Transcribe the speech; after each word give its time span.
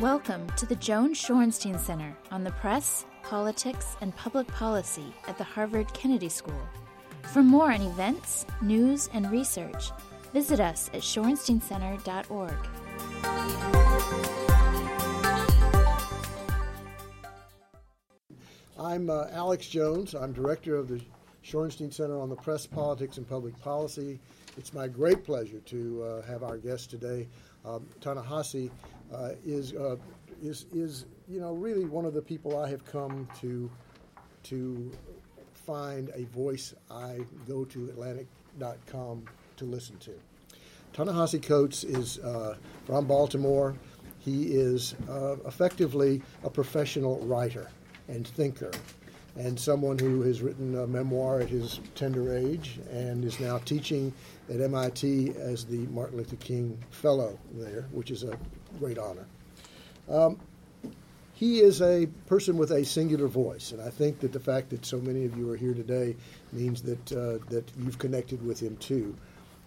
Welcome 0.00 0.48
to 0.56 0.64
the 0.64 0.76
Joan 0.76 1.12
Shorenstein 1.12 1.78
Center 1.78 2.16
on 2.30 2.44
the 2.44 2.52
Press, 2.52 3.04
Politics, 3.22 3.96
and 4.00 4.14
Public 4.16 4.46
Policy 4.48 5.12
at 5.26 5.36
the 5.36 5.44
Harvard 5.44 5.92
Kennedy 5.92 6.28
School. 6.28 6.62
For 7.32 7.42
more 7.42 7.72
on 7.72 7.82
events, 7.82 8.46
news, 8.62 9.10
and 9.12 9.30
research, 9.30 9.90
visit 10.32 10.60
us 10.60 10.88
at 10.94 11.02
shorensteincenter.org. 11.02 12.54
I'm 18.78 19.10
uh, 19.10 19.26
Alex 19.32 19.68
Jones. 19.68 20.14
I'm 20.14 20.32
director 20.32 20.76
of 20.76 20.88
the 20.88 21.00
Shorenstein 21.48 21.92
Center 21.92 22.20
on 22.20 22.28
the 22.28 22.36
Press, 22.36 22.66
Politics, 22.66 23.16
and 23.16 23.26
Public 23.26 23.58
Policy. 23.60 24.20
It's 24.58 24.74
my 24.74 24.86
great 24.86 25.24
pleasure 25.24 25.60
to 25.60 26.02
uh, 26.02 26.22
have 26.22 26.42
our 26.42 26.58
guest 26.58 26.90
today. 26.90 27.26
Um, 27.64 27.86
Ta-Nehisi 28.02 28.70
uh, 29.14 29.30
is, 29.46 29.72
uh, 29.72 29.96
is, 30.42 30.66
is, 30.74 31.06
you 31.26 31.40
know, 31.40 31.54
really 31.54 31.86
one 31.86 32.04
of 32.04 32.12
the 32.12 32.20
people 32.20 32.58
I 32.58 32.68
have 32.68 32.84
come 32.84 33.26
to, 33.40 33.70
to 34.44 34.92
find 35.54 36.10
a 36.14 36.24
voice 36.24 36.74
I 36.90 37.20
go 37.46 37.64
to 37.64 37.88
Atlantic.com 37.88 39.24
to 39.56 39.64
listen 39.64 39.96
to. 39.98 40.12
Ta-Nehisi 40.92 41.42
Coates 41.42 41.82
is 41.82 42.18
uh, 42.18 42.56
from 42.84 43.06
Baltimore. 43.06 43.74
He 44.18 44.48
is 44.48 44.94
uh, 45.08 45.36
effectively 45.46 46.20
a 46.44 46.50
professional 46.50 47.20
writer 47.20 47.70
and 48.08 48.26
thinker, 48.26 48.70
and 49.38 49.58
someone 49.58 49.96
who 49.98 50.22
has 50.22 50.42
written 50.42 50.76
a 50.76 50.86
memoir 50.86 51.40
at 51.40 51.48
his 51.48 51.78
tender 51.94 52.36
age 52.36 52.80
and 52.90 53.24
is 53.24 53.38
now 53.38 53.58
teaching 53.58 54.12
at 54.52 54.60
MIT 54.60 55.32
as 55.38 55.64
the 55.64 55.86
Martin 55.86 56.18
Luther 56.18 56.36
King 56.36 56.76
Fellow 56.90 57.38
there, 57.54 57.86
which 57.92 58.10
is 58.10 58.24
a 58.24 58.36
great 58.80 58.98
honor. 58.98 59.26
Um, 60.10 60.38
he 61.34 61.60
is 61.60 61.80
a 61.80 62.06
person 62.26 62.56
with 62.56 62.72
a 62.72 62.84
singular 62.84 63.28
voice, 63.28 63.70
and 63.70 63.80
I 63.80 63.90
think 63.90 64.18
that 64.20 64.32
the 64.32 64.40
fact 64.40 64.70
that 64.70 64.84
so 64.84 64.98
many 64.98 65.24
of 65.24 65.36
you 65.36 65.52
are 65.52 65.56
here 65.56 65.72
today 65.72 66.16
means 66.52 66.82
that 66.82 67.12
uh, 67.12 67.38
that 67.48 67.70
you've 67.78 67.98
connected 67.98 68.44
with 68.44 68.60
him 68.60 68.76
too. 68.78 69.14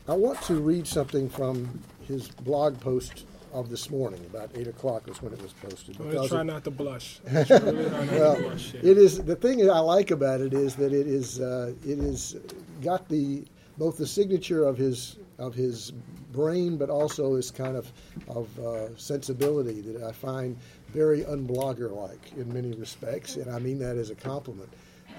I 0.05 0.15
want 0.15 0.41
to 0.43 0.55
read 0.55 0.85
something 0.85 1.29
from 1.29 1.79
his 2.07 2.27
blog 2.27 2.77
post 2.81 3.25
of 3.53 3.69
this 3.69 3.89
morning. 3.89 4.23
About 4.29 4.51
eight 4.55 4.67
o'clock 4.67 5.07
was 5.07 5.21
when 5.21 5.33
it 5.33 5.41
was 5.41 5.53
posted. 5.53 5.97
Well, 5.99 6.27
try 6.27 6.41
it, 6.41 6.45
not 6.45 6.63
to 6.65 6.71
blush. 6.71 7.19
Really 7.31 7.89
not 7.89 8.11
well, 8.11 8.35
to 8.35 8.41
blush, 8.41 8.73
yeah. 8.73 8.91
it 8.91 8.97
is 8.97 9.23
the 9.23 9.35
thing 9.35 9.69
I 9.69 9.79
like 9.79 10.11
about 10.11 10.41
it 10.41 10.53
is 10.53 10.75
that 10.75 10.93
it 10.93 11.07
is 11.07 11.39
uh, 11.39 11.73
it 11.85 11.99
is 11.99 12.37
got 12.81 13.07
the 13.09 13.43
both 13.77 13.97
the 13.97 14.07
signature 14.07 14.63
of 14.65 14.77
his 14.77 15.17
of 15.37 15.55
his 15.55 15.91
brain, 16.31 16.77
but 16.77 16.89
also 16.89 17.35
his 17.35 17.51
kind 17.51 17.75
of 17.75 17.91
of 18.27 18.59
uh, 18.59 18.95
sensibility 18.97 19.81
that 19.81 20.03
I 20.03 20.11
find 20.11 20.57
very 20.89 21.23
unblogger 21.23 21.91
like 21.91 22.33
in 22.37 22.53
many 22.53 22.73
respects, 22.73 23.35
and 23.35 23.49
I 23.49 23.59
mean 23.59 23.79
that 23.79 23.97
as 23.97 24.09
a 24.09 24.15
compliment. 24.15 24.69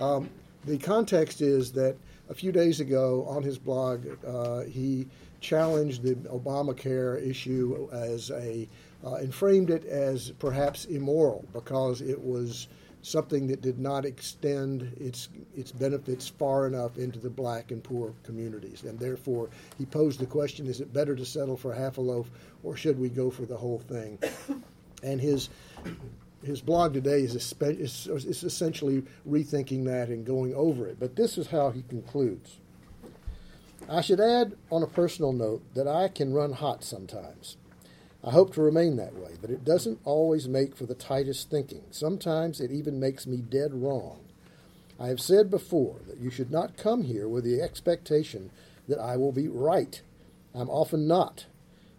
Um, 0.00 0.28
the 0.64 0.78
context 0.78 1.40
is 1.40 1.72
that 1.72 1.96
a 2.30 2.34
few 2.34 2.52
days 2.52 2.80
ago 2.80 3.26
on 3.28 3.42
his 3.42 3.58
blog, 3.58 4.06
uh, 4.26 4.60
he 4.60 5.06
challenged 5.42 6.02
the 6.02 6.14
Obamacare 6.30 7.28
issue 7.28 7.88
as 7.92 8.30
a 8.30 8.66
uh, 9.04 9.14
and 9.14 9.34
framed 9.34 9.68
it 9.68 9.84
as 9.84 10.30
perhaps 10.38 10.84
immoral 10.86 11.44
because 11.52 12.00
it 12.00 12.18
was 12.22 12.68
something 13.02 13.48
that 13.48 13.60
did 13.60 13.78
not 13.78 14.04
extend 14.04 14.82
its 14.98 15.28
its 15.56 15.72
benefits 15.72 16.28
far 16.28 16.66
enough 16.66 16.96
into 16.96 17.18
the 17.18 17.28
black 17.28 17.72
and 17.72 17.82
poor 17.82 18.14
communities, 18.22 18.84
and 18.84 18.98
therefore 18.98 19.50
he 19.76 19.84
posed 19.84 20.20
the 20.20 20.26
question: 20.26 20.66
Is 20.66 20.80
it 20.80 20.92
better 20.92 21.16
to 21.16 21.26
settle 21.26 21.56
for 21.56 21.74
half 21.74 21.98
a 21.98 22.00
loaf, 22.00 22.30
or 22.62 22.76
should 22.76 22.98
we 22.98 23.08
go 23.08 23.30
for 23.30 23.42
the 23.42 23.56
whole 23.56 23.80
thing? 23.80 24.18
And 25.02 25.20
his 25.20 25.48
his 26.44 26.60
blog 26.60 26.92
today 26.92 27.22
is, 27.22 27.34
is, 27.34 28.06
is 28.08 28.42
essentially 28.42 29.02
rethinking 29.28 29.84
that 29.84 30.08
and 30.08 30.24
going 30.24 30.54
over 30.54 30.86
it. 30.86 30.98
But 30.98 31.16
this 31.16 31.38
is 31.38 31.48
how 31.48 31.70
he 31.70 31.82
concludes. 31.82 32.58
I 33.88 34.00
should 34.00 34.20
add, 34.20 34.56
on 34.70 34.82
a 34.82 34.86
personal 34.86 35.32
note, 35.32 35.62
that 35.74 35.88
I 35.88 36.08
can 36.08 36.32
run 36.32 36.52
hot 36.52 36.84
sometimes. 36.84 37.56
I 38.24 38.30
hope 38.30 38.54
to 38.54 38.62
remain 38.62 38.96
that 38.96 39.14
way, 39.14 39.32
but 39.40 39.50
it 39.50 39.64
doesn't 39.64 40.00
always 40.04 40.48
make 40.48 40.76
for 40.76 40.86
the 40.86 40.94
tightest 40.94 41.50
thinking. 41.50 41.82
Sometimes 41.90 42.60
it 42.60 42.70
even 42.70 43.00
makes 43.00 43.26
me 43.26 43.38
dead 43.38 43.74
wrong. 43.74 44.20
I 44.98 45.08
have 45.08 45.20
said 45.20 45.50
before 45.50 45.96
that 46.06 46.18
you 46.18 46.30
should 46.30 46.50
not 46.50 46.76
come 46.76 47.02
here 47.02 47.28
with 47.28 47.42
the 47.42 47.60
expectation 47.60 48.50
that 48.86 49.00
I 49.00 49.16
will 49.16 49.32
be 49.32 49.48
right. 49.48 50.00
I'm 50.54 50.70
often 50.70 51.08
not. 51.08 51.46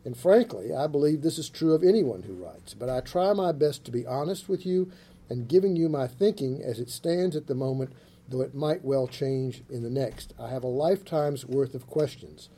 And 0.06 0.16
frankly, 0.16 0.74
I 0.74 0.88
believe 0.88 1.22
this 1.22 1.38
is 1.38 1.50
true 1.50 1.74
of 1.74 1.84
anyone 1.84 2.24
who 2.24 2.34
writes, 2.34 2.74
but 2.74 2.90
I 2.90 3.02
try 3.02 3.34
my 3.34 3.52
best 3.52 3.84
to 3.86 3.92
be 3.92 4.06
honest 4.06 4.48
with 4.48 4.66
you 4.66 4.92
and 5.30 5.48
giving 5.48 5.76
you 5.76 5.90
my 5.90 6.08
thinking 6.08 6.62
as 6.62 6.80
it 6.80 6.90
stands 6.90 7.36
at 7.36 7.48
the 7.48 7.56
moment 7.56 7.92
though 8.28 8.42
it 8.42 8.56
might 8.56 8.84
well 8.84 9.08
change 9.08 9.64
in 9.70 9.84
the 9.84 9.90
next. 9.90 10.34
I 10.40 10.50
have 10.50 10.64
a 10.64 10.68
lifetime's 10.68 11.46
worth 11.46 11.76
of 11.76 11.88
questions. 11.88 12.50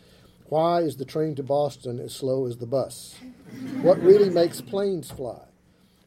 Why 0.48 0.82
is 0.82 0.98
the 0.98 1.06
train 1.06 1.36
to 1.36 1.44
Boston 1.44 2.00
as 2.00 2.14
slow 2.14 2.46
as 2.46 2.58
the 2.58 2.68
bus? 2.68 3.16
What 3.82 4.02
really 4.02 4.30
makes 4.30 4.62
planes 4.62 5.10
fly? 5.10 5.42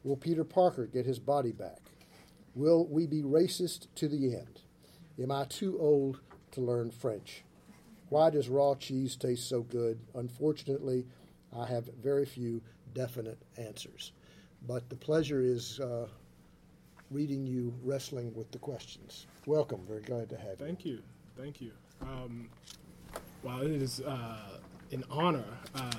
Will 0.05 0.17
Peter 0.17 0.45
Parker 0.45 0.87
get 0.87 1.07
his 1.07 1.19
body 1.19 1.53
back? 1.53 1.81
Will 2.55 2.87
we 2.87 3.07
be 3.07 3.23
racist 3.23 3.89
to 3.97 4.09
the 4.09 4.35
end? 4.35 4.63
Am 5.21 5.33
I 5.33 5.45
too 5.45 5.77
old 5.81 6.21
to 6.53 6.61
learn 6.61 6.91
French? 6.91 7.45
Why 8.09 8.31
does 8.31 8.49
raw 8.49 8.75
cheese 8.75 9.17
taste 9.17 9.49
so 9.49 9.63
good? 9.63 9.99
Unfortunately, 10.15 11.07
I 11.57 11.67
have 11.67 11.91
very 12.03 12.25
few 12.25 12.63
definite 12.95 13.43
answers. 13.57 14.13
But 14.67 14.89
the 14.89 14.97
pleasure 14.97 15.41
is 15.41 15.81
uh, 15.81 16.07
reading 17.11 17.47
you 17.47 17.75
wrestling 17.83 18.33
with 18.35 18.51
the 18.51 18.59
questions. 18.59 19.27
Welcome. 19.47 19.81
Very 19.89 20.03
glad 20.03 20.29
to 20.31 20.37
have 20.37 20.61
you. 20.61 20.67
Thank 20.67 20.85
you. 20.85 21.03
Thank 21.37 21.61
you. 21.61 21.73
Um, 22.03 22.49
wow, 23.43 23.63
it 23.63 23.71
is 23.71 24.01
uh, 24.01 24.59
an 24.93 25.05
honor. 25.11 25.45
Uh, 25.75 25.91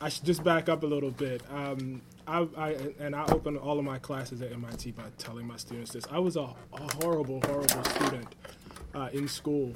I 0.00 0.08
should 0.08 0.24
just 0.24 0.44
back 0.44 0.68
up 0.68 0.84
a 0.84 0.86
little 0.86 1.10
bit. 1.10 1.42
Um, 1.50 2.02
I, 2.26 2.46
I, 2.56 2.76
and 3.00 3.16
I 3.16 3.24
open 3.26 3.56
all 3.56 3.78
of 3.78 3.84
my 3.84 3.98
classes 3.98 4.42
at 4.42 4.52
MIT 4.52 4.92
by 4.92 5.04
telling 5.18 5.46
my 5.46 5.56
students 5.56 5.92
this. 5.92 6.04
I 6.10 6.18
was 6.18 6.36
a, 6.36 6.42
a 6.72 6.94
horrible, 7.02 7.40
horrible 7.46 7.84
student 7.84 8.34
uh, 8.94 9.08
in 9.12 9.26
school. 9.26 9.72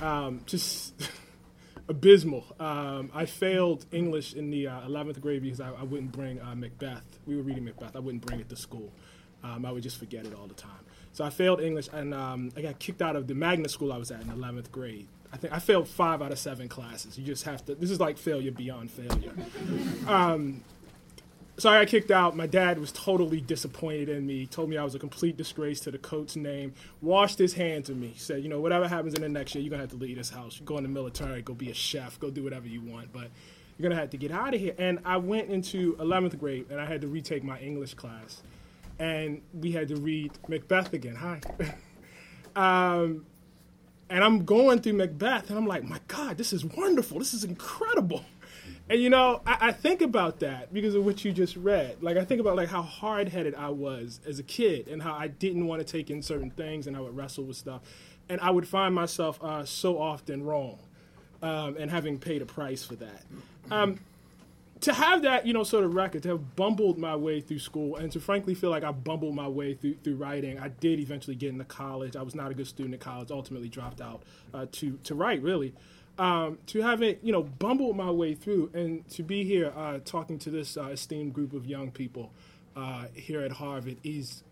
Um, 0.00 0.40
just 0.46 0.94
abysmal. 1.88 2.44
Um, 2.58 3.10
I 3.14 3.26
failed 3.26 3.86
English 3.92 4.34
in 4.34 4.50
the 4.50 4.66
uh, 4.66 4.80
11th 4.88 5.20
grade 5.20 5.42
because 5.42 5.60
I, 5.60 5.70
I 5.70 5.82
wouldn't 5.84 6.12
bring 6.12 6.40
uh, 6.40 6.54
Macbeth. 6.56 7.04
We 7.26 7.36
were 7.36 7.42
reading 7.42 7.64
Macbeth. 7.64 7.94
I 7.94 8.00
wouldn't 8.00 8.26
bring 8.26 8.40
it 8.40 8.48
to 8.48 8.56
school. 8.56 8.90
Um, 9.44 9.66
I 9.66 9.72
would 9.72 9.82
just 9.82 9.98
forget 9.98 10.24
it 10.26 10.34
all 10.34 10.46
the 10.46 10.54
time. 10.54 10.70
So 11.12 11.24
I 11.24 11.30
failed 11.30 11.60
English, 11.60 11.88
and 11.92 12.14
um, 12.14 12.50
I 12.56 12.62
got 12.62 12.78
kicked 12.78 13.02
out 13.02 13.16
of 13.16 13.26
the 13.26 13.34
magnet 13.34 13.70
school 13.70 13.92
I 13.92 13.98
was 13.98 14.10
at 14.10 14.22
in 14.22 14.28
11th 14.28 14.70
grade. 14.70 15.08
I 15.32 15.36
think 15.36 15.52
I 15.52 15.58
failed 15.58 15.88
five 15.88 16.20
out 16.22 16.30
of 16.30 16.38
seven 16.38 16.68
classes. 16.68 17.18
You 17.18 17.24
just 17.24 17.44
have 17.44 17.64
to. 17.66 17.74
This 17.74 17.90
is 17.90 18.00
like 18.00 18.18
failure 18.18 18.50
beyond 18.50 18.90
failure. 18.90 19.32
Um, 20.06 20.62
so 21.58 21.70
I 21.70 21.80
got 21.80 21.88
kicked 21.88 22.10
out. 22.10 22.34
My 22.34 22.46
dad 22.46 22.78
was 22.78 22.90
totally 22.90 23.40
disappointed 23.40 24.08
in 24.08 24.26
me. 24.26 24.46
Told 24.46 24.68
me 24.68 24.78
I 24.78 24.84
was 24.84 24.94
a 24.94 24.98
complete 24.98 25.36
disgrace 25.36 25.80
to 25.80 25.90
the 25.90 25.98
Coates 25.98 26.34
name. 26.34 26.72
Washed 27.00 27.38
his 27.38 27.52
hands 27.52 27.88
of 27.88 27.96
me. 27.96 28.14
Said, 28.16 28.42
you 28.42 28.48
know, 28.48 28.60
whatever 28.60 28.88
happens 28.88 29.14
in 29.14 29.20
the 29.20 29.28
next 29.28 29.54
year, 29.54 29.62
you're 29.62 29.70
gonna 29.70 29.82
have 29.82 29.90
to 29.90 29.96
leave 29.96 30.16
this 30.16 30.30
house. 30.30 30.60
Go 30.64 30.78
in 30.78 30.82
the 30.82 30.88
military. 30.88 31.42
Go 31.42 31.54
be 31.54 31.70
a 31.70 31.74
chef. 31.74 32.18
Go 32.18 32.30
do 32.30 32.42
whatever 32.42 32.66
you 32.66 32.80
want. 32.80 33.12
But 33.12 33.28
you're 33.78 33.88
gonna 33.88 34.00
have 34.00 34.10
to 34.10 34.16
get 34.16 34.32
out 34.32 34.54
of 34.54 34.60
here. 34.60 34.74
And 34.78 34.98
I 35.04 35.18
went 35.18 35.50
into 35.50 35.94
11th 35.96 36.38
grade, 36.38 36.66
and 36.70 36.80
I 36.80 36.86
had 36.86 37.00
to 37.02 37.08
retake 37.08 37.44
my 37.44 37.58
English 37.60 37.94
class 37.94 38.42
and 39.02 39.42
we 39.52 39.72
had 39.72 39.88
to 39.88 39.96
read 39.96 40.30
Macbeth 40.46 40.92
again. 40.92 41.16
Hi. 41.16 41.40
um, 42.56 43.26
and 44.08 44.22
I'm 44.22 44.44
going 44.44 44.80
through 44.80 44.92
Macbeth, 44.92 45.50
and 45.50 45.58
I'm 45.58 45.66
like, 45.66 45.82
my 45.82 45.98
God, 46.06 46.38
this 46.38 46.52
is 46.52 46.64
wonderful. 46.64 47.18
This 47.18 47.34
is 47.34 47.42
incredible. 47.42 48.24
And 48.88 49.02
you 49.02 49.10
know, 49.10 49.42
I, 49.44 49.68
I, 49.68 49.72
think 49.72 50.02
about 50.02 50.40
that 50.40 50.72
because 50.72 50.94
of 50.94 51.04
what 51.04 51.24
you 51.24 51.32
just 51.32 51.56
read. 51.56 52.00
Like 52.00 52.16
I 52.16 52.24
think 52.24 52.40
about 52.40 52.56
like 52.56 52.68
how 52.68 52.82
hard 52.82 53.28
headed 53.28 53.56
I 53.56 53.70
was 53.70 54.20
as 54.24 54.38
a 54.38 54.44
kid, 54.44 54.86
and 54.86 55.02
how 55.02 55.14
I 55.14 55.26
didn't 55.26 55.66
want 55.66 55.84
to 55.84 55.90
take 55.90 56.08
in 56.08 56.22
certain 56.22 56.50
things, 56.50 56.86
and 56.86 56.96
I 56.96 57.00
would 57.00 57.16
wrestle 57.16 57.44
with 57.44 57.56
stuff, 57.56 57.82
and 58.28 58.40
I 58.40 58.50
would 58.50 58.68
find 58.68 58.94
myself 58.94 59.42
uh, 59.42 59.64
so 59.64 59.98
often 59.98 60.44
wrong, 60.44 60.78
um, 61.42 61.76
and 61.76 61.90
having 61.90 62.18
paid 62.18 62.40
a 62.40 62.46
price 62.46 62.84
for 62.84 62.94
that. 62.96 63.24
Um, 63.70 63.98
to 64.82 64.92
have 64.92 65.22
that, 65.22 65.46
you 65.46 65.52
know, 65.52 65.62
sort 65.64 65.84
of 65.84 65.94
record, 65.94 66.22
to 66.24 66.30
have 66.30 66.56
bumbled 66.56 66.98
my 66.98 67.16
way 67.16 67.40
through 67.40 67.60
school, 67.60 67.96
and 67.96 68.10
to 68.12 68.20
frankly 68.20 68.54
feel 68.54 68.70
like 68.70 68.84
I 68.84 68.90
bumbled 68.92 69.34
my 69.34 69.48
way 69.48 69.74
through 69.74 69.94
through 70.04 70.16
writing, 70.16 70.58
I 70.58 70.68
did 70.68 70.98
eventually 70.98 71.36
get 71.36 71.50
into 71.50 71.64
college. 71.64 72.16
I 72.16 72.22
was 72.22 72.34
not 72.34 72.50
a 72.50 72.54
good 72.54 72.66
student 72.66 72.94
at 72.94 73.00
college. 73.00 73.30
Ultimately, 73.30 73.68
dropped 73.68 74.00
out 74.00 74.22
uh, 74.52 74.66
to 74.72 74.98
to 75.04 75.14
write. 75.14 75.42
Really, 75.42 75.74
um, 76.18 76.58
to 76.66 76.82
have 76.82 77.02
it, 77.02 77.20
you 77.22 77.32
know, 77.32 77.42
bumbled 77.42 77.96
my 77.96 78.10
way 78.10 78.34
through, 78.34 78.70
and 78.74 79.08
to 79.10 79.22
be 79.22 79.44
here 79.44 79.72
uh, 79.76 80.00
talking 80.04 80.38
to 80.40 80.50
this 80.50 80.76
uh, 80.76 80.88
esteemed 80.88 81.32
group 81.32 81.52
of 81.52 81.66
young 81.66 81.90
people 81.90 82.32
uh, 82.76 83.06
here 83.14 83.40
at 83.40 83.52
Harvard 83.52 83.98
is 84.02 84.42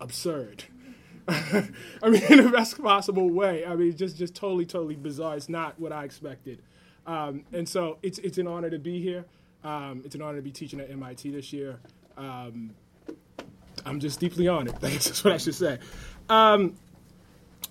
absurd. 0.00 0.64
I 1.28 1.70
mean, 2.04 2.22
in 2.30 2.44
the 2.44 2.50
best 2.52 2.80
possible 2.80 3.28
way. 3.28 3.66
I 3.66 3.74
mean, 3.74 3.96
just 3.96 4.16
just 4.16 4.34
totally, 4.34 4.66
totally 4.66 4.96
bizarre. 4.96 5.36
It's 5.36 5.48
not 5.48 5.80
what 5.80 5.92
I 5.92 6.04
expected. 6.04 6.62
Um, 7.06 7.44
and 7.52 7.68
so 7.68 7.98
it's 8.02 8.18
it's 8.18 8.38
an 8.38 8.46
honor 8.46 8.70
to 8.70 8.78
be 8.78 9.02
here. 9.02 9.24
Um, 9.64 10.02
it's 10.04 10.14
an 10.14 10.22
honor 10.22 10.36
to 10.36 10.42
be 10.42 10.50
teaching 10.50 10.80
at 10.80 10.90
MIT 10.90 11.30
this 11.30 11.52
year. 11.52 11.80
Um, 12.16 12.74
I'm 13.84 13.98
just 13.98 14.20
deeply 14.20 14.46
honored. 14.46 14.78
Thanks. 14.78 15.04
That's 15.06 15.24
what 15.24 15.32
I 15.32 15.38
should 15.38 15.54
say. 15.54 15.78
Um, 16.28 16.76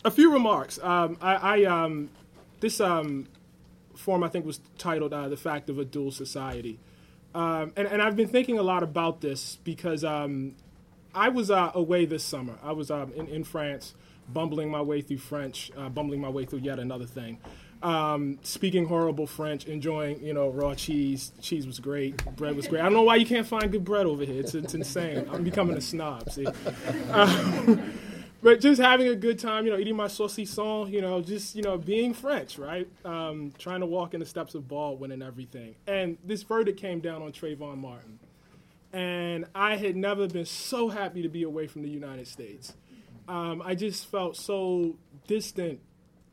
a 0.03 0.11
few 0.11 0.33
remarks. 0.33 0.79
Um, 0.81 1.17
I, 1.21 1.35
I 1.35 1.63
um, 1.65 2.09
this 2.59 2.77
form 2.77 4.23
I 4.23 4.27
think 4.27 4.45
was 4.45 4.59
titled 4.77 5.13
uh, 5.13 5.29
"The 5.29 5.37
Fact 5.37 5.69
of 5.69 5.79
a 5.79 5.85
Dual 5.85 6.11
Society," 6.11 6.79
and, 7.33 7.71
and 7.77 8.01
I've 8.01 8.15
been 8.15 8.27
thinking 8.27 8.59
a 8.59 8.63
lot 8.63 8.83
about 8.83 9.21
this 9.21 9.57
because 9.63 10.03
I 11.15 11.29
was 11.29 11.51
uh, 11.51 11.71
away 11.75 12.05
this 12.05 12.23
summer. 12.23 12.57
I 12.63 12.71
was 12.71 12.89
um, 12.89 13.13
in, 13.13 13.27
in 13.27 13.43
France, 13.43 13.93
bumbling 14.27 14.69
my 14.69 14.81
way 14.81 15.01
through 15.01 15.19
French, 15.19 15.71
uh, 15.77 15.89
bumbling 15.89 16.19
my 16.19 16.29
way 16.29 16.45
through 16.45 16.59
yet 16.59 16.79
another 16.79 17.05
thing. 17.05 17.39
Um, 17.83 18.39
speaking 18.43 18.85
horrible 18.85 19.27
French, 19.27 19.65
enjoying 19.65 20.23
you 20.23 20.33
know 20.33 20.49
raw 20.49 20.73
cheese. 20.73 21.33
Cheese 21.41 21.67
was 21.67 21.79
great, 21.79 22.23
bread 22.37 22.55
was 22.55 22.67
great. 22.67 22.79
I 22.79 22.85
don't 22.85 22.93
know 22.93 23.03
why 23.03 23.17
you 23.17 23.25
can't 23.25 23.45
find 23.45 23.71
good 23.71 23.83
bread 23.83 24.05
over 24.05 24.23
here. 24.23 24.39
It's, 24.39 24.55
it's 24.55 24.73
insane. 24.73 25.27
I'm 25.31 25.43
becoming 25.43 25.75
a 25.75 25.81
snob. 25.81 26.31
See, 26.31 26.47
um, 27.11 27.93
but 28.41 28.61
just 28.61 28.81
having 28.81 29.09
a 29.09 29.15
good 29.15 29.37
time. 29.37 29.65
You 29.65 29.73
know, 29.73 29.77
eating 29.77 29.97
my 29.97 30.07
saucisson. 30.07 30.89
You 30.89 31.01
know, 31.01 31.21
just 31.21 31.55
you 31.55 31.61
know 31.61 31.77
being 31.77 32.13
French, 32.13 32.57
right? 32.57 32.87
Um, 33.03 33.51
trying 33.57 33.81
to 33.81 33.85
walk 33.85 34.13
in 34.13 34.21
the 34.21 34.25
steps 34.25 34.55
of 34.55 34.67
Baldwin 34.67 35.11
and 35.11 35.21
everything. 35.21 35.75
And 35.85 36.17
this 36.23 36.43
verdict 36.43 36.79
came 36.79 37.01
down 37.01 37.21
on 37.21 37.33
Trayvon 37.33 37.77
Martin 37.77 38.19
and 38.93 39.45
I 39.55 39.75
had 39.75 39.95
never 39.95 40.27
been 40.27 40.45
so 40.45 40.87
happy 40.89 41.23
to 41.23 41.29
be 41.29 41.43
away 41.43 41.65
from 41.65 41.81
the 41.81 41.89
United 41.89 42.27
States. 42.27 42.73
Um, 43.27 43.61
I 43.65 43.73
just 43.73 44.05
felt 44.05 44.37
so 44.37 44.95
distant 45.27 45.79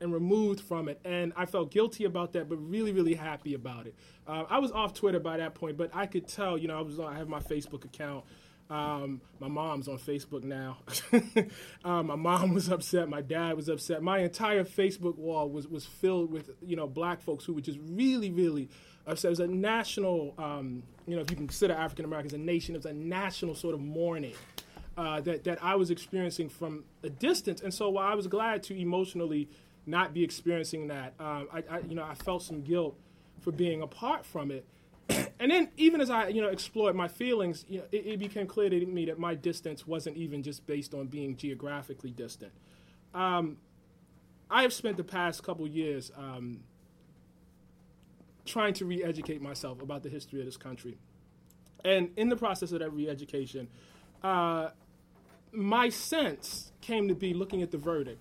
and 0.01 0.13
removed 0.13 0.61
from 0.61 0.89
it, 0.89 1.01
and 1.05 1.33
I 1.37 1.47
felt 1.47 1.71
guilty 1.71 2.05
about 2.05 2.33
that, 2.33 2.49
but 2.49 2.57
really, 2.57 2.93
really 2.93 3.15
happy 3.15 3.55
about 3.55 3.87
it. 3.87 3.95
Uh, 4.27 4.45
I 4.49 4.59
was 4.59 4.73
off 4.73 4.95
Twitter 4.95 5.21
by 5.21 5.37
that 5.39 5.55
point, 5.55 5.77
but 5.77 5.91
I 5.95 6.07
could 6.07 6.27
tell, 6.27 6.57
you 6.57 6.69
know, 6.69 6.79
I 6.79 6.83
was 6.83 6.99
I 6.99 7.17
have 7.17 7.29
my 7.29 7.41
Facebook 7.41 7.85
account. 7.85 8.25
Um, 8.69 9.21
my 9.41 9.49
mom's 9.49 9.89
on 9.89 9.99
Facebook 9.99 10.45
now. 10.45 10.79
um, 11.85 12.07
my 12.07 12.15
mom 12.15 12.55
was 12.55 12.69
upset. 12.69 13.09
My 13.09 13.21
dad 13.21 13.57
was 13.57 13.69
upset. 13.69 14.01
My 14.01 14.19
entire 14.19 14.63
Facebook 14.63 15.19
wall 15.19 15.49
was 15.49 15.67
was 15.67 15.85
filled 15.85 16.31
with 16.31 16.51
you 16.63 16.77
know 16.77 16.87
black 16.87 17.21
folks 17.21 17.45
who 17.45 17.53
were 17.53 17.61
just 17.61 17.79
really, 17.83 18.31
really 18.31 18.69
upset. 19.07 19.29
It 19.29 19.31
was 19.31 19.41
a 19.41 19.49
national 19.49 20.35
um, 20.39 20.85
you 21.11 21.17
know, 21.17 21.23
if 21.23 21.31
you 21.31 21.37
consider 21.37 21.75
African 21.75 22.05
Americans 22.05 22.35
a 22.35 22.39
nation, 22.39 22.77
it 22.77 22.79
was 22.79 22.87
a 22.87 22.93
national 22.93 23.57
sort 23.57 23.75
of 23.75 23.81
mourning 23.81 24.35
uh, 24.97 25.21
that, 25.23 25.43
that 25.43 25.59
I 25.63 25.75
was 25.75 25.91
experiencing 25.91 26.49
from 26.49 26.85
a 27.03 27.11
distance. 27.11 27.63
And 27.63 27.75
so 27.75 27.91
while 27.91 28.07
I 28.07 28.15
was 28.15 28.29
glad 28.29 28.63
to 28.65 28.81
emotionally 28.81 29.49
not 29.91 30.15
be 30.15 30.25
experiencing 30.25 30.89
that, 30.89 31.15
um, 31.19 31.49
I, 31.53 31.65
I, 31.71 31.79
you 31.81 31.95
know, 31.95 32.05
I 32.05 32.15
felt 32.15 32.43
some 32.43 32.63
guilt 32.63 32.99
for 33.41 33.53
being 33.53 33.83
apart 33.83 34.25
from 34.25 34.51
it. 34.51 34.65
and 35.41 35.51
then 35.51 35.69
even 35.77 36.01
as 36.01 36.11
I, 36.11 36.29
you 36.29 36.41
know, 36.41 36.49
explored 36.49 36.95
my 36.95 37.09
feelings, 37.09 37.65
you 37.69 37.79
know, 37.79 37.85
it, 37.91 38.07
it, 38.07 38.19
became 38.19 38.47
clear 38.47 38.71
to 38.71 38.87
me 38.87 39.07
that 39.07 39.19
my 39.19 39.35
distance 39.35 39.87
wasn't 39.87 40.17
even 40.17 40.43
just 40.43 40.67
based 40.67 40.95
on 40.95 41.09
being 41.09 41.37
geographically 41.37 42.11
distant. 42.11 42.53
Um, 43.15 43.57
I 44.51 44.63
have 44.63 44.73
spent 44.73 44.97
the 44.97 45.05
past 45.05 45.43
couple 45.43 45.67
years 45.67 46.11
um, 46.17 46.61
trying 48.45 48.75
to 48.75 48.85
re 48.85 49.03
educate 49.03 49.41
myself 49.41 49.81
about 49.83 50.03
the 50.03 50.09
history 50.09 50.41
of 50.41 50.47
this 50.47 50.57
country. 50.57 50.99
And 51.85 52.11
in 52.17 52.29
the 52.29 52.37
process 52.37 52.73
of 52.73 52.81
that 52.81 52.93
re 52.93 53.09
education, 53.09 53.69
uh, 54.23 54.71
my 55.53 55.89
sense 55.89 56.73
came 56.81 57.09
to 57.09 57.15
be 57.15 57.35
looking 57.35 57.63
at 57.63 57.71
the 57.71 57.79
verdict, 57.79 58.21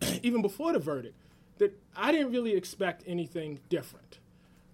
even 0.22 0.42
before 0.42 0.72
the 0.72 0.78
verdict, 0.78 1.14
that 1.58 1.78
I 1.96 2.12
didn't 2.12 2.32
really 2.32 2.54
expect 2.54 3.02
anything 3.06 3.60
different. 3.68 4.18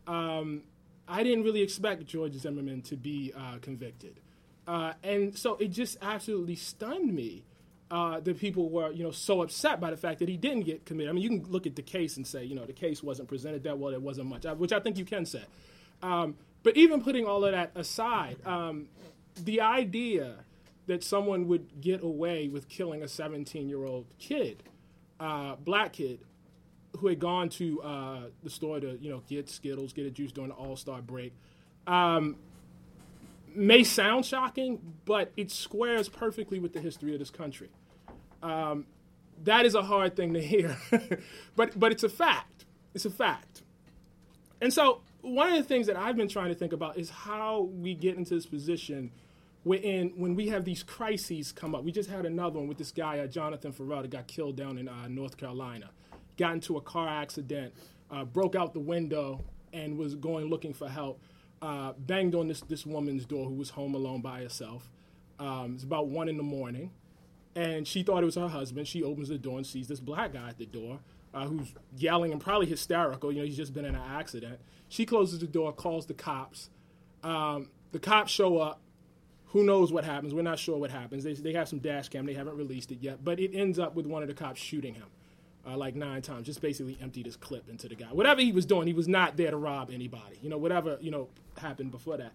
Um, 0.06 0.62
I 1.06 1.22
didn't 1.22 1.44
really 1.44 1.62
expect 1.62 2.06
George 2.06 2.34
Zimmerman 2.34 2.82
to 2.82 2.96
be 2.96 3.32
uh, 3.36 3.58
convicted. 3.60 4.20
Uh, 4.66 4.92
and 5.02 5.36
so 5.36 5.56
it 5.56 5.68
just 5.68 5.98
absolutely 6.00 6.54
stunned 6.54 7.12
me 7.12 7.42
uh, 7.90 8.20
that 8.20 8.38
people 8.38 8.70
were, 8.70 8.90
you 8.90 9.02
know, 9.02 9.10
so 9.10 9.42
upset 9.42 9.80
by 9.80 9.90
the 9.90 9.96
fact 9.96 10.20
that 10.20 10.28
he 10.28 10.36
didn't 10.36 10.62
get 10.62 10.86
committed. 10.86 11.10
I 11.10 11.12
mean, 11.12 11.22
you 11.22 11.28
can 11.28 11.50
look 11.50 11.66
at 11.66 11.76
the 11.76 11.82
case 11.82 12.16
and 12.16 12.26
say, 12.26 12.44
you 12.44 12.54
know, 12.54 12.64
the 12.64 12.72
case 12.72 13.02
wasn't 13.02 13.28
presented 13.28 13.64
that 13.64 13.78
well. 13.78 13.90
There 13.90 14.00
wasn't 14.00 14.28
much, 14.28 14.46
uh, 14.46 14.54
which 14.54 14.72
I 14.72 14.80
think 14.80 14.96
you 14.96 15.04
can 15.04 15.26
say. 15.26 15.42
Um, 16.02 16.36
but 16.62 16.76
even 16.76 17.02
putting 17.02 17.26
all 17.26 17.44
of 17.44 17.52
that 17.52 17.72
aside, 17.74 18.38
um, 18.46 18.88
the 19.36 19.60
idea 19.60 20.36
that 20.86 21.04
someone 21.04 21.48
would 21.48 21.80
get 21.80 22.02
away 22.02 22.48
with 22.48 22.68
killing 22.68 23.02
a 23.02 23.06
17-year-old 23.06 24.06
kid, 24.18 24.62
uh, 25.22 25.56
black 25.56 25.94
kid, 25.94 26.20
who 26.98 27.06
had 27.06 27.20
gone 27.20 27.48
to 27.48 27.80
uh, 27.82 28.20
the 28.42 28.50
store 28.50 28.80
to, 28.80 28.98
you 29.00 29.10
know, 29.10 29.22
get 29.28 29.48
Skittles, 29.48 29.92
get 29.92 30.04
a 30.04 30.10
juice 30.10 30.32
during 30.32 30.50
the 30.50 30.56
All-Star 30.56 31.00
break. 31.00 31.32
Um, 31.86 32.36
may 33.54 33.84
sound 33.84 34.26
shocking, 34.26 34.80
but 35.04 35.32
it 35.36 35.50
squares 35.50 36.08
perfectly 36.08 36.58
with 36.58 36.72
the 36.72 36.80
history 36.80 37.12
of 37.12 37.20
this 37.20 37.30
country. 37.30 37.70
Um, 38.42 38.86
that 39.44 39.64
is 39.64 39.74
a 39.74 39.82
hard 39.82 40.16
thing 40.16 40.34
to 40.34 40.42
hear, 40.42 40.76
but 41.56 41.78
but 41.78 41.92
it's 41.92 42.02
a 42.02 42.08
fact. 42.08 42.64
It's 42.94 43.04
a 43.04 43.10
fact. 43.10 43.62
And 44.60 44.72
so 44.72 45.00
one 45.22 45.50
of 45.50 45.56
the 45.56 45.64
things 45.64 45.86
that 45.86 45.96
I've 45.96 46.16
been 46.16 46.28
trying 46.28 46.48
to 46.48 46.54
think 46.54 46.72
about 46.72 46.98
is 46.98 47.10
how 47.10 47.62
we 47.62 47.94
get 47.94 48.16
into 48.16 48.34
this 48.34 48.46
position 48.46 49.10
when 49.64 50.12
when 50.16 50.34
we 50.34 50.48
have 50.48 50.64
these 50.64 50.82
crises 50.82 51.52
come 51.52 51.74
up. 51.74 51.84
We 51.84 51.92
just 51.92 52.10
had 52.10 52.26
another 52.26 52.58
one 52.58 52.68
with 52.68 52.78
this 52.78 52.92
guy 52.92 53.18
uh, 53.18 53.26
Jonathan 53.26 53.72
Ferrell 53.72 54.02
that 54.02 54.10
got 54.10 54.26
killed 54.26 54.56
down 54.56 54.78
in 54.78 54.88
uh, 54.88 55.08
North 55.08 55.36
Carolina. 55.36 55.90
Got 56.38 56.54
into 56.54 56.76
a 56.76 56.80
car 56.80 57.08
accident, 57.08 57.74
uh, 58.10 58.24
broke 58.24 58.56
out 58.56 58.72
the 58.72 58.80
window, 58.80 59.44
and 59.72 59.96
was 59.98 60.14
going 60.14 60.48
looking 60.48 60.72
for 60.72 60.88
help. 60.88 61.20
Uh, 61.60 61.92
banged 61.92 62.34
on 62.34 62.48
this 62.48 62.60
this 62.62 62.84
woman's 62.84 63.24
door 63.24 63.46
who 63.48 63.54
was 63.54 63.70
home 63.70 63.94
alone 63.94 64.20
by 64.20 64.40
herself. 64.40 64.90
Um, 65.38 65.74
it's 65.74 65.84
about 65.84 66.08
one 66.08 66.28
in 66.28 66.36
the 66.36 66.42
morning 66.42 66.90
and 67.54 67.86
she 67.86 68.02
thought 68.02 68.22
it 68.22 68.26
was 68.26 68.36
her 68.36 68.48
husband. 68.48 68.88
She 68.88 69.02
opens 69.02 69.28
the 69.28 69.38
door 69.38 69.58
and 69.58 69.66
sees 69.66 69.88
this 69.88 70.00
black 70.00 70.32
guy 70.32 70.48
at 70.48 70.58
the 70.58 70.66
door 70.66 71.00
uh, 71.34 71.46
who's 71.46 71.74
yelling 71.96 72.32
and 72.32 72.40
probably 72.40 72.66
hysterical. 72.66 73.32
You 73.32 73.40
know, 73.40 73.44
he's 73.44 73.56
just 73.56 73.74
been 73.74 73.84
in 73.84 73.94
an 73.94 74.02
accident. 74.02 74.60
She 74.88 75.04
closes 75.04 75.38
the 75.40 75.46
door, 75.46 75.72
calls 75.72 76.06
the 76.06 76.14
cops. 76.14 76.70
Um, 77.22 77.68
the 77.92 77.98
cops 77.98 78.32
show 78.32 78.58
up. 78.58 78.80
Who 79.52 79.62
knows 79.64 79.92
what 79.92 80.04
happens? 80.04 80.32
We're 80.32 80.42
not 80.42 80.58
sure 80.58 80.78
what 80.78 80.90
happens. 80.90 81.24
They, 81.24 81.34
they 81.34 81.52
have 81.52 81.68
some 81.68 81.78
dash 81.78 82.08
cam. 82.08 82.24
They 82.24 82.32
haven't 82.32 82.56
released 82.56 82.90
it 82.90 82.98
yet, 83.02 83.22
but 83.22 83.38
it 83.38 83.54
ends 83.54 83.78
up 83.78 83.94
with 83.94 84.06
one 84.06 84.22
of 84.22 84.28
the 84.28 84.34
cops 84.34 84.60
shooting 84.60 84.94
him. 84.94 85.06
Uh, 85.64 85.76
like 85.76 85.94
nine 85.94 86.20
times, 86.22 86.46
just 86.46 86.60
basically 86.60 86.98
emptied 87.00 87.24
his 87.24 87.36
clip 87.36 87.68
into 87.68 87.86
the 87.86 87.94
guy. 87.94 88.06
Whatever 88.06 88.40
he 88.40 88.50
was 88.50 88.66
doing, 88.66 88.88
he 88.88 88.92
was 88.92 89.06
not 89.06 89.36
there 89.36 89.52
to 89.52 89.56
rob 89.56 89.90
anybody. 89.92 90.36
You 90.42 90.48
know, 90.48 90.58
whatever 90.58 90.98
you 91.00 91.12
know 91.12 91.28
happened 91.56 91.92
before 91.92 92.16
that. 92.16 92.32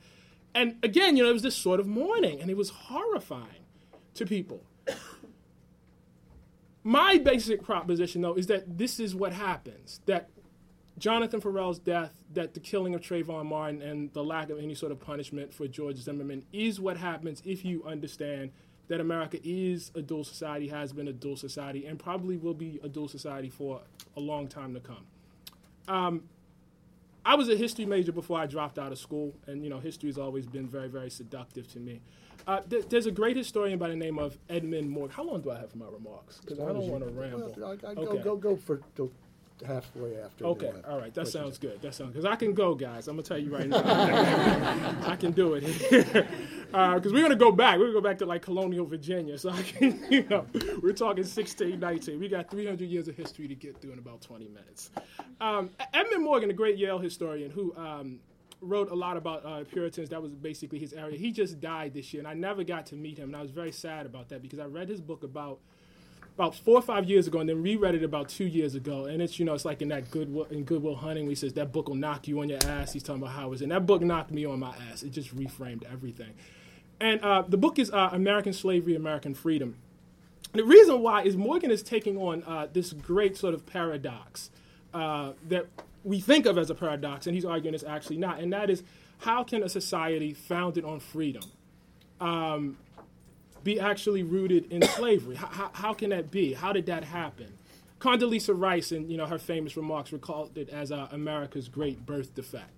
And 0.56 0.78
again, 0.82 1.18
you 1.18 1.24
know, 1.24 1.30
it 1.30 1.34
was 1.34 1.42
this 1.42 1.56
sort 1.56 1.82
of 1.82 1.88
mourning, 1.88 2.40
and 2.40 2.50
it 2.50 2.56
was 2.56 2.70
horrifying 2.70 3.66
to 4.14 4.26
people. 4.26 4.64
My 6.86 7.18
basic 7.18 7.64
proposition, 7.64 8.22
though, 8.22 8.36
is 8.36 8.48
that 8.48 8.78
this 8.78 8.98
is 8.98 9.14
what 9.14 9.34
happens. 9.34 10.00
That 10.06 10.30
Jonathan 10.98 11.40
Ferrell's 11.40 11.80
death, 11.80 12.14
that 12.34 12.54
the 12.54 12.60
killing 12.60 12.96
of 12.96 13.02
Trayvon 13.02 13.46
Martin, 13.46 13.82
and 13.82 14.12
the 14.14 14.24
lack 14.24 14.50
of 14.50 14.58
any 14.58 14.74
sort 14.74 14.92
of 14.92 15.00
punishment 15.00 15.54
for 15.54 15.68
George 15.68 15.98
Zimmerman 15.98 16.44
is 16.52 16.80
what 16.80 16.98
happens 16.98 17.42
if 17.46 17.64
you 17.64 17.84
understand 17.84 18.52
that 18.88 19.00
America 19.00 19.38
is 19.44 19.92
a 19.96 20.02
dual 20.02 20.24
society, 20.24 20.70
has 20.70 20.94
been 20.94 21.08
a 21.08 21.14
dual 21.14 21.36
society, 21.36 21.86
and 21.86 22.00
probably 22.00 22.38
will 22.38 22.54
be 22.54 22.80
a 22.84 22.90
dual 22.90 23.08
society 23.08 23.50
for 23.50 23.82
a 24.16 24.20
long 24.20 24.48
time 24.48 24.74
to 24.74 24.80
come. 24.80 25.06
Um, 25.88 26.24
I 27.26 27.36
was 27.36 27.50
a 27.50 27.56
history 27.56 27.86
major 27.86 28.14
before 28.14 28.40
I 28.40 28.46
dropped 28.46 28.80
out 28.80 28.92
of 28.92 28.98
school, 28.98 29.36
and 29.46 29.64
you 29.64 29.70
know, 29.70 29.80
history 29.80 30.10
has 30.10 30.18
always 30.18 30.48
been 30.48 30.66
very, 30.66 30.88
very 30.88 31.10
seductive 31.10 31.68
to 31.74 31.80
me. 31.80 32.02
Uh, 32.48 32.62
th- 32.62 32.88
there's 32.88 33.06
a 33.06 33.12
great 33.12 33.36
historian 33.36 33.78
by 33.78 33.90
the 33.90 33.96
name 33.96 34.18
of 34.18 34.38
Edmund 34.50 34.90
Morgan. 34.90 35.14
How 35.14 35.24
long 35.24 35.42
do 35.42 35.52
I 35.52 35.60
have 35.60 35.70
for 35.70 35.78
my 35.78 35.88
remarks? 35.88 36.40
Because 36.40 36.60
I 36.60 36.68
don't 36.68 36.88
want 36.88 37.04
to 37.04 37.10
ramble. 37.10 37.54
Well, 37.58 37.78
I, 37.84 37.88
I 37.88 37.92
okay. 37.92 38.24
go, 38.24 38.36
go, 38.36 38.36
go 38.38 38.56
for 38.56 38.80
till 38.96 39.12
halfway 39.66 40.20
after. 40.20 40.46
Okay, 40.46 40.72
all 40.88 40.98
right, 40.98 41.14
that 41.14 41.28
sounds 41.28 41.58
good. 41.58 41.82
That 41.82 41.96
sounds 41.96 42.12
because 42.12 42.26
I 42.26 42.36
can 42.36 42.54
go, 42.54 42.76
guys. 42.76 43.08
I'm 43.08 43.16
gonna 43.16 43.24
tell 43.24 43.38
you 43.38 43.54
right 43.54 43.68
now, 43.68 43.82
I 45.06 45.16
can 45.16 45.32
do 45.32 45.56
it 45.56 45.66
because 45.90 46.16
uh, 46.74 47.00
we're 47.04 47.22
gonna 47.22 47.36
go 47.36 47.52
back. 47.52 47.78
We're 47.78 47.86
gonna 47.86 47.94
go 47.94 48.02
back 48.02 48.18
to 48.20 48.26
like 48.26 48.42
colonial 48.42 48.86
Virginia. 48.86 49.38
So 49.38 49.50
I 49.50 49.62
can, 49.62 50.06
you 50.12 50.24
know, 50.30 50.46
we're 50.82 50.94
talking 50.94 51.24
1619. 51.24 52.20
We 52.20 52.28
got 52.28 52.50
300 52.52 52.88
years 52.88 53.08
of 53.08 53.16
history 53.16 53.48
to 53.48 53.56
get 53.56 53.82
through 53.82 53.94
in 53.94 54.00
about 54.00 54.22
20 54.22 54.48
minutes. 54.48 54.92
Um, 55.42 55.72
Edmund 55.94 56.24
Morgan, 56.24 56.50
a 56.50 56.54
great 56.54 56.78
Yale 56.78 57.00
historian 57.00 57.52
who 57.52 57.76
um, 57.76 58.20
wrote 58.62 58.92
a 58.92 58.96
lot 58.96 59.18
about 59.18 59.46
uh, 59.46 59.64
Puritans. 59.66 60.10
That 60.10 60.22
was 60.22 60.34
basically 60.34 60.80
his 60.80 60.94
area. 60.94 61.18
He 61.18 61.32
just 61.32 61.60
died 61.60 61.94
this 61.94 62.14
year, 62.14 62.22
and 62.22 62.28
I 62.28 62.34
never 62.34 62.64
got 62.64 62.88
to 62.88 62.96
meet 62.96 63.18
him, 63.18 63.30
and 63.30 63.36
I 63.36 63.42
was 63.42 63.52
very 63.52 63.72
sad 63.72 64.06
about 64.06 64.30
that 64.30 64.42
because 64.42 64.60
I 64.60 64.66
read 64.66 64.90
his 64.90 65.02
book 65.02 65.24
about 65.24 65.60
about 66.38 66.54
four 66.54 66.76
or 66.76 66.84
five 66.84 67.10
years 67.10 67.26
ago, 67.26 67.40
and 67.40 67.50
then 67.50 67.64
reread 67.64 67.96
it 67.96 68.04
about 68.04 68.30
two 68.30 68.46
years 68.46 68.76
ago. 68.76 69.06
And 69.06 69.24
it's 69.24 69.40
you 69.40 69.46
know 69.46 69.56
it's 69.56 69.66
like 69.66 69.82
in 69.82 69.88
that 69.88 70.12
Goodwill 70.12 70.46
in 70.52 70.64
Good 70.66 70.84
Will 70.84 70.96
Hunting, 70.96 71.28
he 71.28 71.34
says 71.34 71.54
that 71.54 71.72
book 71.72 71.88
will 71.88 71.96
knock 71.96 72.28
you 72.28 72.40
on 72.42 72.50
your 72.50 72.60
ass. 72.66 72.94
He's 72.94 73.02
talking 73.02 73.24
about 73.24 73.34
how 73.34 73.50
was, 73.50 73.64
and 73.64 73.72
that 73.72 73.88
book 73.88 74.04
knocked 74.04 74.30
me 74.30 74.46
on 74.46 74.60
my 74.60 74.76
ass. 74.92 75.02
It 75.02 75.10
just 75.10 75.36
reframed 75.36 75.84
everything. 75.92 76.34
And 77.00 77.22
uh, 77.22 77.44
the 77.48 77.58
book 77.58 77.80
is 77.80 77.92
uh, 77.92 78.10
American 78.12 78.54
Slavery, 78.54 78.96
American 78.96 79.34
Freedom. 79.34 79.78
the 80.54 80.64
reason 80.64 81.02
why 81.02 81.24
is 81.24 81.36
Morgan 81.36 81.72
is 81.72 81.82
taking 81.82 82.18
on 82.18 82.44
uh, 82.44 82.68
this 82.72 82.94
great 82.94 83.36
sort 83.36 83.56
of 83.56 83.66
paradox 83.66 84.52
uh, 84.94 85.34
that 85.48 85.66
we 86.04 86.20
think 86.20 86.46
of 86.46 86.60
as 86.60 86.70
a 86.70 86.76
paradox, 86.76 87.26
and 87.26 87.36
he's 87.36 87.46
arguing 87.46 87.74
it's 87.74 87.84
actually 87.84 88.18
not, 88.18 88.40
and 88.40 88.54
that 88.54 88.70
is 88.70 88.84
how 89.20 89.44
can 89.44 89.64
a 89.64 89.70
society 89.70 90.34
founded 90.34 90.86
on 90.86 91.00
freedom 91.00 91.42
um, 92.22 92.78
be 93.68 93.82
actually 93.82 94.24
rooted 94.24 94.72
in 94.72 94.82
slavery? 94.82 95.36
How, 95.36 95.70
how, 95.74 95.94
can 95.94 96.12
that 96.12 96.32
be? 96.32 96.54
How 96.54 96.72
did 96.72 96.86
that 96.86 97.04
happen? 97.04 97.58
Condoleezza 98.00 98.58
Rice, 98.58 98.94
in 98.94 99.10
you 99.10 99.18
know 99.18 99.26
her 99.26 99.38
famous 99.38 99.76
remarks, 99.76 100.14
recalled 100.14 100.58
it 100.58 100.70
as 100.70 100.90
uh, 100.90 101.10
America's 101.12 101.68
great 101.68 102.06
birth 102.06 102.34
defect, 102.34 102.72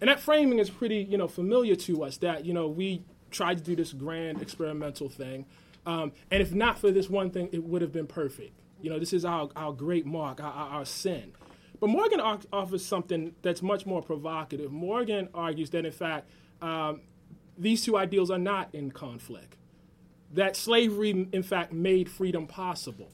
and 0.00 0.08
that 0.08 0.20
framing 0.20 0.60
is 0.60 0.70
pretty 0.70 0.98
you 0.98 1.18
know 1.18 1.26
familiar 1.26 1.74
to 1.74 2.04
us. 2.04 2.18
That 2.18 2.44
you 2.44 2.52
know 2.52 2.68
we 2.68 3.02
tried 3.32 3.58
to 3.58 3.64
do 3.64 3.74
this 3.74 3.92
grand 3.92 4.40
experimental 4.40 5.08
thing, 5.08 5.46
um, 5.84 6.12
and 6.30 6.40
if 6.40 6.54
not 6.54 6.78
for 6.78 6.92
this 6.92 7.10
one 7.10 7.30
thing, 7.30 7.48
it 7.50 7.64
would 7.64 7.82
have 7.82 7.92
been 7.92 8.06
perfect. 8.06 8.52
You 8.80 8.90
know, 8.90 9.00
this 9.00 9.12
is 9.12 9.24
our, 9.24 9.48
our 9.56 9.72
great 9.72 10.06
mark, 10.06 10.40
our, 10.40 10.52
our 10.52 10.84
sin. 10.84 11.32
But 11.80 11.88
Morgan 11.88 12.20
offers 12.20 12.84
something 12.84 13.34
that's 13.42 13.62
much 13.62 13.84
more 13.84 14.02
provocative. 14.02 14.70
Morgan 14.70 15.28
argues 15.34 15.70
that, 15.70 15.84
in 15.84 15.92
fact, 15.92 16.28
um, 16.60 17.00
these 17.58 17.82
two 17.84 17.96
ideals 17.96 18.30
are 18.30 18.38
not 18.38 18.68
in 18.74 18.90
conflict. 18.90 19.56
That 20.32 20.56
slavery, 20.56 21.28
in 21.32 21.42
fact, 21.42 21.72
made 21.72 22.10
freedom 22.10 22.46
possible. 22.46 23.10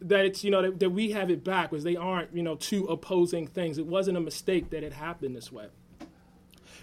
That 0.00 0.24
it's, 0.24 0.44
you 0.44 0.50
know, 0.50 0.62
that, 0.62 0.80
that 0.80 0.90
we 0.90 1.12
have 1.12 1.30
it 1.30 1.42
backwards. 1.44 1.84
They 1.84 1.96
aren't, 1.96 2.34
you 2.34 2.42
know, 2.42 2.56
two 2.56 2.84
opposing 2.86 3.46
things. 3.46 3.78
It 3.78 3.86
wasn't 3.86 4.16
a 4.16 4.20
mistake 4.20 4.70
that 4.70 4.82
it 4.82 4.92
happened 4.92 5.34
this 5.34 5.50
way. 5.50 5.68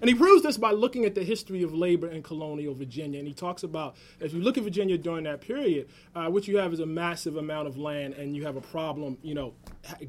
And 0.02 0.10
he 0.10 0.16
proves 0.16 0.44
this 0.44 0.58
by 0.58 0.72
looking 0.72 1.06
at 1.06 1.16
the 1.16 1.24
history 1.24 1.64
of 1.64 1.74
labor 1.74 2.10
in 2.10 2.22
colonial 2.22 2.74
Virginia. 2.74 3.20
And 3.20 3.28
he 3.28 3.34
talks 3.34 3.64
about, 3.64 3.96
if 4.20 4.34
you 4.34 4.42
look 4.42 4.58
at 4.58 4.64
Virginia 4.64 4.98
during 4.98 5.24
that 5.24 5.40
period, 5.40 5.88
uh, 6.14 6.28
what 6.28 6.48
you 6.48 6.58
have 6.58 6.74
is 6.74 6.82
a 6.82 6.86
massive 6.86 7.38
amount 7.38 7.68
of 7.68 7.78
land 7.78 8.14
and 8.16 8.36
you 8.36 8.46
have 8.46 8.58
a 8.58 8.62
problem, 8.62 9.18
you 9.22 9.34
know, 9.34 9.54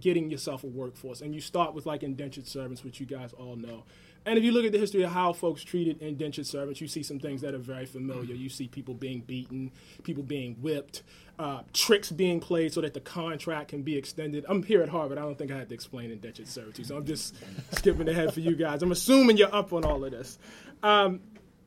getting 0.01 0.29
yourself 0.31 0.65
a 0.65 0.67
workforce. 0.67 1.21
And 1.21 1.35
you 1.35 1.41
start 1.41 1.75
with 1.75 1.87
like 1.87 2.03
indentured 2.03 2.49
servants, 2.49 2.83
which 2.83 2.99
you 2.99 3.07
guys 3.07 3.33
all 3.33 3.55
know. 3.55 3.85
And 4.27 4.37
if 4.37 4.45
you 4.45 4.51
look 4.51 4.65
at 4.67 4.73
the 4.73 4.79
history 4.79 5.03
of 5.03 5.13
how 5.13 5.33
folks 5.33 5.63
treated 5.63 6.03
indentured 6.03 6.49
servants, 6.49 6.81
you 6.81 6.89
see 6.89 7.05
some 7.05 7.21
things 7.21 7.43
that 7.43 7.55
are 7.55 7.59
very 7.59 7.87
familiar. 7.87 8.35
You 8.35 8.49
see 8.49 8.67
people 8.67 8.93
being 8.93 9.21
beaten, 9.21 9.71
people 10.03 10.25
being 10.25 10.57
whipped, 10.57 11.05
uh, 11.39 11.61
tricks 11.73 12.11
being 12.11 12.41
played 12.41 12.73
so 12.73 12.81
that 12.81 12.93
the 12.93 13.01
contract 13.01 13.69
can 13.69 13.83
be 13.83 13.97
extended. 13.97 14.45
I'm 14.49 14.65
here 14.65 14.83
at 14.83 14.89
Harvard. 14.89 15.17
I 15.17 15.21
don't 15.21 15.39
think 15.39 15.53
I 15.53 15.57
had 15.57 15.69
to 15.69 15.75
explain 15.75 16.11
indentured 16.11 16.49
servitude, 16.49 16.87
so 16.87 16.97
I'm 16.97 17.07
just 17.07 17.37
skipping 17.71 18.09
ahead 18.09 18.35
for 18.35 18.41
you 18.41 18.57
guys. 18.57 18.83
I'm 18.83 18.91
assuming 18.91 19.37
you're 19.37 19.55
up 19.55 19.73
on 19.73 19.85
all 19.85 20.05
of 20.05 20.11
this. 20.11 20.39
Um, 20.83 21.21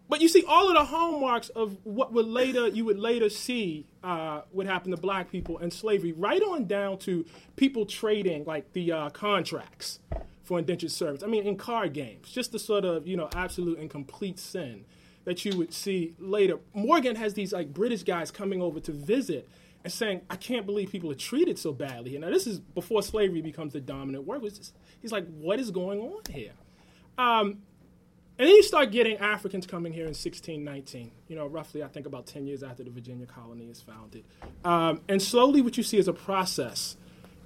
but 0.09 0.19
you 0.19 0.27
see 0.27 0.43
all 0.45 0.67
of 0.67 0.75
the 0.75 0.83
hallmarks 0.83 1.49
of 1.49 1.77
what 1.85 2.11
would 2.11 2.25
later 2.25 2.67
you 2.67 2.83
would 2.85 2.99
later 2.99 3.29
see 3.29 3.85
uh, 4.03 4.41
would 4.51 4.65
happen 4.67 4.91
to 4.91 4.97
black 4.97 5.31
people 5.31 5.59
and 5.59 5.71
slavery, 5.71 6.11
right 6.11 6.41
on 6.41 6.65
down 6.65 6.97
to 6.99 7.25
people 7.55 7.85
trading 7.85 8.43
like 8.43 8.73
the 8.73 8.91
uh, 8.91 9.09
contracts 9.11 9.99
for 10.49 10.57
indentured 10.57 10.89
servants. 10.89 11.23
I 11.23 11.27
mean, 11.27 11.45
in 11.45 11.57
card 11.57 11.93
games, 11.93 12.31
just 12.31 12.51
the 12.51 12.57
sort 12.57 12.83
of 12.83 13.05
you 13.05 13.15
know 13.15 13.29
absolute 13.35 13.77
and 13.77 13.87
complete 13.87 14.39
sin 14.39 14.83
that 15.25 15.45
you 15.45 15.55
would 15.55 15.71
see 15.71 16.15
later. 16.17 16.57
Morgan 16.73 17.15
has 17.17 17.35
these 17.35 17.53
like 17.53 17.71
British 17.71 18.01
guys 18.01 18.31
coming 18.31 18.59
over 18.59 18.79
to 18.79 18.91
visit 18.91 19.47
and 19.83 19.93
saying, 19.93 20.21
"I 20.27 20.37
can't 20.37 20.65
believe 20.65 20.89
people 20.91 21.11
are 21.11 21.21
treated 21.29 21.59
so 21.59 21.71
badly." 21.71 22.15
And 22.15 22.25
now 22.25 22.31
this 22.31 22.47
is 22.47 22.57
before 22.59 23.03
slavery 23.03 23.41
becomes 23.41 23.73
the 23.73 23.79
dominant 23.79 24.25
word. 24.25 24.41
He's 24.99 25.11
like, 25.11 25.27
"What 25.27 25.59
is 25.59 25.69
going 25.69 25.99
on 25.99 26.21
here?" 26.33 26.53
Um, 27.19 27.61
and 28.39 28.47
then 28.47 28.55
you 28.55 28.63
start 28.63 28.91
getting 28.91 29.17
Africans 29.17 29.67
coming 29.67 29.93
here 29.93 30.05
in 30.05 30.15
1619, 30.15 31.11
you 31.27 31.35
know, 31.35 31.45
roughly, 31.45 31.83
I 31.83 31.89
think, 31.89 32.07
about 32.07 32.25
10 32.25 32.47
years 32.47 32.63
after 32.63 32.83
the 32.83 32.89
Virginia 32.89 33.27
colony 33.27 33.65
is 33.65 33.81
founded. 33.81 34.23
Um, 34.65 35.01
and 35.07 35.21
slowly, 35.21 35.61
what 35.61 35.77
you 35.77 35.83
see 35.83 35.97
is 35.97 36.07
a 36.07 36.13
process 36.13 36.95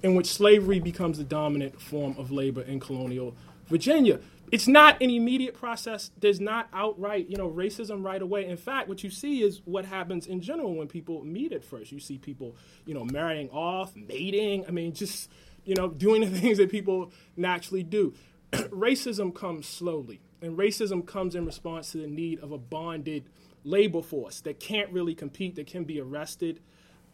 in 0.04 0.14
which 0.14 0.26
slavery 0.26 0.78
becomes 0.78 1.16
the 1.16 1.24
dominant 1.24 1.80
form 1.80 2.14
of 2.18 2.30
labor 2.30 2.60
in 2.60 2.78
colonial 2.78 3.34
Virginia. 3.68 4.20
It's 4.52 4.68
not 4.68 5.00
an 5.00 5.08
immediate 5.08 5.54
process. 5.54 6.10
There's 6.20 6.40
not 6.40 6.68
outright, 6.74 7.30
you 7.30 7.38
know, 7.38 7.48
racism 7.48 8.04
right 8.04 8.20
away. 8.20 8.46
In 8.46 8.58
fact, 8.58 8.86
what 8.86 9.02
you 9.02 9.08
see 9.08 9.42
is 9.42 9.62
what 9.64 9.86
happens 9.86 10.26
in 10.26 10.42
general 10.42 10.74
when 10.74 10.88
people 10.88 11.24
meet 11.24 11.52
at 11.52 11.64
first. 11.64 11.90
You 11.90 12.00
see 12.00 12.18
people, 12.18 12.54
you 12.84 12.92
know, 12.92 13.06
marrying 13.06 13.48
off, 13.48 13.96
mating. 13.96 14.66
I 14.68 14.72
mean, 14.72 14.92
just, 14.92 15.30
you 15.64 15.74
know, 15.74 15.88
doing 15.88 16.20
the 16.20 16.38
things 16.38 16.58
that 16.58 16.70
people 16.70 17.10
naturally 17.34 17.82
do. 17.82 18.12
racism 18.52 19.34
comes 19.34 19.66
slowly, 19.66 20.20
and 20.42 20.58
racism 20.58 21.06
comes 21.06 21.34
in 21.34 21.46
response 21.46 21.92
to 21.92 21.98
the 21.98 22.06
need 22.06 22.40
of 22.40 22.52
a 22.52 22.58
bonded 22.58 23.24
labor 23.64 24.02
force 24.02 24.42
that 24.42 24.60
can't 24.60 24.90
really 24.90 25.14
compete, 25.14 25.54
that 25.56 25.66
can 25.66 25.84
be 25.84 25.98
arrested, 25.98 26.60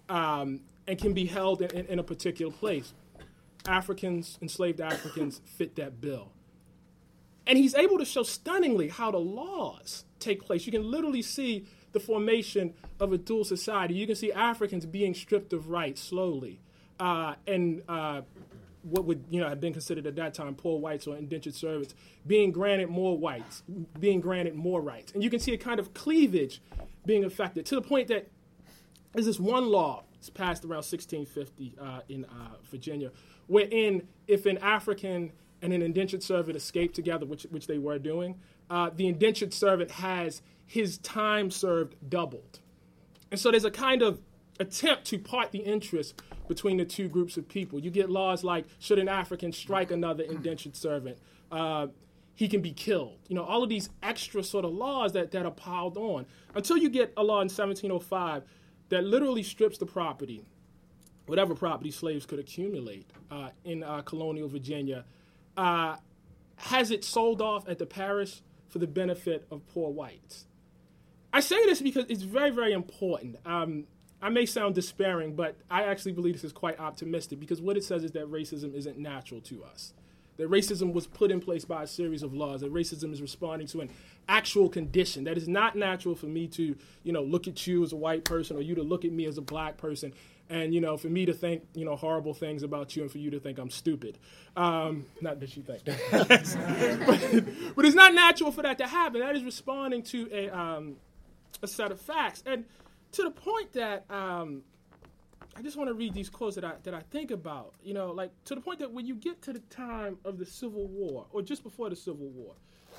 um, 0.09 0.63
and 0.91 0.99
can 0.99 1.13
be 1.13 1.27
held 1.27 1.63
in, 1.63 1.71
in, 1.71 1.87
in 1.87 1.99
a 2.01 2.03
particular 2.03 2.53
place. 2.53 2.93
Africans, 3.67 4.39
enslaved 4.43 4.81
Africans, 4.81 5.41
fit 5.45 5.77
that 5.77 6.01
bill. 6.01 6.33
And 7.47 7.57
he's 7.57 7.77
able 7.77 7.99
to 7.99 8.05
show 8.05 8.25
stunningly 8.25 8.89
how 8.89 9.13
the 9.13 9.19
laws 9.19 10.05
take 10.19 10.45
place. 10.45 10.67
You 10.67 10.73
can 10.73 10.91
literally 10.91 11.23
see 11.23 11.65
the 11.93 12.01
formation 12.01 12.75
of 12.99 13.13
a 13.13 13.19
dual 13.19 13.45
society. 13.45 13.95
You 13.95 14.07
can 14.07 14.17
see 14.17 14.33
Africans 14.33 14.85
being 14.85 15.15
stripped 15.15 15.53
of 15.53 15.71
rights 15.71 16.01
slowly. 16.01 16.61
Uh, 16.99 17.35
and 17.47 17.83
uh, 17.89 18.23
what 18.83 19.05
would 19.05 19.25
you 19.31 19.41
know 19.41 19.49
have 19.49 19.61
been 19.61 19.73
considered 19.73 20.07
at 20.07 20.17
that 20.17 20.35
time 20.35 20.55
poor 20.55 20.79
whites 20.79 21.07
or 21.07 21.17
indentured 21.17 21.55
servants 21.55 21.95
being 22.27 22.51
granted 22.51 22.89
more 22.89 23.17
whites, 23.17 23.63
being 23.99 24.21
granted 24.21 24.55
more 24.55 24.81
rights. 24.81 25.13
And 25.13 25.23
you 25.23 25.31
can 25.31 25.39
see 25.39 25.53
a 25.55 25.59
kind 25.59 25.79
of 25.79 25.95
cleavage 25.95 26.61
being 27.07 27.25
affected 27.25 27.65
to 27.67 27.77
the 27.77 27.83
point 27.83 28.09
that 28.09 28.29
there's 29.13 29.27
this 29.27 29.41
one 29.41 29.67
law 29.67 30.05
it's 30.21 30.29
passed 30.29 30.65
around 30.67 30.85
1650 30.85 31.77
uh, 31.81 32.01
in 32.11 32.27
uh, 32.27 32.57
Virginia, 32.71 33.11
wherein 33.47 34.07
if 34.29 34.45
an 34.45 34.59
African 34.59 35.33
and 35.63 35.73
an 35.73 35.81
indentured 35.81 36.23
servant 36.23 36.59
escape 36.59 36.93
together, 36.93 37.25
which, 37.25 37.45
which 37.45 37.67
they 37.67 37.79
were 37.79 37.99
doing, 37.99 38.39
uh, 38.69 38.91
the 38.95 39.07
indentured 39.07 39.55
servant 39.55 39.91
has 39.91 40.43
his 40.67 40.99
time 40.99 41.51
served 41.51 41.97
doubled. 42.11 42.61
And 43.31 43.41
so 43.41 43.51
there's 43.51 43.65
a 43.65 43.71
kind 43.71 44.03
of 44.03 44.21
attempt 44.59 45.07
to 45.07 45.19
part 45.19 45.53
the 45.53 45.61
interest 45.61 46.21
between 46.49 46.77
the 46.77 46.85
two 46.85 47.09
groups 47.09 47.39
of 47.39 47.49
people. 47.49 47.81
You 47.81 47.91
get 47.91 48.11
laws 48.11 48.45
like 48.45 48.67
should 48.79 48.99
an 48.99 49.09
African 49.09 49.53
strike 49.53 49.91
another 49.91 50.25
indentured 50.25 50.77
servant, 50.77 51.17
uh, 51.51 51.87
he 52.35 52.47
can 52.47 52.61
be 52.61 52.73
killed. 52.73 53.19
You 53.29 53.37
know, 53.37 53.45
all 53.45 53.63
of 53.63 53.71
these 53.71 53.89
extra 54.03 54.43
sort 54.43 54.67
of 54.67 54.73
laws 54.73 55.13
that, 55.15 55.31
that 55.31 55.47
are 55.47 55.51
piled 55.51 55.97
on 55.97 56.27
until 56.55 56.77
you 56.77 56.91
get 56.91 57.13
a 57.17 57.23
law 57.23 57.41
in 57.41 57.49
1705 57.49 58.43
that 58.91 59.05
literally 59.05 59.43
strips 59.43 59.79
the 59.79 59.87
property, 59.87 60.45
whatever 61.27 61.55
property 61.55 61.91
slaves 61.91 62.27
could 62.27 62.39
accumulate 62.39 63.11
uh, 63.31 63.51
in 63.65 63.83
uh, 63.83 64.03
colonial 64.03 64.49
Virginia, 64.49 65.05
uh, 65.57 65.97
has 66.57 66.91
it 66.91 67.05
sold 67.05 67.41
off 67.41 67.69
at 67.69 67.79
the 67.79 67.87
parish 67.87 68.43
for 68.69 68.79
the 68.79 68.87
benefit 68.87 69.47
of 69.51 69.67
poor 69.69 69.91
whites. 69.91 70.47
I 71.33 71.41
say 71.41 71.65
this 71.67 71.81
because 71.81 72.07
it's 72.09 72.23
very, 72.23 72.51
very 72.51 72.73
important. 72.73 73.37
Um, 73.47 73.87
I 74.23 74.29
may 74.29 74.47
sound 74.47 74.75
despairing, 74.75 75.35
but 75.35 75.57
I 75.71 75.85
actually 75.85 76.13
believe 76.13 76.35
this 76.35 76.45
is 76.45 76.53
quite 76.53 76.79
optimistic 76.79 77.41
because 77.41 77.61
what 77.61 77.77
it 77.77 77.85
says 77.85 78.05
is 78.05 78.13
that 78.13 78.31
racism 78.31 78.75
isn't 78.75 78.99
natural 78.99 79.41
to 79.43 79.65
us 79.65 79.95
that 80.41 80.51
racism 80.51 80.93
was 80.93 81.07
put 81.07 81.31
in 81.31 81.41
place 81.41 81.65
by 81.65 81.83
a 81.83 81.87
series 81.87 82.23
of 82.23 82.35
laws, 82.35 82.63
that 82.63 82.73
racism 82.73 83.13
is 83.13 83.21
responding 83.23 83.67
to 83.69 83.81
an 83.81 83.91
actual 84.29 84.69
condition, 84.69 85.25
that 85.25 85.37
is 85.37 85.49
not 85.49 85.77
natural 85.77 86.15
for 86.15 86.27
me 86.27 86.47
to, 86.49 86.77
you 87.03 87.13
know, 87.13 87.23
look 87.23 87.47
at 87.47 87.67
you 87.67 87.83
as 87.83 87.93
a 87.93 87.97
white 87.97 88.25
person 88.25 88.57
or 88.57 88.61
you 88.61 88.75
to 88.75 88.83
look 88.83 89.05
at 89.05 89.13
me 89.13 89.27
as 89.27 89.39
a 89.39 89.43
black 89.43 89.77
person 89.77 90.13
and, 90.51 90.75
you 90.75 90.81
know, 90.81 90.97
for 90.97 91.09
me 91.09 91.25
to 91.27 91.33
think, 91.33 91.63
you 91.75 91.85
know, 91.85 91.95
horrible 91.95 92.35
things 92.35 92.65
about 92.65 92.97
you 92.97 93.03
and 93.03 93.11
for 93.11 93.19
you 93.19 93.31
to 93.31 93.39
think 93.39 93.59
I'm 93.59 93.71
stupid. 93.71 94.19
Um, 94.57 95.07
not 95.21 95.39
that 95.39 95.57
you 95.57 95.63
think 95.63 95.85
but, 96.11 97.77
but, 97.77 97.85
it's 97.85 97.95
not 97.95 98.13
natural 98.15 98.51
for 98.51 98.63
that 98.63 98.79
to 98.79 98.87
happen. 98.87 99.21
That 99.21 99.37
is 99.37 99.45
responding 99.45 100.03
to 100.05 100.29
a, 100.33 100.49
um, 100.51 100.97
a 101.63 101.69
set 101.69 101.93
of 101.93 102.01
facts. 102.01 102.43
And 102.45 102.65
to 103.13 103.23
the 103.23 103.31
point 103.31 103.75
that 103.75 104.11
um, 104.11 104.63
I 105.57 105.63
just 105.63 105.77
want 105.77 105.89
to 105.89 105.95
read 105.95 106.15
these 106.15 106.31
quotes 106.31 106.55
that 106.55 106.65
I 106.65 106.75
that 106.85 106.95
I 106.95 107.01
think 107.11 107.31
about. 107.31 107.75
You 107.83 107.95
know, 107.95 108.13
like 108.13 108.31
to 108.45 108.55
the 108.55 108.61
point 108.61 108.79
that 108.81 108.93
when 108.93 109.07
you 109.07 109.15
get 109.15 109.43
to 109.43 109.53
the 109.53 109.61
time 109.61 110.19
of 110.25 110.39
the 110.39 110.47
Civil 110.47 110.87
War 110.89 111.27
or 111.33 111.43
just 111.43 111.63
before 111.63 111.91
the 111.91 111.97
Civil 111.97 112.29
War, 112.29 112.55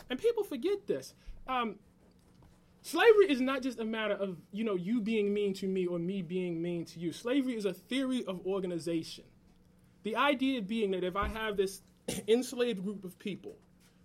and 0.09 0.19
people 0.19 0.43
forget 0.43 0.85
this. 0.87 1.13
Um, 1.47 1.75
slavery 2.81 3.31
is 3.31 3.41
not 3.41 3.61
just 3.61 3.79
a 3.79 3.85
matter 3.85 4.15
of 4.15 4.37
you 4.51 4.63
know 4.63 4.75
you 4.75 5.01
being 5.01 5.33
mean 5.33 5.53
to 5.55 5.67
me 5.67 5.85
or 5.85 5.99
me 5.99 6.21
being 6.21 6.61
mean 6.61 6.85
to 6.85 6.99
you. 6.99 7.11
Slavery 7.11 7.55
is 7.55 7.65
a 7.65 7.73
theory 7.73 8.23
of 8.25 8.45
organization. 8.45 9.23
The 10.03 10.15
idea 10.15 10.61
being 10.61 10.91
that 10.91 11.03
if 11.03 11.15
I 11.15 11.27
have 11.27 11.57
this 11.57 11.81
enslaved 12.27 12.83
group 12.83 13.03
of 13.03 13.17
people 13.19 13.57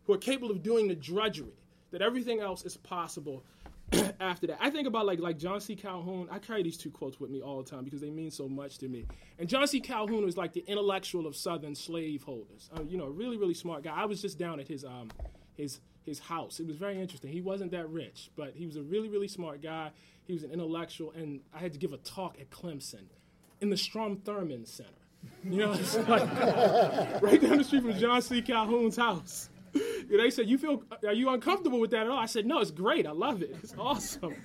who 0.05 0.13
are 0.13 0.19
capable 0.19 0.51
of 0.51 0.63
doing 0.63 0.89
the 0.89 0.95
drudgery, 0.95 1.59
that 1.91 2.03
everything 2.03 2.41
else 2.41 2.65
is 2.65 2.77
possible 2.77 3.45
after 4.21 4.47
that. 4.49 4.59
I 4.61 4.71
think 4.71 4.87
about 4.89 5.07
like 5.07 5.21
like 5.21 5.39
John 5.39 5.61
C. 5.61 5.77
Calhoun. 5.77 6.29
I 6.31 6.39
carry 6.39 6.63
these 6.63 6.77
two 6.77 6.91
quotes 6.91 7.21
with 7.21 7.31
me 7.31 7.41
all 7.41 7.63
the 7.63 7.71
time 7.71 7.85
because 7.85 8.01
they 8.01 8.11
mean 8.11 8.31
so 8.31 8.49
much 8.49 8.79
to 8.79 8.89
me. 8.89 9.07
And 9.39 9.49
John 9.49 9.67
C. 9.67 9.81
Calhoun 9.81 10.25
was 10.25 10.37
like 10.37 10.53
the 10.53 10.65
intellectual 10.67 11.27
of 11.27 11.37
Southern 11.37 11.75
slaveholders. 11.75 12.69
Uh, 12.77 12.83
you 12.83 12.99
know, 12.99 13.07
really 13.07 13.37
really 13.37 13.55
smart 13.55 13.85
guy. 13.85 13.95
I 13.95 14.05
was 14.07 14.21
just 14.21 14.39
down 14.39 14.61
at 14.61 14.69
his 14.69 14.85
um 14.85 15.11
his 15.55 15.81
his 16.05 16.19
house. 16.19 16.61
It 16.61 16.67
was 16.67 16.77
very 16.77 17.01
interesting. 17.01 17.33
He 17.33 17.41
wasn't 17.41 17.71
that 17.73 17.89
rich, 17.91 18.31
but 18.37 18.55
he 18.55 18.67
was 18.67 18.77
a 18.77 18.83
really 18.83 19.09
really 19.09 19.29
smart 19.29 19.63
guy. 19.63 19.91
He 20.25 20.33
was 20.33 20.43
an 20.43 20.51
intellectual, 20.51 21.13
and 21.13 21.41
I 21.55 21.59
had 21.59 21.73
to 21.73 21.79
give 21.79 21.93
a 21.93 21.99
talk 21.99 22.37
at 22.41 22.51
Clemson. 22.51 23.05
in 23.61 23.71
the 23.71 23.77
Strom 23.77 24.17
Thurmond 24.19 24.67
Center. 24.67 24.91
You 25.45 25.59
know, 25.61 25.71
like 26.09 26.23
right 27.23 27.41
down 27.41 27.59
the 27.59 27.65
street 27.65 27.83
from 27.83 27.97
John 27.99 28.21
C. 28.23 28.43
Calhoun's 28.43 28.97
house. 28.97 29.49
You 30.09 30.17
know, 30.17 30.23
they 30.23 30.31
said, 30.31 30.49
"You 30.49 30.57
feel? 30.57 30.85
Are 31.05 31.13
you 31.13 31.31
uncomfortable 31.31 31.81
with 31.81 31.91
that 31.91 32.03
at 32.03 32.09
all?" 32.09 32.19
I 32.19 32.27
said, 32.27 32.47
"No, 32.47 32.61
it's 32.61 32.71
great. 32.71 33.09
I 33.09 33.11
love 33.11 33.43
it. 33.43 33.57
It's 33.63 33.75
awesome." 33.77 34.37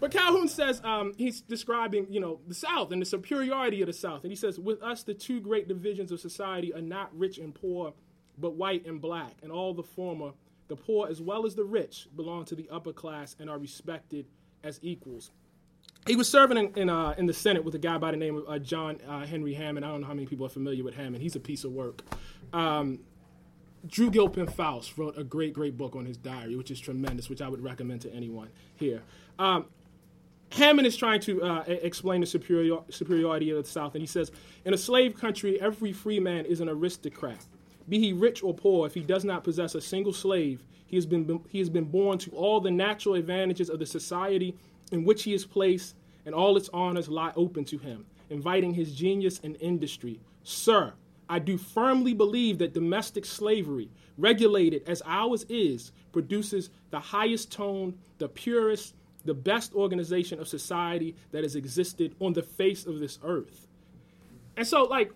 But 0.00 0.12
Calhoun 0.12 0.48
says 0.48 0.80
um, 0.84 1.12
he's 1.16 1.40
describing, 1.40 2.06
you 2.08 2.20
know, 2.20 2.40
the 2.46 2.54
South 2.54 2.92
and 2.92 3.02
the 3.02 3.06
superiority 3.06 3.80
of 3.82 3.88
the 3.88 3.92
South, 3.92 4.22
and 4.22 4.30
he 4.30 4.36
says, 4.36 4.58
"With 4.58 4.82
us, 4.82 5.02
the 5.02 5.14
two 5.14 5.40
great 5.40 5.66
divisions 5.66 6.12
of 6.12 6.20
society 6.20 6.72
are 6.72 6.80
not 6.80 7.16
rich 7.18 7.38
and 7.38 7.54
poor, 7.54 7.94
but 8.38 8.54
white 8.54 8.86
and 8.86 9.00
black, 9.00 9.32
and 9.42 9.50
all 9.50 9.74
the 9.74 9.82
former, 9.82 10.32
the 10.68 10.76
poor 10.76 11.08
as 11.08 11.20
well 11.20 11.46
as 11.46 11.56
the 11.56 11.64
rich, 11.64 12.06
belong 12.14 12.44
to 12.44 12.54
the 12.54 12.68
upper 12.70 12.92
class 12.92 13.34
and 13.40 13.50
are 13.50 13.58
respected 13.58 14.26
as 14.62 14.78
equals." 14.82 15.32
He 16.06 16.14
was 16.14 16.28
serving 16.28 16.58
in 16.58 16.72
in, 16.76 16.90
uh, 16.90 17.14
in 17.18 17.26
the 17.26 17.34
Senate 17.34 17.64
with 17.64 17.74
a 17.74 17.78
guy 17.78 17.98
by 17.98 18.12
the 18.12 18.16
name 18.16 18.36
of 18.36 18.44
uh, 18.48 18.58
John 18.60 19.00
uh, 19.06 19.26
Henry 19.26 19.54
Hammond. 19.54 19.84
I 19.84 19.90
don't 19.90 20.02
know 20.02 20.06
how 20.06 20.14
many 20.14 20.26
people 20.26 20.46
are 20.46 20.50
familiar 20.50 20.84
with 20.84 20.94
Hammond. 20.94 21.22
He's 21.22 21.36
a 21.36 21.40
piece 21.40 21.64
of 21.64 21.72
work. 21.72 22.02
Um, 22.52 23.00
Drew 23.86 24.10
Gilpin 24.10 24.46
Faust 24.46 24.98
wrote 24.98 25.16
a 25.16 25.24
great, 25.24 25.52
great 25.52 25.76
book 25.76 25.94
on 25.94 26.04
his 26.04 26.16
diary, 26.16 26.56
which 26.56 26.70
is 26.70 26.80
tremendous, 26.80 27.28
which 27.28 27.40
I 27.40 27.48
would 27.48 27.62
recommend 27.62 28.02
to 28.02 28.12
anyone 28.12 28.48
here. 28.76 29.02
Um, 29.38 29.66
Hammond 30.50 30.86
is 30.86 30.96
trying 30.96 31.20
to 31.20 31.42
uh, 31.42 31.64
explain 31.66 32.20
the 32.20 32.26
superior, 32.26 32.78
superiority 32.88 33.50
of 33.50 33.62
the 33.62 33.68
South, 33.68 33.94
and 33.94 34.02
he 34.02 34.06
says, 34.06 34.32
In 34.64 34.74
a 34.74 34.78
slave 34.78 35.16
country, 35.16 35.60
every 35.60 35.92
free 35.92 36.18
man 36.18 36.46
is 36.46 36.60
an 36.60 36.68
aristocrat. 36.68 37.44
Be 37.88 37.98
he 37.98 38.12
rich 38.12 38.42
or 38.42 38.54
poor, 38.54 38.86
if 38.86 38.94
he 38.94 39.00
does 39.00 39.24
not 39.24 39.44
possess 39.44 39.74
a 39.74 39.80
single 39.80 40.12
slave, 40.12 40.62
he 40.86 40.96
has 40.96 41.06
been, 41.06 41.40
he 41.48 41.58
has 41.58 41.68
been 41.68 41.84
born 41.84 42.18
to 42.18 42.30
all 42.30 42.60
the 42.60 42.70
natural 42.70 43.14
advantages 43.14 43.68
of 43.68 43.78
the 43.78 43.86
society 43.86 44.56
in 44.90 45.04
which 45.04 45.22
he 45.22 45.34
is 45.34 45.44
placed, 45.44 45.94
and 46.24 46.34
all 46.34 46.56
its 46.56 46.70
honors 46.72 47.08
lie 47.08 47.32
open 47.36 47.64
to 47.66 47.78
him, 47.78 48.06
inviting 48.30 48.74
his 48.74 48.94
genius 48.94 49.40
and 49.42 49.56
industry. 49.60 50.18
Sir, 50.42 50.94
I 51.28 51.38
do 51.38 51.58
firmly 51.58 52.14
believe 52.14 52.58
that 52.58 52.72
domestic 52.72 53.24
slavery, 53.24 53.90
regulated 54.16 54.82
as 54.86 55.02
ours 55.04 55.44
is, 55.48 55.92
produces 56.12 56.70
the 56.90 57.00
highest 57.00 57.52
tone, 57.52 57.98
the 58.18 58.28
purest, 58.28 58.94
the 59.24 59.34
best 59.34 59.74
organization 59.74 60.40
of 60.40 60.48
society 60.48 61.14
that 61.32 61.42
has 61.42 61.54
existed 61.54 62.14
on 62.20 62.32
the 62.32 62.42
face 62.42 62.86
of 62.86 62.98
this 62.98 63.18
earth. 63.22 63.66
And 64.56 64.66
so, 64.66 64.84
like, 64.84 65.12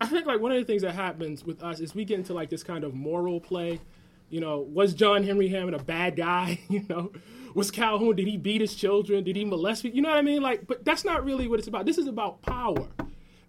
I 0.00 0.06
think 0.06 0.26
like 0.26 0.40
one 0.40 0.52
of 0.52 0.58
the 0.58 0.64
things 0.64 0.82
that 0.82 0.94
happens 0.94 1.44
with 1.44 1.62
us 1.62 1.80
is 1.80 1.94
we 1.94 2.04
get 2.04 2.18
into 2.18 2.34
like 2.34 2.50
this 2.50 2.62
kind 2.62 2.84
of 2.84 2.94
moral 2.94 3.40
play. 3.40 3.80
You 4.28 4.40
know, 4.40 4.60
was 4.60 4.94
John 4.94 5.22
Henry 5.22 5.48
Hammond 5.48 5.76
a 5.76 5.82
bad 5.82 6.16
guy? 6.16 6.60
You 6.68 6.84
know, 6.88 7.12
was 7.54 7.70
Calhoun? 7.70 8.16
Did 8.16 8.26
he 8.26 8.36
beat 8.36 8.60
his 8.60 8.74
children? 8.74 9.22
Did 9.24 9.36
he 9.36 9.44
molest? 9.44 9.84
You 9.84 10.02
know 10.02 10.08
what 10.08 10.18
I 10.18 10.22
mean? 10.22 10.42
Like, 10.42 10.66
but 10.66 10.84
that's 10.84 11.04
not 11.04 11.24
really 11.24 11.46
what 11.46 11.58
it's 11.58 11.68
about. 11.68 11.86
This 11.86 11.98
is 11.98 12.08
about 12.08 12.42
power. 12.42 12.88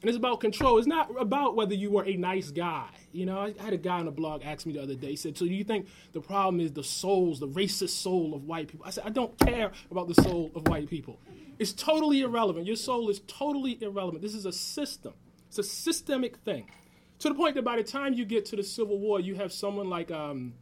And 0.05 0.09
it's 0.11 0.19
about 0.19 0.39
control. 0.39 0.77
It's 0.77 0.85
not 0.85 1.19
about 1.19 1.55
whether 1.55 1.73
you 1.73 1.89
were 1.89 2.05
a 2.05 2.15
nice 2.15 2.51
guy. 2.51 2.89
You 3.11 3.25
know, 3.25 3.39
I 3.39 3.55
had 3.59 3.73
a 3.73 3.77
guy 3.77 3.97
on 3.97 4.05
the 4.05 4.11
blog 4.11 4.43
ask 4.45 4.63
me 4.67 4.73
the 4.73 4.83
other 4.83 4.93
day, 4.93 5.07
he 5.07 5.15
said, 5.15 5.35
So 5.35 5.45
you 5.45 5.63
think 5.63 5.87
the 6.13 6.21
problem 6.21 6.59
is 6.59 6.73
the 6.73 6.83
souls, 6.83 7.39
the 7.39 7.47
racist 7.47 7.89
soul 7.89 8.35
of 8.35 8.43
white 8.43 8.67
people? 8.67 8.85
I 8.85 8.91
said, 8.91 9.03
I 9.07 9.09
don't 9.09 9.35
care 9.39 9.71
about 9.89 10.07
the 10.07 10.13
soul 10.21 10.51
of 10.53 10.67
white 10.67 10.91
people. 10.91 11.19
It's 11.57 11.73
totally 11.73 12.21
irrelevant. 12.21 12.67
Your 12.67 12.75
soul 12.75 13.09
is 13.09 13.21
totally 13.25 13.79
irrelevant. 13.81 14.21
This 14.21 14.35
is 14.35 14.45
a 14.45 14.51
system, 14.51 15.15
it's 15.47 15.57
a 15.57 15.63
systemic 15.63 16.37
thing. 16.37 16.69
To 17.17 17.29
the 17.29 17.33
point 17.33 17.55
that 17.55 17.65
by 17.65 17.77
the 17.77 17.83
time 17.83 18.13
you 18.13 18.25
get 18.25 18.45
to 18.45 18.55
the 18.55 18.63
Civil 18.63 18.99
War, 18.99 19.19
you 19.19 19.33
have 19.33 19.51
someone 19.51 19.89
like 19.89 20.11
um, 20.11 20.53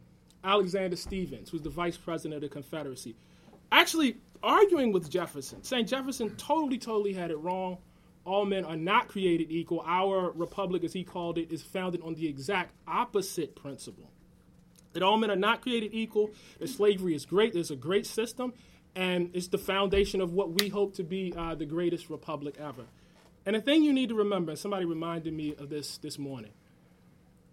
Alexander 0.42 0.96
Stephens, 0.96 1.50
who's 1.50 1.60
the 1.60 1.68
vice 1.68 1.98
president 1.98 2.36
of 2.36 2.40
the 2.40 2.48
Confederacy, 2.48 3.14
actually 3.70 4.16
arguing 4.42 4.90
with 4.90 5.10
Jefferson, 5.10 5.62
saying 5.62 5.84
Jefferson 5.84 6.34
totally, 6.36 6.78
totally 6.78 7.12
had 7.12 7.30
it 7.30 7.36
wrong 7.36 7.76
all 8.24 8.44
men 8.44 8.64
are 8.64 8.76
not 8.76 9.08
created 9.08 9.50
equal. 9.50 9.82
Our 9.86 10.30
republic, 10.32 10.84
as 10.84 10.92
he 10.92 11.04
called 11.04 11.38
it, 11.38 11.52
is 11.52 11.62
founded 11.62 12.00
on 12.02 12.14
the 12.14 12.26
exact 12.26 12.72
opposite 12.86 13.54
principle 13.54 14.10
that 14.94 15.02
all 15.02 15.18
men 15.18 15.30
are 15.30 15.36
not 15.36 15.60
created 15.60 15.92
equal, 15.92 16.30
that 16.58 16.68
slavery 16.68 17.14
is 17.14 17.26
great, 17.26 17.52
there's 17.52 17.70
a 17.70 17.76
great 17.76 18.06
system, 18.06 18.54
and 18.96 19.30
it's 19.34 19.48
the 19.48 19.58
foundation 19.58 20.20
of 20.20 20.32
what 20.32 20.60
we 20.60 20.68
hope 20.68 20.94
to 20.94 21.02
be 21.02 21.34
uh, 21.36 21.54
the 21.54 21.66
greatest 21.66 22.08
republic 22.08 22.56
ever. 22.58 22.84
And 23.44 23.54
the 23.56 23.60
thing 23.60 23.82
you 23.82 23.92
need 23.92 24.08
to 24.08 24.14
remember, 24.14 24.52
and 24.52 24.58
somebody 24.58 24.86
reminded 24.86 25.34
me 25.34 25.54
of 25.56 25.68
this 25.68 25.98
this 25.98 26.18
morning, 26.18 26.52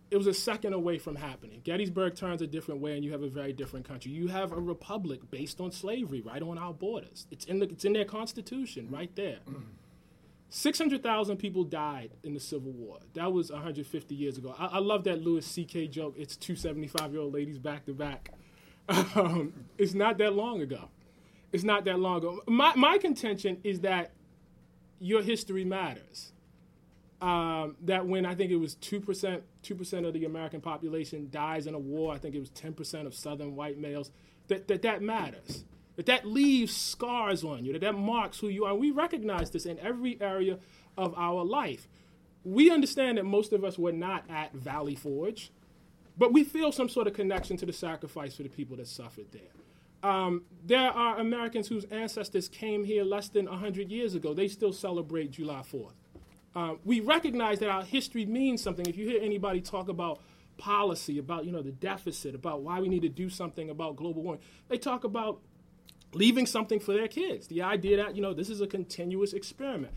it 0.10 0.18
was 0.18 0.28
a 0.28 0.34
second 0.34 0.74
away 0.74 0.98
from 1.00 1.16
happening. 1.16 1.62
Gettysburg 1.64 2.16
turns 2.16 2.42
a 2.42 2.48
different 2.48 2.82
way, 2.82 2.96
and 2.96 3.04
you 3.04 3.12
have 3.12 3.24
a 3.24 3.30
very 3.30 3.54
different 3.54 3.88
country. 3.88 4.12
You 4.12 4.28
have 4.28 4.52
a 4.52 4.60
republic 4.60 5.22
based 5.32 5.60
on 5.62 5.72
slavery 5.72 6.22
right 6.22 6.42
on 6.42 6.58
our 6.58 6.74
borders. 6.74 7.28
It's 7.32 7.46
in, 7.46 7.60
the, 7.60 7.66
it's 7.70 7.86
in 7.86 7.94
their 7.94 8.06
constitution 8.06 8.88
right 8.92 9.14
there. 9.16 9.40
600,000 10.54 11.38
people 11.38 11.64
died 11.64 12.12
in 12.24 12.34
the 12.34 12.40
Civil 12.40 12.74
War. 12.74 13.00
That 13.14 13.32
was 13.32 13.50
150 13.50 14.14
years 14.14 14.38
ago. 14.38 14.54
I, 14.60 14.66
I 14.66 14.78
love 14.80 15.06
that 15.06 15.24
Louis 15.24 15.46
C.K. 15.46 15.88
joke. 15.88 16.16
It's 16.18 16.36
two 16.36 16.58
75 16.58 17.14
year 17.14 17.22
old 17.22 17.34
ladies 17.34 17.58
back 17.58 17.86
to 17.86 17.94
back. 17.94 18.32
Um, 19.16 19.54
it's 19.78 19.94
not 19.94 20.18
that 20.18 20.34
long 20.34 20.60
ago. 20.62 20.90
It's 21.54 21.64
not 21.64 21.86
that 21.86 21.98
long 22.00 22.18
ago. 22.18 22.42
My, 22.48 22.76
my 22.76 22.98
contention 22.98 23.58
is 23.64 23.80
that 23.82 24.12
your 25.00 25.22
history 25.22 25.64
matters. 25.64 26.34
Um, 27.22 27.78
that 27.84 28.06
when 28.06 28.26
I 28.26 28.36
think 28.36 28.52
it 28.52 28.58
was 28.58 28.76
2%, 28.76 29.42
2% 29.64 30.08
of 30.08 30.14
the 30.14 30.26
American 30.26 30.60
population 30.60 31.30
dies 31.32 31.68
in 31.68 31.76
a 31.76 31.80
war, 31.80 32.14
I 32.14 32.18
think 32.18 32.36
it 32.36 32.40
was 32.40 32.50
10% 32.50 33.06
of 33.06 33.14
Southern 33.14 33.56
white 33.56 33.78
males, 33.78 34.12
that 34.50 34.68
that, 34.68 34.82
that 34.82 35.02
matters 35.02 35.64
that 36.02 36.08
that 36.08 36.26
leaves 36.26 36.76
scars 36.76 37.44
on 37.44 37.64
you, 37.64 37.74
that 37.74 37.82
that 37.82 37.94
marks 37.94 38.40
who 38.40 38.48
you 38.48 38.66
are. 38.66 38.74
We 38.74 38.90
recognize 38.90 39.52
this 39.52 39.68
in 39.68 39.78
every 39.80 40.20
area 40.20 40.58
of 40.98 41.14
our 41.16 41.44
life. 41.44 41.88
We 42.44 42.72
understand 42.72 43.20
that 43.20 43.26
most 43.26 43.54
of 43.54 43.64
us 43.64 43.78
were 43.78 43.92
not 43.92 44.24
at 44.28 44.52
Valley 44.54 44.96
Forge, 44.96 45.52
but 46.18 46.34
we 46.34 46.44
feel 46.44 46.72
some 46.72 46.90
sort 46.90 47.06
of 47.06 47.14
connection 47.14 47.56
to 47.58 47.68
the 47.68 47.74
sacrifice 47.74 48.36
for 48.36 48.42
the 48.42 48.50
people 48.50 48.78
that 48.78 48.88
suffered 48.88 49.28
there. 49.32 49.42
Um, 50.02 50.46
there 50.66 50.90
are 50.90 51.20
Americans 51.20 51.68
whose 51.68 51.86
ancestors 51.86 52.50
came 52.50 52.84
here 52.84 53.04
less 53.04 53.30
than 53.30 53.46
100 53.46 53.92
years 53.92 54.16
ago. 54.16 54.34
They 54.34 54.48
still 54.48 54.74
celebrate 54.74 55.30
July 55.30 55.62
4th. 55.62 55.94
Um, 56.56 56.80
we 56.84 57.00
recognize 57.00 57.60
that 57.60 57.70
our 57.70 57.84
history 57.84 58.26
means 58.26 58.64
something. 58.64 58.88
If 58.88 58.98
you 58.98 59.08
hear 59.08 59.22
anybody 59.22 59.62
talk 59.62 59.88
about 59.88 60.20
policy, 60.58 61.20
about 61.20 61.46
you 61.46 61.52
know 61.52 61.62
the 61.62 61.72
deficit, 61.72 62.34
about 62.34 62.62
why 62.62 62.80
we 62.80 62.90
need 62.90 63.04
to 63.04 63.10
do 63.10 63.30
something 63.30 63.70
about 63.70 63.96
global 63.96 64.24
warming, 64.24 64.42
they 64.68 64.80
talk 64.80 65.04
about 65.04 65.42
leaving 66.14 66.46
something 66.46 66.80
for 66.80 66.94
their 66.94 67.08
kids. 67.08 67.48
The 67.48 67.62
idea 67.62 67.98
that, 67.98 68.16
you 68.16 68.22
know, 68.22 68.34
this 68.34 68.50
is 68.50 68.62
a 68.62 68.68
continuous 68.68 69.34
experiment. 69.34 69.94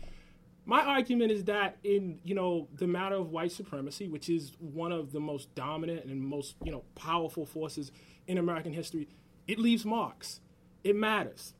My 0.65 0.81
argument 0.81 1.31
is 1.31 1.43
that 1.45 1.77
in, 1.83 2.19
you 2.23 2.33
know, 2.33 2.67
the 2.73 2.87
matter 2.87 3.15
of 3.15 3.29
white 3.29 3.51
supremacy, 3.51 4.07
which 4.07 4.29
is 4.29 4.53
one 4.59 4.91
of 4.91 5.11
the 5.11 5.19
most 5.19 5.53
dominant 5.53 6.05
and 6.05 6.19
most, 6.19 6.55
you 6.63 6.71
know, 6.71 6.83
powerful 6.95 7.45
forces 7.45 7.91
in 8.27 8.37
American 8.37 8.73
history, 8.73 9.07
it 9.47 9.59
leaves 9.59 9.85
marks. 9.85 10.39
It 10.83 10.95
matters. 10.95 11.53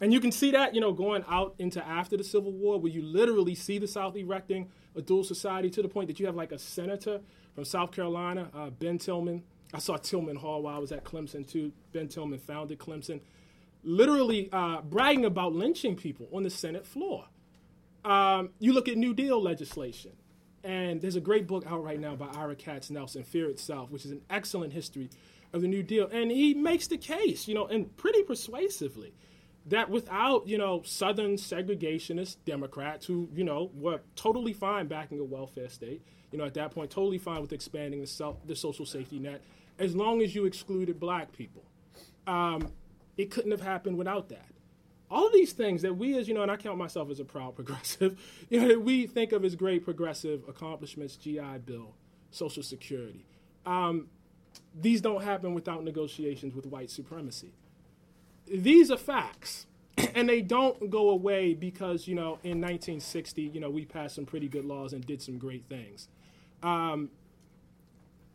And 0.00 0.12
you 0.12 0.20
can 0.20 0.32
see 0.32 0.50
that, 0.50 0.74
you 0.74 0.80
know, 0.80 0.92
going 0.92 1.24
out 1.28 1.54
into 1.58 1.86
after 1.86 2.16
the 2.16 2.24
Civil 2.24 2.52
War, 2.52 2.78
where 2.78 2.92
you 2.92 3.02
literally 3.02 3.54
see 3.54 3.78
the 3.78 3.86
South 3.86 4.16
erecting 4.16 4.70
a 4.94 5.02
dual 5.02 5.24
society 5.24 5.70
to 5.70 5.82
the 5.82 5.88
point 5.88 6.08
that 6.08 6.20
you 6.20 6.26
have 6.26 6.34
like 6.34 6.52
a 6.52 6.58
senator 6.58 7.20
from 7.54 7.64
South 7.64 7.92
Carolina, 7.92 8.48
uh, 8.54 8.70
Ben 8.70 8.98
Tillman. 8.98 9.42
I 9.74 9.78
saw 9.78 9.96
Tillman 9.96 10.36
Hall 10.36 10.62
while 10.62 10.76
I 10.76 10.78
was 10.78 10.92
at 10.92 11.04
Clemson 11.04 11.46
too. 11.46 11.72
Ben 11.92 12.08
Tillman 12.08 12.38
founded 12.38 12.78
Clemson 12.78 13.20
literally 13.86 14.50
uh, 14.52 14.82
bragging 14.82 15.24
about 15.24 15.54
lynching 15.54 15.96
people 15.96 16.28
on 16.32 16.42
the 16.42 16.50
Senate 16.50 16.86
floor. 16.86 17.24
Um, 18.04 18.50
you 18.58 18.72
look 18.72 18.88
at 18.88 18.96
New 18.96 19.14
Deal 19.14 19.40
legislation, 19.40 20.12
and 20.64 21.00
there's 21.00 21.16
a 21.16 21.20
great 21.20 21.46
book 21.46 21.64
out 21.66 21.82
right 21.82 21.98
now 21.98 22.16
by 22.16 22.26
Ira 22.26 22.56
Katznelson, 22.56 23.24
Fear 23.24 23.48
Itself, 23.48 23.90
which 23.90 24.04
is 24.04 24.10
an 24.10 24.22
excellent 24.28 24.72
history 24.72 25.08
of 25.52 25.62
the 25.62 25.68
New 25.68 25.82
Deal. 25.82 26.08
And 26.08 26.30
he 26.30 26.52
makes 26.52 26.88
the 26.88 26.98
case, 26.98 27.46
you 27.46 27.54
know, 27.54 27.66
and 27.66 27.96
pretty 27.96 28.22
persuasively, 28.24 29.14
that 29.66 29.88
without, 29.88 30.46
you 30.48 30.58
know, 30.58 30.82
Southern 30.84 31.36
segregationist 31.36 32.36
Democrats 32.44 33.06
who, 33.06 33.28
you 33.34 33.44
know, 33.44 33.70
were 33.74 34.00
totally 34.16 34.52
fine 34.52 34.88
backing 34.88 35.20
a 35.20 35.24
welfare 35.24 35.68
state, 35.68 36.02
you 36.32 36.38
know, 36.38 36.44
at 36.44 36.54
that 36.54 36.72
point, 36.72 36.90
totally 36.90 37.18
fine 37.18 37.40
with 37.40 37.52
expanding 37.52 38.00
the, 38.00 38.06
self, 38.06 38.36
the 38.46 38.56
social 38.56 38.86
safety 38.86 39.18
net, 39.18 39.40
as 39.78 39.94
long 39.94 40.22
as 40.22 40.34
you 40.34 40.44
excluded 40.44 40.98
black 40.98 41.32
people. 41.32 41.62
Um, 42.26 42.72
it 43.16 43.30
couldn't 43.30 43.50
have 43.50 43.62
happened 43.62 43.96
without 43.96 44.28
that. 44.28 44.46
All 45.10 45.26
of 45.26 45.32
these 45.32 45.52
things 45.52 45.82
that 45.82 45.96
we, 45.96 46.18
as 46.18 46.26
you 46.26 46.34
know, 46.34 46.42
and 46.42 46.50
I 46.50 46.56
count 46.56 46.78
myself 46.78 47.10
as 47.10 47.20
a 47.20 47.24
proud 47.24 47.54
progressive, 47.56 48.20
you 48.50 48.60
know, 48.60 48.68
that 48.68 48.82
we 48.82 49.06
think 49.06 49.32
of 49.32 49.44
as 49.44 49.54
great 49.54 49.84
progressive 49.84 50.42
accomplishments, 50.48 51.16
GI 51.16 51.58
Bill, 51.64 51.94
Social 52.30 52.62
Security. 52.62 53.24
Um, 53.64 54.08
these 54.74 55.00
don't 55.00 55.22
happen 55.22 55.54
without 55.54 55.84
negotiations 55.84 56.54
with 56.54 56.66
white 56.66 56.90
supremacy. 56.90 57.52
These 58.46 58.90
are 58.90 58.96
facts, 58.96 59.66
and 60.14 60.28
they 60.28 60.40
don't 60.40 60.90
go 60.90 61.10
away 61.10 61.54
because, 61.54 62.06
you 62.06 62.14
know, 62.14 62.38
in 62.42 62.60
1960, 62.60 63.42
you 63.42 63.60
know, 63.60 63.70
we 63.70 63.84
passed 63.84 64.14
some 64.16 64.26
pretty 64.26 64.48
good 64.48 64.64
laws 64.64 64.92
and 64.92 65.04
did 65.06 65.22
some 65.22 65.38
great 65.38 65.64
things. 65.68 66.08
Um, 66.62 67.10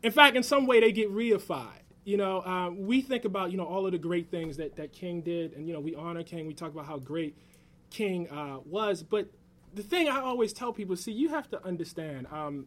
in 0.02 0.10
fact, 0.10 0.36
in 0.36 0.42
some 0.42 0.66
way, 0.66 0.80
they 0.80 0.92
get 0.92 1.10
reified 1.12 1.81
you 2.04 2.16
know, 2.16 2.42
um, 2.42 2.86
we 2.86 3.00
think 3.00 3.24
about, 3.24 3.50
you 3.52 3.56
know, 3.56 3.64
all 3.64 3.86
of 3.86 3.92
the 3.92 3.98
great 3.98 4.30
things 4.30 4.56
that, 4.56 4.76
that 4.76 4.92
King 4.92 5.20
did, 5.20 5.52
and, 5.52 5.66
you 5.66 5.72
know, 5.72 5.80
we 5.80 5.94
honor 5.94 6.22
King. 6.22 6.46
We 6.46 6.54
talk 6.54 6.72
about 6.72 6.86
how 6.86 6.98
great 6.98 7.36
King 7.90 8.28
uh, 8.30 8.58
was, 8.64 9.02
but 9.02 9.28
the 9.74 9.82
thing 9.82 10.08
I 10.08 10.20
always 10.20 10.52
tell 10.52 10.72
people, 10.72 10.96
see, 10.96 11.12
you 11.12 11.30
have 11.30 11.48
to 11.50 11.64
understand. 11.64 12.26
Um, 12.30 12.66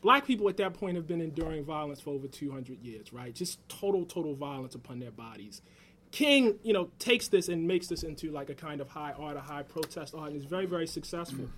black 0.00 0.26
people 0.26 0.48
at 0.48 0.56
that 0.58 0.74
point 0.74 0.96
have 0.96 1.06
been 1.06 1.20
enduring 1.20 1.64
violence 1.64 2.00
for 2.00 2.10
over 2.10 2.28
200 2.28 2.80
years, 2.80 3.12
right? 3.12 3.34
Just 3.34 3.66
total, 3.68 4.04
total 4.04 4.34
violence 4.34 4.74
upon 4.74 4.98
their 4.98 5.10
bodies. 5.10 5.62
King, 6.10 6.58
you 6.62 6.74
know, 6.74 6.90
takes 6.98 7.28
this 7.28 7.48
and 7.48 7.66
makes 7.66 7.86
this 7.88 8.02
into 8.02 8.30
like 8.30 8.50
a 8.50 8.54
kind 8.54 8.80
of 8.80 8.88
high 8.88 9.12
art, 9.12 9.36
a 9.36 9.40
high 9.40 9.62
protest 9.62 10.14
art, 10.14 10.30
and 10.30 10.36
is 10.36 10.44
very, 10.44 10.66
very 10.66 10.86
successful. 10.86 11.48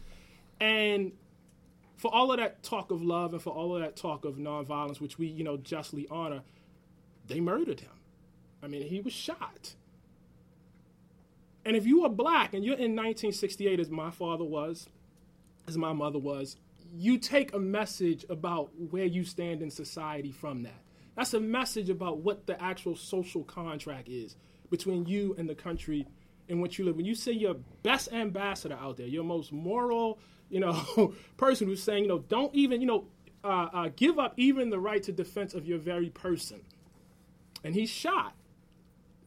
And 0.61 1.13
for 1.97 2.13
all 2.13 2.33
of 2.33 2.39
that 2.39 2.63
talk 2.63 2.91
of 2.91 3.03
love 3.03 3.33
and 3.33 3.43
for 3.43 3.51
all 3.51 3.75
of 3.75 3.83
that 3.83 3.97
talk 3.97 4.25
of 4.25 4.37
nonviolence, 4.37 5.01
which 5.01 5.19
we, 5.19 5.27
you 5.27 5.45
know, 5.45 5.57
justly 5.57 6.07
honor, 6.11 6.43
they 7.27 7.41
murdered 7.41 7.81
him. 7.81 7.91
I 8.63 8.67
mean, 8.67 8.83
he 8.87 9.01
was 9.01 9.13
shot. 9.13 9.75
And 11.65 11.77
if 11.77 11.87
you 11.87 12.05
are 12.05 12.11
black 12.11 12.53
and 12.53 12.65
you're 12.65 12.75
in 12.75 12.95
1968, 12.97 13.81
as 13.81 13.91
my 13.91 14.11
father 14.11 14.45
was, 14.45 14.89
as 15.67 15.79
my 15.79 15.93
mother 15.93 16.19
was, 16.19 16.57
you 16.97 17.19
take 17.19 17.55
a 17.55 17.59
message 17.59 18.25
about 18.29 18.71
where 18.91 19.07
you 19.07 19.25
stand 19.25 19.63
in 19.63 19.71
society 19.71 20.31
from 20.31 20.63
that. 20.63 20.83
That's 21.17 21.35
a 21.35 21.41
message 21.41 21.91
about 21.91 22.19
what 22.19 22.47
the 22.47 22.61
actual 22.63 22.97
social 22.97 23.45
contract 23.45 24.09
is 24.09 24.37
between 24.71 25.07
you 25.07 25.35
and 25.39 25.49
the 25.49 25.55
country 25.55 26.07
in 26.49 26.61
which 26.61 26.79
you 26.79 26.85
live. 26.85 26.97
When 26.97 27.07
you 27.07 27.15
say 27.15 27.33
your 27.33 27.55
best 27.83 28.13
ambassador 28.13 28.77
out 28.81 28.97
there, 28.97 29.07
your 29.07 29.25
most 29.25 29.53
moral, 29.53 30.19
you 30.55 30.61
know, 30.61 31.13
person 31.37 31.67
who's 31.67 31.83
saying, 31.83 32.05
you 32.05 32.09
know, 32.09 32.21
don't 32.21 32.55
even, 32.55 32.81
you 32.81 32.87
know, 32.87 33.07
uh, 33.43 33.69
uh, 33.73 33.89
give 33.97 34.21
up 34.21 34.35
even 34.37 34.71
the 34.71 34.79
right 34.79 35.03
to 35.03 35.11
defense 35.11 35.53
of 35.53 35.67
your 35.67 35.79
very 35.79 36.09
person, 36.09 36.61
and 37.65 37.75
he's 37.75 37.91
shot. 37.91 38.35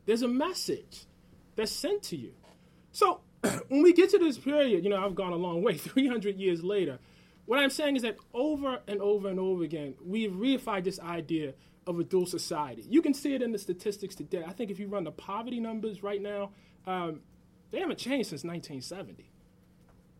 There's 0.05 0.21
a 0.21 0.27
message 0.27 1.05
that's 1.57 1.71
sent 1.71 2.01
to 2.03 2.15
you. 2.15 2.31
So 2.93 3.19
when 3.67 3.83
we 3.83 3.91
get 3.91 4.09
to 4.11 4.17
this 4.17 4.37
period, 4.37 4.85
you 4.85 4.89
know, 4.89 5.05
I've 5.05 5.15
gone 5.15 5.33
a 5.33 5.37
long 5.37 5.61
way, 5.61 5.77
300 5.77 6.37
years 6.37 6.63
later. 6.63 6.97
What 7.45 7.59
I'm 7.59 7.69
saying 7.69 7.97
is 7.97 8.03
that 8.03 8.17
over 8.33 8.79
and 8.87 9.01
over 9.01 9.27
and 9.27 9.39
over 9.39 9.63
again, 9.63 9.95
we've 10.03 10.31
reified 10.31 10.85
this 10.85 10.99
idea 10.99 11.53
of 11.85 11.99
a 11.99 12.03
dual 12.03 12.25
society. 12.25 12.85
You 12.89 13.01
can 13.01 13.13
see 13.13 13.33
it 13.33 13.41
in 13.41 13.51
the 13.51 13.59
statistics 13.59 14.15
today. 14.15 14.43
I 14.45 14.53
think 14.53 14.71
if 14.71 14.79
you 14.79 14.87
run 14.87 15.03
the 15.03 15.11
poverty 15.11 15.59
numbers 15.59 16.03
right 16.03 16.21
now, 16.21 16.51
um, 16.85 17.21
they 17.71 17.79
haven't 17.79 17.99
changed 17.99 18.29
since 18.29 18.43
1970. 18.43 19.26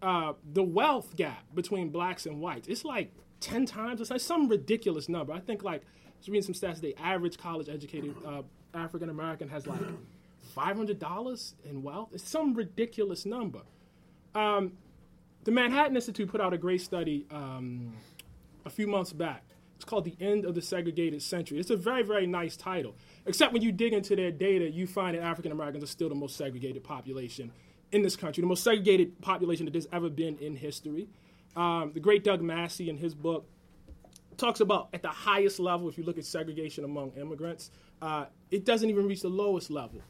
Uh, 0.02 0.34
the 0.54 0.64
wealth 0.64 1.16
gap 1.16 1.44
between 1.56 1.90
blacks 1.90 2.26
and 2.26 2.40
whites, 2.40 2.68
it's 2.68 2.86
like 2.86 3.12
10 3.40 3.66
times. 3.66 4.02
It's 4.02 4.12
like 4.12 4.22
some 4.22 4.48
ridiculous 4.48 5.10
number. 5.10 5.34
I 5.34 5.40
think 5.40 5.64
like, 5.64 5.82
I 5.82 6.20
was 6.20 6.30
reading 6.30 6.54
some 6.54 6.54
stats, 6.54 6.80
the 6.80 6.96
average 6.98 7.38
college 7.38 7.70
educated 7.70 8.16
uh, 8.26 8.44
African 8.74 9.10
American 9.10 9.50
has 9.50 9.66
like 9.68 9.80
$500 10.56 11.54
in 11.66 11.84
wealth. 11.84 12.10
It's 12.14 12.30
some 12.30 12.54
ridiculous 12.54 13.26
number. 13.26 13.62
Um, 14.36 14.74
the 15.44 15.52
Manhattan 15.52 15.96
Institute 15.96 16.30
put 16.30 16.42
out 16.42 16.54
a 16.54 16.58
great 16.58 16.82
study 16.82 17.26
um, 17.32 17.94
a 18.66 18.70
few 18.70 18.88
months 18.88 19.14
back. 19.14 19.44
It's 19.76 19.86
called 19.86 20.06
The 20.06 20.16
End 20.20 20.44
of 20.44 20.56
the 20.56 20.62
Segregated 20.62 21.22
Century. 21.22 21.60
It's 21.60 21.70
a 21.70 21.78
very, 21.78 22.02
very 22.02 22.26
nice 22.26 22.58
title. 22.58 22.96
Except 23.28 23.54
when 23.54 23.62
you 23.62 23.72
dig 23.72 23.94
into 23.94 24.16
their 24.16 24.32
data, 24.32 24.70
you 24.70 24.88
find 24.88 25.16
that 25.16 25.22
African 25.22 25.52
Americans 25.52 25.84
are 25.84 25.88
still 25.88 26.10
the 26.10 26.16
most 26.16 26.36
segregated 26.36 26.84
population 26.84 27.52
in 27.92 28.02
this 28.02 28.16
country, 28.16 28.42
the 28.42 28.48
most 28.48 28.64
segregated 28.64 29.22
population 29.22 29.66
that 29.66 29.72
there's 29.72 29.88
ever 29.92 30.10
been 30.10 30.38
in 30.40 30.56
history. 30.56 31.08
Um, 31.56 31.92
the 31.94 32.00
great 32.00 32.24
Doug 32.24 32.42
Massey, 32.42 32.90
in 32.90 32.98
his 32.98 33.16
book, 33.16 33.48
talks 34.38 34.60
about 34.60 34.90
at 34.94 35.02
the 35.02 35.10
highest 35.10 35.60
level, 35.60 35.90
if 35.90 35.98
you 35.98 36.04
look 36.04 36.18
at 36.18 36.26
segregation 36.26 36.84
among 36.84 37.12
immigrants, 37.12 37.72
uh, 38.02 38.26
it 38.52 38.66
doesn't 38.66 38.90
even 38.90 39.08
reach 39.08 39.22
the 39.22 39.30
lowest 39.30 39.72
level 39.72 40.02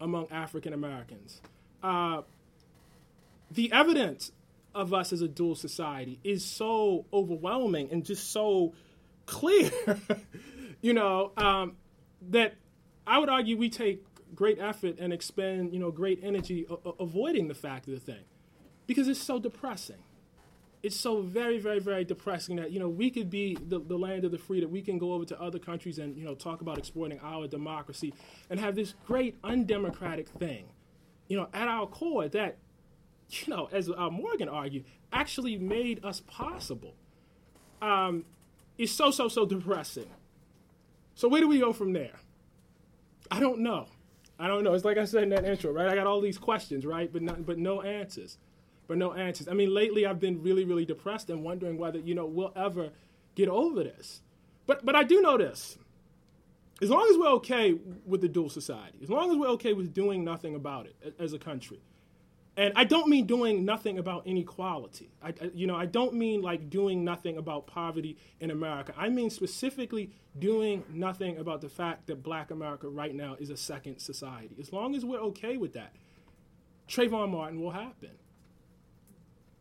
among 0.00 0.30
African 0.30 0.72
Americans. 0.72 1.40
Uh, 1.82 2.22
the 3.50 3.72
evidence 3.72 4.32
of 4.74 4.94
us 4.94 5.12
as 5.12 5.22
a 5.22 5.28
dual 5.28 5.54
society 5.54 6.18
is 6.24 6.44
so 6.44 7.04
overwhelming 7.12 7.90
and 7.92 8.04
just 8.04 8.30
so 8.30 8.72
clear, 9.26 9.70
you 10.80 10.92
know, 10.92 11.30
um, 11.36 11.76
that 12.30 12.54
I 13.06 13.18
would 13.18 13.28
argue 13.28 13.56
we 13.56 13.68
take 13.68 14.04
great 14.34 14.58
effort 14.58 14.96
and 14.98 15.12
expend, 15.12 15.72
you 15.72 15.78
know, 15.78 15.90
great 15.90 16.20
energy 16.22 16.66
a- 16.68 16.90
avoiding 17.00 17.48
the 17.48 17.54
fact 17.54 17.86
of 17.88 17.94
the 17.94 18.00
thing 18.00 18.24
because 18.86 19.08
it's 19.08 19.20
so 19.20 19.38
depressing 19.38 20.02
it's 20.82 20.96
so 20.96 21.20
very, 21.20 21.58
very, 21.58 21.78
very 21.78 22.04
depressing 22.04 22.56
that 22.56 22.72
you 22.72 22.80
know 22.80 22.88
we 22.88 23.10
could 23.10 23.30
be 23.30 23.56
the, 23.68 23.78
the 23.78 23.96
land 23.96 24.24
of 24.24 24.32
the 24.32 24.38
free, 24.38 24.60
that 24.60 24.70
we 24.70 24.82
can 24.82 24.98
go 24.98 25.12
over 25.12 25.24
to 25.26 25.40
other 25.40 25.58
countries 25.58 25.98
and 25.98 26.16
you 26.16 26.24
know 26.24 26.34
talk 26.34 26.60
about 26.60 26.76
exploiting 26.78 27.20
our 27.22 27.46
democracy 27.46 28.12
and 28.50 28.58
have 28.58 28.74
this 28.74 28.94
great 29.06 29.36
undemocratic 29.44 30.28
thing, 30.28 30.66
you 31.28 31.36
know, 31.36 31.48
at 31.54 31.68
our 31.68 31.86
core 31.86 32.28
that, 32.28 32.56
you 33.30 33.54
know, 33.54 33.68
as 33.72 33.88
uh, 33.88 34.10
Morgan 34.10 34.48
argued, 34.48 34.84
actually 35.12 35.56
made 35.56 36.04
us 36.04 36.20
possible. 36.26 36.94
Um, 37.80 38.24
it's 38.76 38.92
so 38.92 39.10
so 39.12 39.28
so 39.28 39.46
depressing. 39.46 40.10
So 41.14 41.28
where 41.28 41.40
do 41.40 41.46
we 41.46 41.60
go 41.60 41.72
from 41.72 41.92
there? 41.92 42.18
I 43.30 43.38
don't 43.38 43.60
know. 43.60 43.86
I 44.42 44.48
don't 44.48 44.64
know. 44.64 44.74
It's 44.74 44.84
like 44.84 44.98
I 44.98 45.04
said 45.04 45.22
in 45.22 45.28
that 45.30 45.44
intro, 45.44 45.72
right? 45.72 45.88
I 45.88 45.94
got 45.94 46.06
all 46.06 46.20
these 46.20 46.38
questions, 46.38 46.84
right, 46.84 47.10
but 47.12 47.22
not, 47.22 47.46
but 47.46 47.58
no 47.58 47.80
answers 47.80 48.38
but 48.92 48.98
no 48.98 49.14
answers. 49.14 49.48
I 49.48 49.54
mean, 49.54 49.72
lately 49.72 50.04
I've 50.06 50.20
been 50.20 50.42
really, 50.42 50.64
really 50.64 50.84
depressed 50.84 51.30
and 51.30 51.42
wondering 51.42 51.78
whether, 51.78 51.98
you 51.98 52.14
know, 52.14 52.26
we'll 52.26 52.52
ever 52.54 52.90
get 53.34 53.48
over 53.48 53.82
this. 53.82 54.20
But, 54.66 54.84
but 54.84 54.94
I 54.94 55.02
do 55.02 55.22
know 55.22 55.38
this. 55.38 55.78
As 56.80 56.90
long 56.90 57.08
as 57.10 57.16
we're 57.16 57.30
okay 57.36 57.74
with 58.04 58.20
the 58.20 58.28
dual 58.28 58.50
society, 58.50 58.98
as 59.02 59.08
long 59.08 59.30
as 59.30 59.36
we're 59.38 59.48
okay 59.50 59.72
with 59.72 59.94
doing 59.94 60.24
nothing 60.24 60.54
about 60.54 60.86
it 60.86 61.14
as 61.18 61.32
a 61.32 61.38
country, 61.38 61.80
and 62.56 62.72
I 62.76 62.84
don't 62.84 63.08
mean 63.08 63.26
doing 63.26 63.64
nothing 63.64 63.98
about 63.98 64.26
inequality. 64.26 65.10
I, 65.22 65.28
I, 65.28 65.50
you 65.54 65.66
know, 65.66 65.74
I 65.74 65.86
don't 65.86 66.14
mean 66.14 66.42
like 66.42 66.68
doing 66.68 67.02
nothing 67.02 67.38
about 67.38 67.66
poverty 67.66 68.18
in 68.40 68.50
America. 68.50 68.92
I 68.96 69.08
mean 69.08 69.30
specifically 69.30 70.10
doing 70.38 70.84
nothing 70.92 71.38
about 71.38 71.62
the 71.62 71.70
fact 71.70 72.06
that 72.08 72.22
Black 72.22 72.50
America 72.50 72.88
right 72.88 73.14
now 73.14 73.36
is 73.38 73.48
a 73.48 73.56
second 73.56 73.98
society. 73.98 74.56
As 74.60 74.72
long 74.72 74.94
as 74.94 75.04
we're 75.04 75.20
okay 75.20 75.56
with 75.56 75.72
that, 75.72 75.94
Trayvon 76.88 77.30
Martin 77.30 77.60
will 77.60 77.70
happen. 77.70 78.10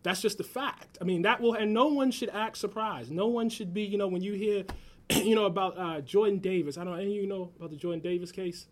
That's 0.04 0.22
just 0.22 0.40
a 0.40 0.44
fact. 0.44 0.98
I 1.00 1.04
mean, 1.04 1.22
that 1.22 1.40
will, 1.40 1.54
and 1.54 1.74
no 1.74 1.88
one 1.88 2.12
should 2.12 2.30
act 2.30 2.58
surprised. 2.58 3.12
No 3.12 3.28
one 3.28 3.50
should 3.50 3.74
be, 3.74 3.84
you 3.84 3.98
know, 3.98 4.08
when 4.08 4.22
you 4.22 4.34
hear, 4.34 4.66
you 5.24 5.36
know, 5.36 5.46
about 5.46 5.78
uh, 5.78 6.02
Jordan 6.02 6.40
Davis. 6.40 6.78
I 6.78 6.84
don't 6.84 7.00
any 7.00 7.16
of 7.18 7.22
you 7.22 7.28
know 7.28 7.52
about 7.58 7.70
the 7.70 7.78
Jordan 7.78 8.02
Davis 8.02 8.32
case? 8.32 8.66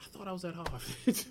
I 0.00 0.04
thought 0.10 0.28
I 0.28 0.32
was 0.32 0.44
at 0.44 0.54
Harvard. 0.54 1.24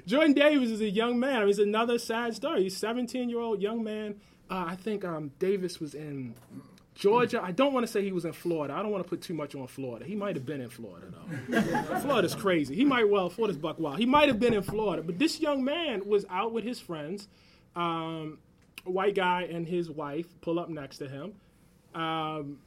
Jordan 0.06 0.32
Davis 0.32 0.70
is 0.70 0.80
a 0.80 0.88
young 0.88 1.18
man. 1.18 1.36
I 1.36 1.40
mean, 1.40 1.50
it's 1.50 1.58
another 1.58 1.98
sad 1.98 2.34
story. 2.34 2.64
He's 2.64 2.74
a 2.74 2.78
17 2.78 3.28
year 3.28 3.40
old 3.40 3.60
young 3.60 3.82
man. 3.82 4.16
Uh, 4.50 4.66
I 4.68 4.76
think 4.76 5.04
um, 5.04 5.32
Davis 5.38 5.80
was 5.80 5.94
in 5.94 6.34
Georgia. 6.94 7.42
I 7.42 7.52
don't 7.52 7.72
want 7.72 7.86
to 7.86 7.92
say 7.92 8.04
he 8.04 8.12
was 8.12 8.24
in 8.24 8.32
Florida. 8.32 8.74
I 8.74 8.82
don't 8.82 8.92
want 8.92 9.02
to 9.02 9.08
put 9.08 9.22
too 9.22 9.34
much 9.34 9.54
on 9.54 9.66
Florida. 9.66 10.04
He 10.04 10.14
might 10.14 10.36
have 10.36 10.46
been 10.46 10.60
in 10.60 10.68
Florida, 10.68 11.06
though. 11.10 11.60
Florida's 12.00 12.34
crazy. 12.34 12.76
He 12.76 12.84
might, 12.84 13.08
well, 13.08 13.28
Florida's 13.30 13.56
buck 13.56 13.78
wild. 13.78 13.98
He 13.98 14.06
might 14.06 14.28
have 14.28 14.38
been 14.38 14.54
in 14.54 14.62
Florida. 14.62 15.02
But 15.02 15.18
this 15.18 15.40
young 15.40 15.64
man 15.64 16.06
was 16.06 16.24
out 16.30 16.52
with 16.52 16.64
his 16.64 16.78
friends 16.78 17.28
um, 17.74 18.38
a 18.86 18.90
white 18.90 19.14
guy 19.14 19.42
and 19.42 19.66
his 19.66 19.90
wife 19.90 20.26
pull 20.40 20.58
up 20.58 20.68
next 20.68 20.98
to 20.98 21.08
him. 21.08 21.32
Um, 21.94 22.58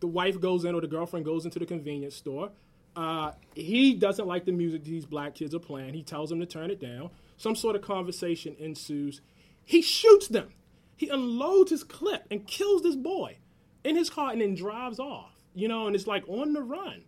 the 0.00 0.06
wife 0.06 0.40
goes 0.40 0.64
in, 0.64 0.74
or 0.74 0.80
the 0.80 0.86
girlfriend 0.86 1.24
goes 1.24 1.44
into 1.44 1.58
the 1.58 1.66
convenience 1.66 2.16
store. 2.16 2.50
Uh, 2.96 3.32
he 3.54 3.94
doesn't 3.94 4.26
like 4.26 4.44
the 4.44 4.52
music 4.52 4.84
these 4.84 5.06
black 5.06 5.34
kids 5.34 5.54
are 5.54 5.60
playing. 5.60 5.94
He 5.94 6.02
tells 6.02 6.30
them 6.30 6.40
to 6.40 6.46
turn 6.46 6.70
it 6.70 6.80
down. 6.80 7.10
Some 7.36 7.56
sort 7.56 7.76
of 7.76 7.82
conversation 7.82 8.54
ensues. 8.58 9.20
He 9.64 9.82
shoots 9.82 10.28
them. 10.28 10.50
He 10.96 11.08
unloads 11.08 11.70
his 11.70 11.82
clip 11.82 12.26
and 12.30 12.46
kills 12.46 12.82
this 12.82 12.96
boy 12.96 13.38
in 13.82 13.96
his 13.96 14.10
car 14.10 14.30
and 14.30 14.40
then 14.40 14.54
drives 14.54 15.00
off. 15.00 15.32
You 15.54 15.68
know, 15.68 15.86
and 15.86 15.94
it's 15.94 16.06
like 16.06 16.24
on 16.28 16.52
the 16.52 16.62
run. 16.62 17.02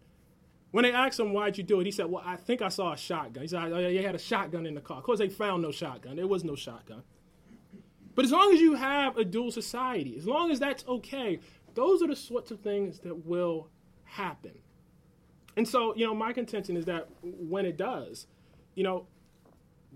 When 0.72 0.82
they 0.82 0.92
asked 0.92 1.18
him 1.18 1.32
why'd 1.32 1.56
you 1.56 1.64
do 1.64 1.80
it, 1.80 1.86
he 1.86 1.90
said, 1.90 2.06
"Well, 2.06 2.22
I 2.24 2.36
think 2.36 2.62
I 2.62 2.68
saw 2.68 2.92
a 2.92 2.96
shotgun." 2.96 3.42
He 3.42 3.48
said, 3.48 3.72
"Oh, 3.72 3.78
yeah, 3.78 3.88
he 3.88 3.96
had 3.96 4.14
a 4.14 4.18
shotgun 4.18 4.66
in 4.66 4.74
the 4.74 4.80
car." 4.80 4.98
Of 4.98 5.04
course, 5.04 5.18
they 5.18 5.28
found 5.28 5.62
no 5.62 5.70
shotgun. 5.70 6.16
There 6.16 6.26
was 6.26 6.44
no 6.44 6.54
shotgun. 6.54 7.02
But 8.14 8.24
as 8.24 8.32
long 8.32 8.52
as 8.52 8.60
you 8.60 8.74
have 8.74 9.16
a 9.16 9.24
dual 9.24 9.50
society, 9.50 10.16
as 10.16 10.26
long 10.26 10.50
as 10.50 10.58
that's 10.58 10.86
okay, 10.86 11.40
those 11.74 12.02
are 12.02 12.08
the 12.08 12.16
sorts 12.16 12.50
of 12.50 12.60
things 12.60 13.00
that 13.00 13.26
will 13.26 13.68
happen. 14.04 14.58
And 15.56 15.66
so, 15.66 15.94
you 15.96 16.06
know, 16.06 16.14
my 16.14 16.32
contention 16.32 16.76
is 16.76 16.84
that 16.84 17.08
when 17.22 17.64
it 17.64 17.76
does, 17.76 18.26
you 18.74 18.84
know, 18.84 19.06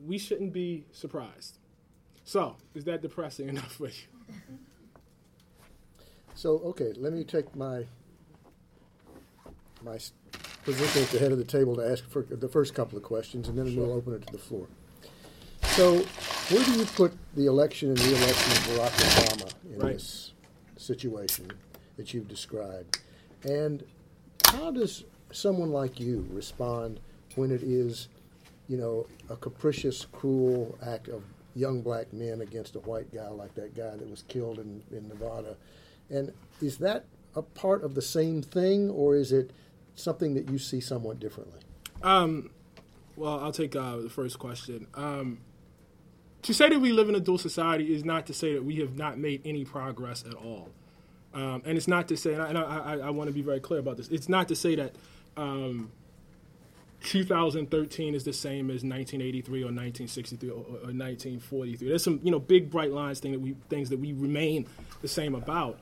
we 0.07 0.19
shouldn't 0.19 0.53
be 0.53 0.87
surprised. 0.93 1.59
So, 2.25 2.57
is 2.75 2.85
that 2.85 3.03
depressing 3.03 3.49
enough 3.51 3.73
for 3.73 3.89
you? 3.89 3.93
So, 6.35 6.59
okay, 6.59 6.93
let 6.97 7.13
me 7.13 7.25
take 7.25 7.55
my 7.55 7.85
my 9.83 9.99
position 10.65 11.03
at 11.03 11.09
the 11.09 11.19
head 11.19 11.33
of 11.33 11.39
the 11.39 11.45
table 11.45 11.75
to 11.77 11.91
ask 11.91 12.09
for 12.09 12.23
the 12.23 12.49
first 12.49 12.75
couple 12.75 12.97
of 12.97 13.05
questions, 13.05 13.49
and 13.49 13.59
then 13.59 13.73
sure. 13.73 13.87
we'll 13.87 13.97
open 13.97 14.15
it 14.15 14.27
to 14.27 14.33
the 14.33 14.39
floor. 14.39 14.67
So, 15.63 15.99
where 16.49 16.65
do 16.65 16.73
you 16.73 16.85
put 16.85 17.13
the 17.35 17.47
election 17.47 17.91
and 17.91 18.01
re-election 18.01 18.53
of 18.53 18.59
Barack 18.69 18.91
Obama 18.91 19.53
in 19.73 19.79
right. 19.79 19.93
this 19.95 20.33
situation 20.77 21.51
that 21.97 22.13
you've 22.13 22.29
described? 22.29 23.01
And 23.45 23.85
how 24.47 24.71
does 24.71 25.05
someone 25.33 25.71
like 25.71 26.01
you 26.01 26.27
respond 26.31 27.01
when 27.37 27.51
it 27.51 27.63
is, 27.63 28.09
you 28.69 28.77
know, 28.77 29.07
a 29.29 29.37
capricious, 29.37 30.07
cruel 30.13 30.79
act 30.87 31.09
of 31.09 31.23
young 31.55 31.83
black 31.83 32.13
men 32.13 32.41
against 32.41 32.77
a 32.77 32.81
white 32.81 33.13
guy 33.13 33.29
like 33.29 33.55
that 33.55 33.77
guy 33.77 33.97
that 33.97 34.09
was 34.09 34.23
killed 34.29 34.59
in, 34.59 34.83
in 34.91 35.09
Nevada. 35.09 35.57
And 36.09 36.33
is 36.61 36.79
that 36.79 37.05
a 37.35 37.43
part 37.43 37.85
of 37.85 37.95
the 37.95 38.03
same 38.03 38.43
thing, 38.43 38.91
or 38.91 39.15
is 39.15 39.33
it 39.33 39.51
something 39.95 40.35
that 40.35 40.51
you 40.51 40.59
see 40.59 40.81
somewhat 40.81 41.21
differently? 41.21 41.61
Um, 42.03 42.51
well, 43.17 43.41
I'll 43.41 43.53
take 43.53 43.77
uh, 43.77 43.99
the 43.99 44.11
first 44.11 44.39
question. 44.39 44.87
Um, 44.95 45.39
to 46.43 46.55
say 46.55 46.69
that 46.69 46.81
we 46.81 46.93
live 46.93 47.09
in 47.09 47.15
a 47.15 47.21
dual 47.21 47.39
society 47.39 47.95
is 47.95 48.05
not 48.05 48.27
to 48.27 48.35
say 48.35 48.55
that 48.55 48.65
we 48.65 48.77
have 48.77 48.97
not 48.97 49.19
made 49.19 49.43
any 49.45 49.65
progress 49.65 50.25
at 50.27 50.35
all. 50.35 50.71
Um, 51.33 51.63
and 51.65 51.77
it's 51.77 51.87
not 51.89 52.09
to 52.09 52.17
say, 52.17 52.35
and 52.35 52.43
I, 52.43 52.49
and 52.49 52.59
I, 52.59 53.07
I, 53.07 53.11
want 53.11 53.29
to 53.29 53.33
be 53.33 53.43
very 53.43 53.61
clear 53.61 53.79
about 53.79 53.97
this, 53.97 54.09
it's 54.09 54.29
not 54.29 54.49
to 54.49 54.57
say 54.57 54.75
that 54.75 54.97
um, 55.37 55.93
2013 57.03 58.15
is 58.15 58.25
the 58.25 58.33
same 58.33 58.67
as 58.67 58.83
1983 58.83 59.61
or 59.61 59.67
1963 59.67 60.51
or, 60.51 60.55
or 60.55 60.93
1943. 60.93 61.89
There's 61.89 62.03
some, 62.03 62.21
you 62.25 62.33
know, 62.33 62.41
big 62.41 62.69
bright 62.69 62.91
lines 62.91 63.21
thing 63.21 63.33
that 63.33 63.41
we, 63.41 63.55
things 63.69 63.91
that 63.91 64.01
we 64.01 64.13
remain 64.13 64.67
the 65.03 65.09
same 65.09 65.37
about. 65.37 65.79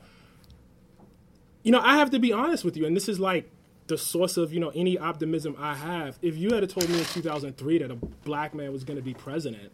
You 1.63 1.71
know, 1.71 1.81
I 1.81 1.97
have 1.97 2.11
to 2.11 2.19
be 2.19 2.31
honest 2.31 2.63
with 2.63 2.77
you, 2.77 2.85
and 2.85 2.95
this 2.95 3.09
is 3.09 3.19
like 3.19 3.49
the 3.87 3.97
source 3.97 4.37
of 4.37 4.53
you 4.53 4.59
know 4.59 4.71
any 4.73 4.97
optimism 4.97 5.55
I 5.59 5.75
have. 5.75 6.17
If 6.21 6.37
you 6.37 6.53
had 6.53 6.67
told 6.69 6.87
me 6.89 6.99
in 6.99 7.05
2003 7.05 7.79
that 7.79 7.91
a 7.91 7.95
black 7.95 8.53
man 8.53 8.71
was 8.71 8.83
going 8.83 8.97
to 8.97 9.03
be 9.03 9.13
president, 9.13 9.71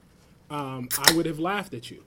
um, 0.50 0.90
I 0.98 1.14
would 1.14 1.28
have 1.28 1.38
laughed 1.38 1.74
at 1.74 1.92
you. 1.92 2.04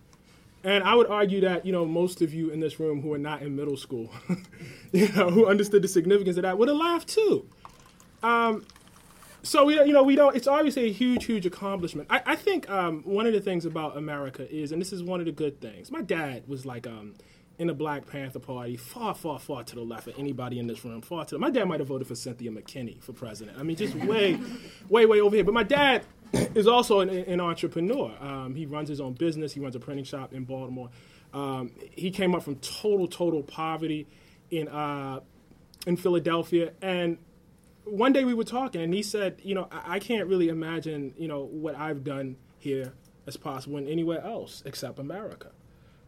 And 0.64 0.82
I 0.82 0.94
would 0.94 1.06
argue 1.06 1.40
that 1.42 1.64
you 1.64 1.72
know 1.72 1.84
most 1.84 2.20
of 2.20 2.34
you 2.34 2.50
in 2.50 2.60
this 2.60 2.80
room 2.80 3.00
who 3.00 3.12
are 3.12 3.18
not 3.18 3.42
in 3.42 3.54
middle 3.56 3.76
school, 3.76 4.10
you 4.92 5.08
know, 5.12 5.30
who 5.30 5.46
understood 5.46 5.82
the 5.82 5.88
significance 5.88 6.36
of 6.36 6.42
that 6.42 6.58
would 6.58 6.68
have 6.68 6.76
laughed 6.76 7.08
too. 7.08 7.46
Um, 8.22 8.66
so 9.42 9.64
we, 9.64 9.74
you 9.74 9.92
know, 9.92 10.02
we 10.02 10.16
don't. 10.16 10.34
It's 10.36 10.48
obviously 10.48 10.86
a 10.86 10.92
huge, 10.92 11.24
huge 11.24 11.46
accomplishment. 11.46 12.08
I, 12.10 12.22
I 12.26 12.36
think 12.36 12.68
um, 12.68 13.02
one 13.04 13.26
of 13.26 13.32
the 13.32 13.40
things 13.40 13.64
about 13.64 13.96
America 13.96 14.52
is, 14.52 14.72
and 14.72 14.80
this 14.80 14.92
is 14.92 15.02
one 15.02 15.20
of 15.20 15.26
the 15.26 15.32
good 15.32 15.60
things. 15.60 15.90
My 15.90 16.02
dad 16.02 16.42
was 16.48 16.66
like 16.66 16.86
um, 16.86 17.14
in 17.58 17.66
the 17.66 17.74
Black 17.74 18.06
Panther 18.06 18.38
Party, 18.38 18.76
far, 18.76 19.14
far, 19.14 19.38
far 19.38 19.64
to 19.64 19.74
the 19.74 19.82
left 19.82 20.06
of 20.06 20.18
anybody 20.18 20.58
in 20.58 20.66
this 20.66 20.84
room. 20.84 21.02
Far 21.02 21.24
to 21.24 21.34
the, 21.34 21.38
my 21.38 21.50
dad 21.50 21.64
might 21.64 21.80
have 21.80 21.88
voted 21.88 22.06
for 22.06 22.14
Cynthia 22.14 22.50
McKinney 22.50 23.02
for 23.02 23.12
president. 23.12 23.58
I 23.58 23.62
mean, 23.64 23.76
just 23.76 23.94
way, 24.06 24.38
way, 24.88 25.06
way 25.06 25.20
over 25.20 25.34
here. 25.34 25.44
But 25.44 25.54
my 25.54 25.64
dad 25.64 26.04
is 26.32 26.66
also 26.66 27.00
an, 27.00 27.10
an 27.10 27.40
entrepreneur. 27.40 28.14
Um, 28.20 28.54
he 28.54 28.66
runs 28.66 28.88
his 28.88 29.00
own 29.00 29.14
business. 29.14 29.52
He 29.52 29.60
runs 29.60 29.74
a 29.74 29.80
printing 29.80 30.04
shop 30.04 30.32
in 30.32 30.44
Baltimore. 30.44 30.90
Um, 31.34 31.72
he 31.90 32.10
came 32.10 32.34
up 32.34 32.42
from 32.42 32.56
total, 32.56 33.08
total 33.08 33.42
poverty 33.42 34.06
in 34.50 34.68
uh, 34.68 35.20
in 35.86 35.96
Philadelphia, 35.96 36.72
and 36.82 37.18
one 37.84 38.12
day 38.12 38.24
we 38.24 38.34
were 38.34 38.44
talking, 38.44 38.82
and 38.82 38.92
he 38.92 39.02
said, 39.02 39.40
you 39.42 39.54
know, 39.54 39.68
I, 39.70 39.96
I 39.96 39.98
can't 39.98 40.26
really 40.28 40.48
imagine, 40.48 41.14
you 41.16 41.28
know, 41.28 41.44
what 41.44 41.74
I've 41.74 42.04
done 42.04 42.36
here 42.58 42.92
as 43.26 43.36
possible 43.36 43.78
in 43.78 43.88
anywhere 43.88 44.22
else 44.22 44.62
except 44.66 44.98
America. 44.98 45.50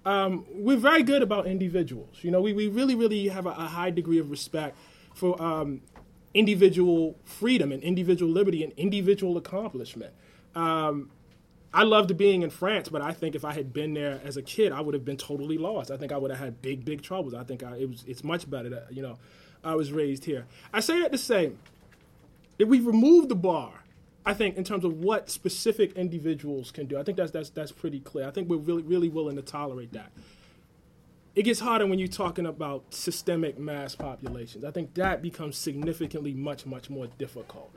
Um, 0.05 0.47
we're 0.51 0.79
very 0.79 1.03
good 1.03 1.23
about 1.23 1.47
individuals. 1.47 2.19
You 2.23 2.31
know, 2.31 2.41
we, 2.41 2.53
we 2.53 2.69
really, 2.69 2.95
really 2.95 3.29
have 3.29 3.47
a, 3.47 3.51
a 3.51 3.67
high 3.67 3.91
degree 3.91 4.19
of 4.19 4.31
respect 4.31 4.77
for 5.15 5.41
um, 5.43 5.83
individual 6.35 7.17
freedom 7.25 7.73
and 7.73 7.83
individual 7.83 8.31
liberty 8.31 8.63
and 8.63 8.73
individual 8.75 9.37
accomplishment. 9.37 10.13
Um, 10.55 11.11
I 11.73 11.85
loved 11.85 12.17
being 12.17 12.43
in 12.43 12.51
France, 12.51 12.89
but 12.89 13.01
I 13.01 13.13
think 13.13 13.35
if 13.35 13.45
I 13.45 13.53
had 13.53 13.73
been 13.73 13.95
there 13.95 14.21
as 14.25 14.37
a 14.37 14.43
kid, 14.43 14.73
I 14.73 14.81
would 14.81 14.95
have 14.95 15.05
been 15.05 15.17
totally 15.17 15.57
lost. 15.57 15.91
I 15.91 15.97
think 15.97 16.11
I 16.11 16.17
would 16.17 16.31
have 16.31 16.41
had 16.41 16.63
big, 16.63 16.85
big 16.85 17.03
troubles. 17.03 17.33
I 17.33 17.45
think 17.45 17.63
I, 17.63 17.77
it 17.77 17.89
was 17.89 18.05
it's 18.09 18.25
much 18.25 18.51
better 18.51 18.69
that 18.71 18.89
you 18.91 19.03
know 19.03 19.19
I 19.63 19.75
was 19.77 19.93
raised 19.93 20.25
here. 20.25 20.47
I 20.73 20.81
say 20.81 21.01
that 21.01 21.13
to 21.13 21.19
say 21.19 21.53
that 22.59 22.67
we've 22.67 22.87
removed 22.87 23.29
the 23.29 23.37
bar. 23.37 23.80
I 24.24 24.35
think 24.35 24.56
in 24.56 24.64
terms 24.64 24.85
of 24.85 24.98
what 24.98 25.30
specific 25.30 25.92
individuals 25.92 26.70
can 26.70 26.87
do. 26.87 26.98
I 26.98 27.02
think 27.02 27.16
that's 27.16 27.30
that's 27.30 27.50
that's 27.50 27.72
pretty 27.72 28.00
clear. 28.00 28.26
I 28.26 28.30
think 28.30 28.48
we're 28.48 28.59
really 28.59 28.83
really 28.83 29.09
willing 29.09 29.37
to 29.37 29.42
tolerate 29.42 29.92
that. 29.92 30.12
It 31.35 31.44
gets 31.44 31.61
harder 31.61 31.87
when 31.87 31.98
you're 31.98 32.09
talking 32.09 32.44
about 32.44 32.92
systemic 32.92 33.59
mass 33.59 33.94
populations. 33.94 34.64
I 34.64 34.72
think 34.72 34.94
that 34.94 35.22
becomes 35.22 35.56
significantly 35.56 36.35
much 36.35 36.66
much 36.66 36.90
more 36.90 37.06
difficult. 37.06 37.74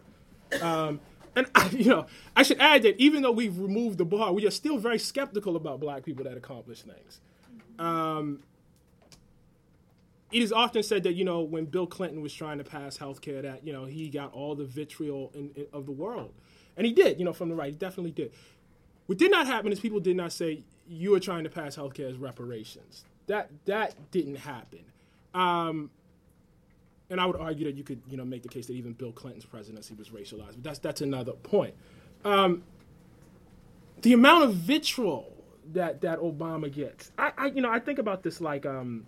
Um, 0.61 0.99
and 1.35 1.47
you 1.71 1.85
know, 1.85 2.07
I 2.35 2.43
should 2.43 2.59
add 2.59 2.83
that 2.83 2.99
even 2.99 3.23
though 3.23 3.31
we've 3.31 3.57
removed 3.57 3.97
the 3.97 4.05
bar, 4.05 4.33
we 4.33 4.45
are 4.45 4.51
still 4.51 4.77
very 4.77 4.99
skeptical 4.99 5.55
about 5.55 5.79
black 5.79 6.03
people 6.03 6.25
that 6.25 6.37
accomplish 6.37 6.81
things. 6.81 7.21
Um, 7.79 8.43
it 10.33 10.41
is 10.41 10.51
often 10.51 10.83
said 10.83 11.03
that 11.03 11.13
you 11.13 11.23
know 11.23 11.41
when 11.41 11.65
Bill 11.65 11.87
Clinton 11.87 12.21
was 12.21 12.33
trying 12.33 12.57
to 12.57 12.63
pass 12.63 12.97
health 12.97 13.21
care 13.21 13.41
that 13.41 13.65
you 13.65 13.71
know 13.71 13.85
he 13.85 14.09
got 14.09 14.33
all 14.33 14.55
the 14.55 14.65
vitriol 14.65 15.31
in, 15.35 15.51
in, 15.55 15.67
of 15.71 15.85
the 15.85 15.91
world, 15.91 16.33
and 16.75 16.85
he 16.85 16.91
did. 16.93 17.19
You 17.19 17.25
know 17.25 17.33
from 17.33 17.49
the 17.49 17.55
right, 17.55 17.71
he 17.71 17.77
definitely 17.77 18.11
did. 18.11 18.31
What 19.05 19.17
did 19.17 19.31
not 19.31 19.47
happen 19.47 19.71
is 19.71 19.79
people 19.79 19.99
did 19.99 20.17
not 20.17 20.31
say 20.33 20.63
you 20.87 21.13
are 21.13 21.19
trying 21.19 21.43
to 21.43 21.49
pass 21.49 21.75
health 21.75 21.93
care 21.93 22.07
as 22.07 22.17
reparations. 22.17 23.05
That 23.27 23.49
that 23.65 23.95
didn't 24.11 24.37
happen. 24.37 24.79
Um, 25.33 25.91
and 27.09 27.21
I 27.21 27.25
would 27.25 27.35
argue 27.35 27.65
that 27.65 27.75
you 27.75 27.83
could 27.83 28.01
you 28.09 28.17
know 28.17 28.25
make 28.25 28.41
the 28.41 28.49
case 28.49 28.65
that 28.67 28.73
even 28.73 28.93
Bill 28.93 29.11
Clinton's 29.11 29.45
presidency 29.45 29.93
was 29.93 30.09
racialized, 30.09 30.55
but 30.55 30.63
that's 30.63 30.79
that's 30.79 31.01
another 31.01 31.33
point. 31.33 31.75
Um, 32.25 32.63
the 34.01 34.13
amount 34.13 34.45
of 34.45 34.55
vitriol 34.55 35.31
that 35.73 36.01
that 36.01 36.19
Obama 36.19 36.71
gets, 36.71 37.11
I, 37.17 37.31
I 37.37 37.45
you 37.47 37.61
know 37.61 37.69
I 37.69 37.79
think 37.79 37.99
about 37.99 38.23
this 38.23 38.41
like 38.41 38.65
um, 38.65 39.05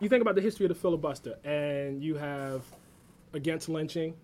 you 0.00 0.08
think 0.08 0.22
about 0.22 0.34
the 0.34 0.40
history 0.40 0.66
of 0.66 0.68
the 0.68 0.74
filibuster, 0.74 1.36
and 1.44 2.02
you 2.02 2.16
have 2.16 2.62
against 3.32 3.68
lynching, 3.68 4.14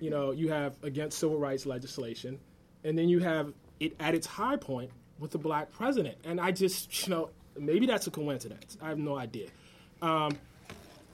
you 0.00 0.10
know, 0.10 0.30
you 0.30 0.48
have 0.50 0.76
against 0.82 1.18
civil 1.18 1.38
rights 1.38 1.66
legislation, 1.66 2.38
and 2.84 2.96
then 2.96 3.08
you 3.08 3.18
have 3.20 3.52
it 3.80 3.94
at 4.00 4.14
its 4.14 4.26
high 4.26 4.56
point 4.56 4.90
with 5.18 5.30
the 5.30 5.38
black 5.38 5.72
president. 5.72 6.16
And 6.24 6.40
I 6.40 6.52
just, 6.52 7.06
you 7.06 7.14
know, 7.14 7.30
maybe 7.58 7.86
that's 7.86 8.06
a 8.06 8.10
coincidence. 8.10 8.76
I 8.80 8.88
have 8.88 8.98
no 8.98 9.16
idea. 9.16 9.48
Um, 10.02 10.38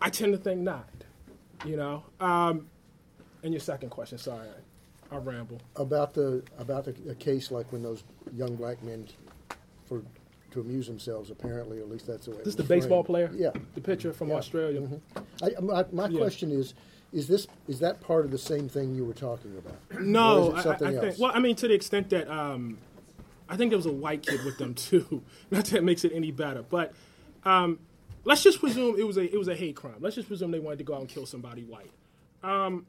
I 0.00 0.10
tend 0.10 0.32
to 0.32 0.38
think 0.38 0.60
not, 0.60 0.88
you 1.64 1.76
know. 1.76 2.02
Um, 2.20 2.68
and 3.42 3.52
your 3.52 3.60
second 3.60 3.90
question, 3.90 4.18
sorry, 4.18 4.48
I, 5.10 5.14
I 5.14 5.18
ramble. 5.18 5.60
About 5.76 6.14
the 6.14 6.42
about 6.58 6.86
a, 6.88 6.94
a 7.08 7.14
case 7.14 7.50
like 7.50 7.70
when 7.72 7.82
those 7.82 8.04
young 8.34 8.56
black 8.56 8.82
men, 8.82 9.06
for 9.86 10.02
to 10.54 10.60
amuse 10.60 10.86
themselves, 10.86 11.30
apparently, 11.30 11.78
at 11.78 11.88
least 11.90 12.06
that's 12.06 12.24
the 12.26 12.30
way. 12.30 12.38
it 12.38 12.44
This 12.44 12.52
is 12.52 12.56
the 12.56 12.62
baseball 12.64 13.02
framed. 13.04 13.30
player, 13.30 13.50
Yeah. 13.54 13.60
the 13.74 13.80
pitcher 13.80 14.12
from 14.12 14.30
Australia. 14.32 14.88
I, 15.42 15.50
my 15.60 15.84
my 15.92 16.08
Yeah. 16.08 16.18
question 16.18 16.50
is, 16.50 16.74
is 17.12 17.28
this 17.28 17.46
is 17.68 17.80
that 17.80 18.00
part 18.00 18.24
of 18.24 18.30
the 18.30 18.38
same 18.38 18.68
thing 18.68 18.94
you 18.94 19.04
were 19.04 19.12
talking 19.14 19.56
about? 19.58 20.00
No, 20.00 20.36
Or 20.36 20.40
is 20.42 20.48
it 20.48 20.54
I- 20.58 20.62
something 20.62 20.86
I, 20.86 20.90
I 20.90 20.92
think. 20.94 21.04
else? 21.12 21.18
Well, 21.18 21.32
I 21.34 21.40
mean, 21.40 21.56
to 21.56 21.68
the 21.68 21.74
extent 21.74 22.10
that 22.10 22.28
um, 22.30 22.78
I 23.48 23.56
think 23.56 23.70
there 23.70 23.78
was 23.78 23.86
a 23.86 23.92
white 23.92 24.24
kid 24.24 24.44
with 24.44 24.58
them 24.58 24.74
too. 24.88 25.22
Not 25.50 25.66
that 25.66 25.78
it 25.78 25.84
makes 25.84 26.04
it 26.04 26.12
any 26.14 26.30
better, 26.30 26.62
but 26.62 26.92
um, 27.44 27.78
let's 28.24 28.42
just 28.42 28.60
presume 28.60 28.96
it 28.98 29.06
was 29.06 29.16
a 29.16 29.24
it 29.24 29.36
was 29.38 29.48
a 29.48 29.56
hate 29.56 29.76
crime. 29.76 29.96
Let's 30.00 30.14
just 30.14 30.28
presume 30.28 30.50
they 30.52 30.60
wanted 30.60 30.78
to 30.78 30.84
go 30.84 30.94
out 30.94 31.00
and 31.00 31.08
kill 31.08 31.26
somebody 31.26 31.64
white. 31.64 31.90
Um, 32.44 32.86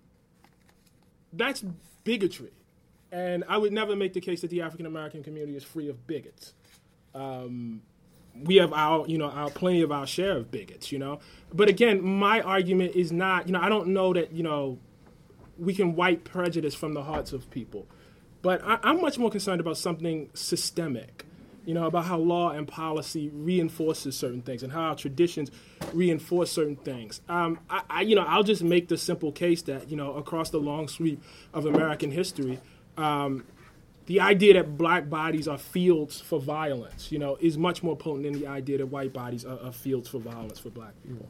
that's 1.33 1.63
bigotry, 2.03 2.51
and 3.11 3.43
I 3.49 3.57
would 3.57 3.73
never 3.73 3.95
make 3.95 4.13
the 4.13 4.21
case 4.21 4.41
that 4.41 4.49
the 4.49 4.61
African 4.61 4.85
American 4.85 5.23
community 5.23 5.55
is 5.57 5.63
free 5.63 5.89
of 5.89 6.05
bigots. 6.07 6.53
Um, 7.15 7.81
we 8.43 8.57
have 8.57 8.73
our, 8.73 9.07
you 9.07 9.17
know, 9.17 9.29
our 9.29 9.49
plenty 9.49 9.81
of 9.81 9.91
our 9.91 10.05
share 10.05 10.37
of 10.37 10.51
bigots, 10.51 10.91
you 10.91 10.99
know. 10.99 11.19
But 11.53 11.69
again, 11.69 12.03
my 12.03 12.41
argument 12.41 12.95
is 12.95 13.11
not, 13.11 13.47
you 13.47 13.53
know, 13.53 13.61
I 13.61 13.69
don't 13.69 13.87
know 13.87 14.13
that, 14.13 14.33
you 14.33 14.43
know, 14.43 14.77
we 15.57 15.73
can 15.73 15.95
wipe 15.95 16.25
prejudice 16.25 16.75
from 16.75 16.93
the 16.93 17.03
hearts 17.03 17.31
of 17.31 17.49
people. 17.49 17.87
But 18.41 18.61
I, 18.63 18.77
I'm 18.83 19.01
much 19.01 19.17
more 19.17 19.31
concerned 19.31 19.61
about 19.61 19.77
something 19.77 20.29
systemic, 20.33 21.25
you 21.65 21.73
know, 21.73 21.85
about 21.85 22.05
how 22.05 22.17
law 22.17 22.49
and 22.49 22.67
policy 22.67 23.29
reinforces 23.33 24.17
certain 24.17 24.41
things 24.41 24.63
and 24.63 24.71
how 24.73 24.81
our 24.81 24.95
traditions 24.95 25.49
reinforce 25.93 26.51
certain 26.51 26.75
things. 26.75 27.21
Um, 27.29 27.59
I, 27.69 27.81
I, 27.89 28.01
you 28.01 28.15
know, 28.15 28.25
I'll 28.27 28.43
just 28.43 28.63
make 28.63 28.89
the 28.89 28.97
simple 28.97 29.31
case 29.31 29.61
that, 29.63 29.89
you 29.89 29.95
know, 29.95 30.13
across 30.13 30.49
the 30.49 30.59
long 30.59 30.89
sweep 30.89 31.23
of 31.53 31.65
American 31.65 32.11
history, 32.11 32.59
um, 32.97 33.45
the 34.05 34.19
idea 34.19 34.53
that 34.53 34.77
black 34.77 35.09
bodies 35.09 35.47
are 35.47 35.57
fields 35.57 36.21
for 36.21 36.39
violence, 36.39 37.11
you 37.11 37.17
know, 37.19 37.37
is 37.39 37.57
much 37.57 37.81
more 37.81 37.95
potent 37.95 38.23
than 38.23 38.33
the 38.39 38.47
idea 38.47 38.77
that 38.77 38.87
white 38.87 39.13
bodies 39.13 39.45
are, 39.45 39.59
are 39.61 39.71
fields 39.71 40.07
for 40.09 40.19
violence 40.19 40.59
for 40.59 40.69
black 40.69 40.93
people. 41.05 41.27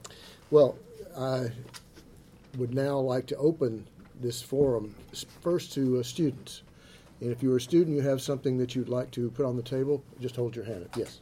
Well, 0.52 0.78
I 1.18 1.52
would 2.58 2.74
now 2.74 3.00
like 3.00 3.26
to 3.28 3.36
open 3.38 3.88
this 4.22 4.42
forum 4.42 4.94
first 5.42 5.74
to 5.74 6.00
uh, 6.00 6.04
students. 6.04 6.64
And 7.22 7.32
if 7.32 7.42
you're 7.42 7.58
a 7.58 7.62
student, 7.62 7.96
you 7.96 8.02
have 8.04 8.22
something 8.22 8.58
that 8.58 8.76
you'd 8.76 8.90
like 8.90 9.10
to 9.12 9.30
put 9.32 9.46
on 9.46 9.56
the 9.56 9.64
table, 9.64 10.04
just 10.20 10.36
hold 10.36 10.56
your 10.56 10.66
hand 10.66 10.84
up. 10.84 10.96
Yes. 10.98 11.20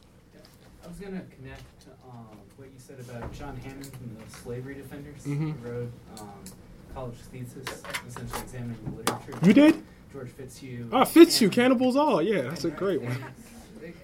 I 0.84 0.88
was 0.88 0.98
going 0.98 1.12
to 1.12 1.24
connect 1.36 1.62
to 1.82 1.90
um, 2.10 2.38
what 2.56 2.66
you 2.68 2.78
said 2.78 2.98
about 3.00 3.32
John 3.32 3.56
Hammond 3.56 3.86
from 3.86 4.16
the 4.16 4.36
Slavery 4.36 4.74
Defenders. 4.74 5.22
Mhm. 5.24 5.46
He 5.46 5.66
wrote 5.68 5.90
um, 6.20 6.28
college 6.94 7.16
thesis, 7.32 7.82
essentially 8.06 8.40
examining 8.42 8.78
the 8.84 8.90
literature. 8.90 9.46
You 9.46 9.52
did? 9.52 9.82
George 10.14 10.30
Fitzhugh. 10.30 10.88
Oh, 10.92 11.04
Fitzhugh, 11.04 11.50
Cannibals 11.50 11.96
All. 11.96 12.22
Yeah, 12.22 12.42
that's 12.42 12.64
a 12.64 12.70
great 12.70 13.02
one. 13.02 13.16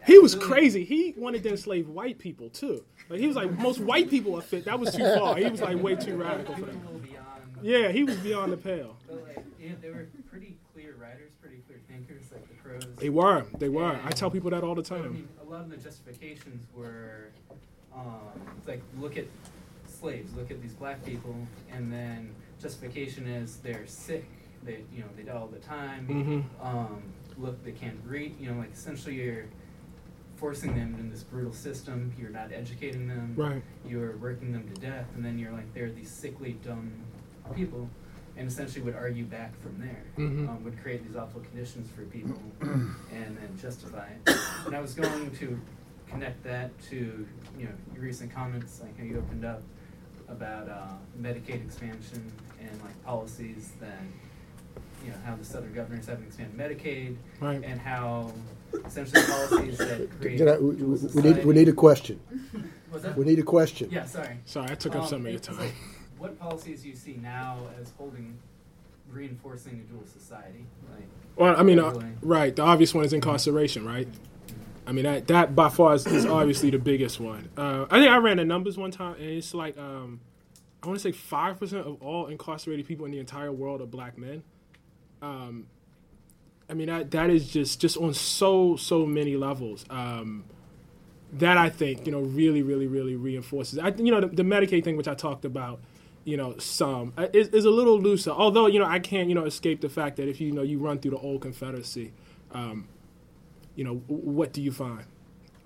He 0.06 0.18
was 0.18 0.34
crazy. 0.34 0.84
He 0.84 1.14
wanted 1.16 1.44
to 1.44 1.50
enslave 1.50 1.88
white 1.88 2.18
people 2.18 2.50
too. 2.50 2.84
Like 3.08 3.20
he 3.20 3.26
was 3.28 3.36
like 3.36 3.50
most 3.58 3.80
white 3.80 4.10
people 4.10 4.36
are 4.36 4.42
fit. 4.42 4.64
That 4.64 4.78
was 4.78 4.94
too 4.94 5.04
far. 5.16 5.36
He 5.36 5.48
was 5.48 5.60
like 5.60 5.80
way 5.80 5.94
too 5.94 6.16
radical 6.16 6.54
for 6.56 6.62
that. 6.62 6.74
a 6.74 6.78
little 6.78 6.98
beyond. 6.98 7.26
Yeah, 7.62 7.92
he 7.92 8.02
was 8.02 8.16
beyond 8.16 8.52
the 8.52 8.56
pale. 8.56 8.96
But 9.06 9.22
like, 9.22 9.44
yeah, 9.60 9.72
they 9.80 9.90
were 9.90 10.08
pretty 10.30 10.56
clear 10.72 10.94
writers, 11.00 11.32
pretty 11.40 11.62
clear 11.66 11.78
thinkers. 11.88 12.24
Like 12.32 12.46
the 12.48 12.54
pros. 12.54 12.84
They 12.96 13.08
were. 13.08 13.46
They 13.58 13.68
were. 13.68 13.98
I 14.04 14.10
tell 14.10 14.30
people 14.30 14.50
that 14.50 14.64
all 14.64 14.74
the 14.74 14.82
time. 14.82 15.04
I 15.04 15.08
mean, 15.08 15.28
a 15.40 15.50
lot 15.50 15.60
of 15.62 15.70
the 15.70 15.76
justifications 15.76 16.66
were, 16.74 17.28
um, 17.94 18.20
like 18.66 18.82
look 18.98 19.16
at 19.16 19.26
slaves, 19.86 20.34
look 20.34 20.50
at 20.50 20.60
these 20.60 20.74
black 20.74 21.04
people, 21.04 21.36
and 21.72 21.92
then 21.92 22.34
justification 22.60 23.26
is 23.26 23.58
they're 23.58 23.86
sick. 23.86 24.24
They 24.64 24.84
you 24.92 25.00
know 25.00 25.08
they 25.16 25.22
die 25.22 25.32
all 25.32 25.46
the 25.48 25.58
time. 25.58 26.06
hmm 26.06 26.40
Um, 26.64 27.02
look, 27.38 27.62
they 27.64 27.72
can't 27.72 27.98
read. 28.06 28.36
You 28.38 28.52
know, 28.52 28.58
like 28.58 28.72
essentially 28.72 29.14
you're 29.16 29.46
forcing 30.36 30.74
them 30.74 30.96
in 30.98 31.10
this 31.10 31.22
brutal 31.22 31.52
system. 31.52 32.12
You're 32.18 32.30
not 32.30 32.52
educating 32.52 33.08
them. 33.08 33.34
Right. 33.36 33.62
You're 33.86 34.16
working 34.16 34.52
them 34.52 34.68
to 34.74 34.80
death, 34.80 35.06
and 35.14 35.24
then 35.24 35.38
you're 35.38 35.52
like 35.52 35.72
they're 35.74 35.90
these 35.90 36.10
sickly, 36.10 36.52
dumb 36.64 36.92
people, 37.54 37.88
and 38.36 38.46
essentially 38.48 38.82
would 38.84 38.94
argue 38.94 39.24
back 39.24 39.58
from 39.62 39.78
there. 39.80 40.04
Mhm. 40.18 40.48
Um, 40.48 40.64
would 40.64 40.80
create 40.82 41.06
these 41.06 41.16
awful 41.16 41.40
conditions 41.40 41.90
for 41.90 42.02
people, 42.02 42.40
and 42.60 43.36
then 43.38 43.58
justify 43.60 44.08
it. 44.26 44.36
And 44.66 44.74
I 44.76 44.80
was 44.80 44.94
going 44.94 45.30
to 45.36 45.60
connect 46.08 46.42
that 46.44 46.70
to 46.90 47.26
you 47.58 47.64
know 47.64 47.72
your 47.94 48.02
recent 48.02 48.30
comments, 48.32 48.80
like 48.82 48.96
how 48.98 49.04
you 49.04 49.18
opened 49.18 49.44
up 49.44 49.62
about 50.28 50.68
uh, 50.68 50.86
Medicaid 51.20 51.64
expansion 51.64 52.30
and 52.60 52.70
like 52.82 53.02
policies 53.04 53.72
that 53.80 53.98
you 55.04 55.10
know 55.10 55.16
how 55.24 55.34
the 55.36 55.44
southern 55.44 55.72
governors 55.72 56.06
haven't 56.06 56.26
expanded 56.26 56.56
Medicaid, 56.56 57.16
Right. 57.40 57.62
and 57.64 57.80
how 57.80 58.32
essentially 58.84 59.22
policies 59.24 59.78
that 59.78 60.08
create. 60.20 60.40
I- 60.42 60.58
we, 60.58 60.74
we- 60.74 61.08
we 61.14 61.22
need, 61.22 61.44
we 61.44 61.54
need 61.54 61.68
a 61.68 61.72
question. 61.72 62.20
Was 62.92 63.02
that? 63.02 63.16
We 63.16 63.24
need 63.24 63.38
a 63.38 63.42
question. 63.44 63.88
Yeah, 63.90 64.04
sorry. 64.04 64.38
Sorry, 64.46 64.70
I 64.70 64.74
took 64.74 64.94
up 64.96 65.02
Um, 65.02 65.08
some 65.08 65.24
of 65.26 65.30
your 65.30 65.40
time. 65.40 65.58
like, 65.58 65.72
what 66.18 66.38
policies 66.38 66.82
do 66.82 66.88
you 66.88 66.96
see 66.96 67.18
now 67.22 67.58
as 67.80 67.92
holding, 67.96 68.36
reinforcing 69.10 69.84
a 69.86 69.92
dual 69.92 70.04
society? 70.06 70.64
Like, 70.92 71.04
Well, 71.36 71.54
I 71.56 71.62
mean, 71.62 71.78
uh, 71.78 71.98
right. 72.22 72.54
The 72.54 72.62
obvious 72.62 72.92
one 72.94 73.04
is 73.04 73.12
incarceration, 73.12 73.86
right? 73.86 74.08
I 74.86 74.92
mean, 74.92 75.04
that 75.04 75.28
that 75.28 75.54
by 75.54 75.68
far 75.68 75.94
is, 75.94 76.04
is 76.06 76.26
obviously 76.26 76.70
the 76.70 76.78
biggest 76.78 77.20
one. 77.20 77.48
Uh, 77.56 77.86
I 77.90 78.00
think 78.00 78.10
I 78.10 78.16
ran 78.16 78.38
the 78.38 78.44
numbers 78.44 78.76
one 78.76 78.90
time, 78.90 79.14
and 79.20 79.24
it's 79.30 79.54
like 79.54 79.78
um, 79.78 80.18
I 80.82 80.86
want 80.88 80.98
to 80.98 81.02
say 81.02 81.12
five 81.12 81.60
percent 81.60 81.86
of 81.86 82.02
all 82.02 82.26
incarcerated 82.26 82.86
people 82.86 83.06
in 83.06 83.12
the 83.12 83.18
entire 83.20 83.52
world 83.52 83.80
are 83.82 83.86
black 83.86 84.18
men. 84.18 84.42
Um, 85.22 85.66
I 86.68 86.74
mean, 86.74 86.86
that 86.86 87.10
that 87.10 87.30
is 87.30 87.48
just 87.48 87.80
just 87.80 87.96
on 87.96 88.14
so 88.14 88.76
so 88.76 89.04
many 89.04 89.36
levels. 89.36 89.84
Um, 89.90 90.44
that 91.34 91.56
I 91.56 91.68
think 91.68 92.06
you 92.06 92.12
know 92.12 92.20
really 92.20 92.62
really 92.62 92.86
really 92.86 93.16
reinforces. 93.16 93.78
I 93.78 93.88
you 93.88 94.10
know 94.10 94.20
the, 94.20 94.28
the 94.28 94.42
Medicaid 94.42 94.84
thing 94.84 94.96
which 94.96 95.08
I 95.08 95.14
talked 95.14 95.44
about, 95.44 95.80
you 96.24 96.36
know 96.36 96.56
some 96.58 97.12
uh, 97.16 97.28
is, 97.32 97.48
is 97.48 97.64
a 97.64 97.70
little 97.70 98.00
looser. 98.00 98.30
Although 98.30 98.66
you 98.66 98.78
know 98.78 98.86
I 98.86 98.98
can't 98.98 99.28
you 99.28 99.34
know 99.34 99.44
escape 99.44 99.80
the 99.80 99.88
fact 99.88 100.16
that 100.16 100.28
if 100.28 100.40
you, 100.40 100.52
know 100.52 100.62
you 100.62 100.78
run 100.78 100.98
through 100.98 101.12
the 101.12 101.18
old 101.18 101.42
Confederacy, 101.42 102.12
um, 102.52 102.88
you 103.74 103.84
know 103.84 103.96
what 104.06 104.52
do 104.52 104.62
you 104.62 104.72
find? 104.72 105.04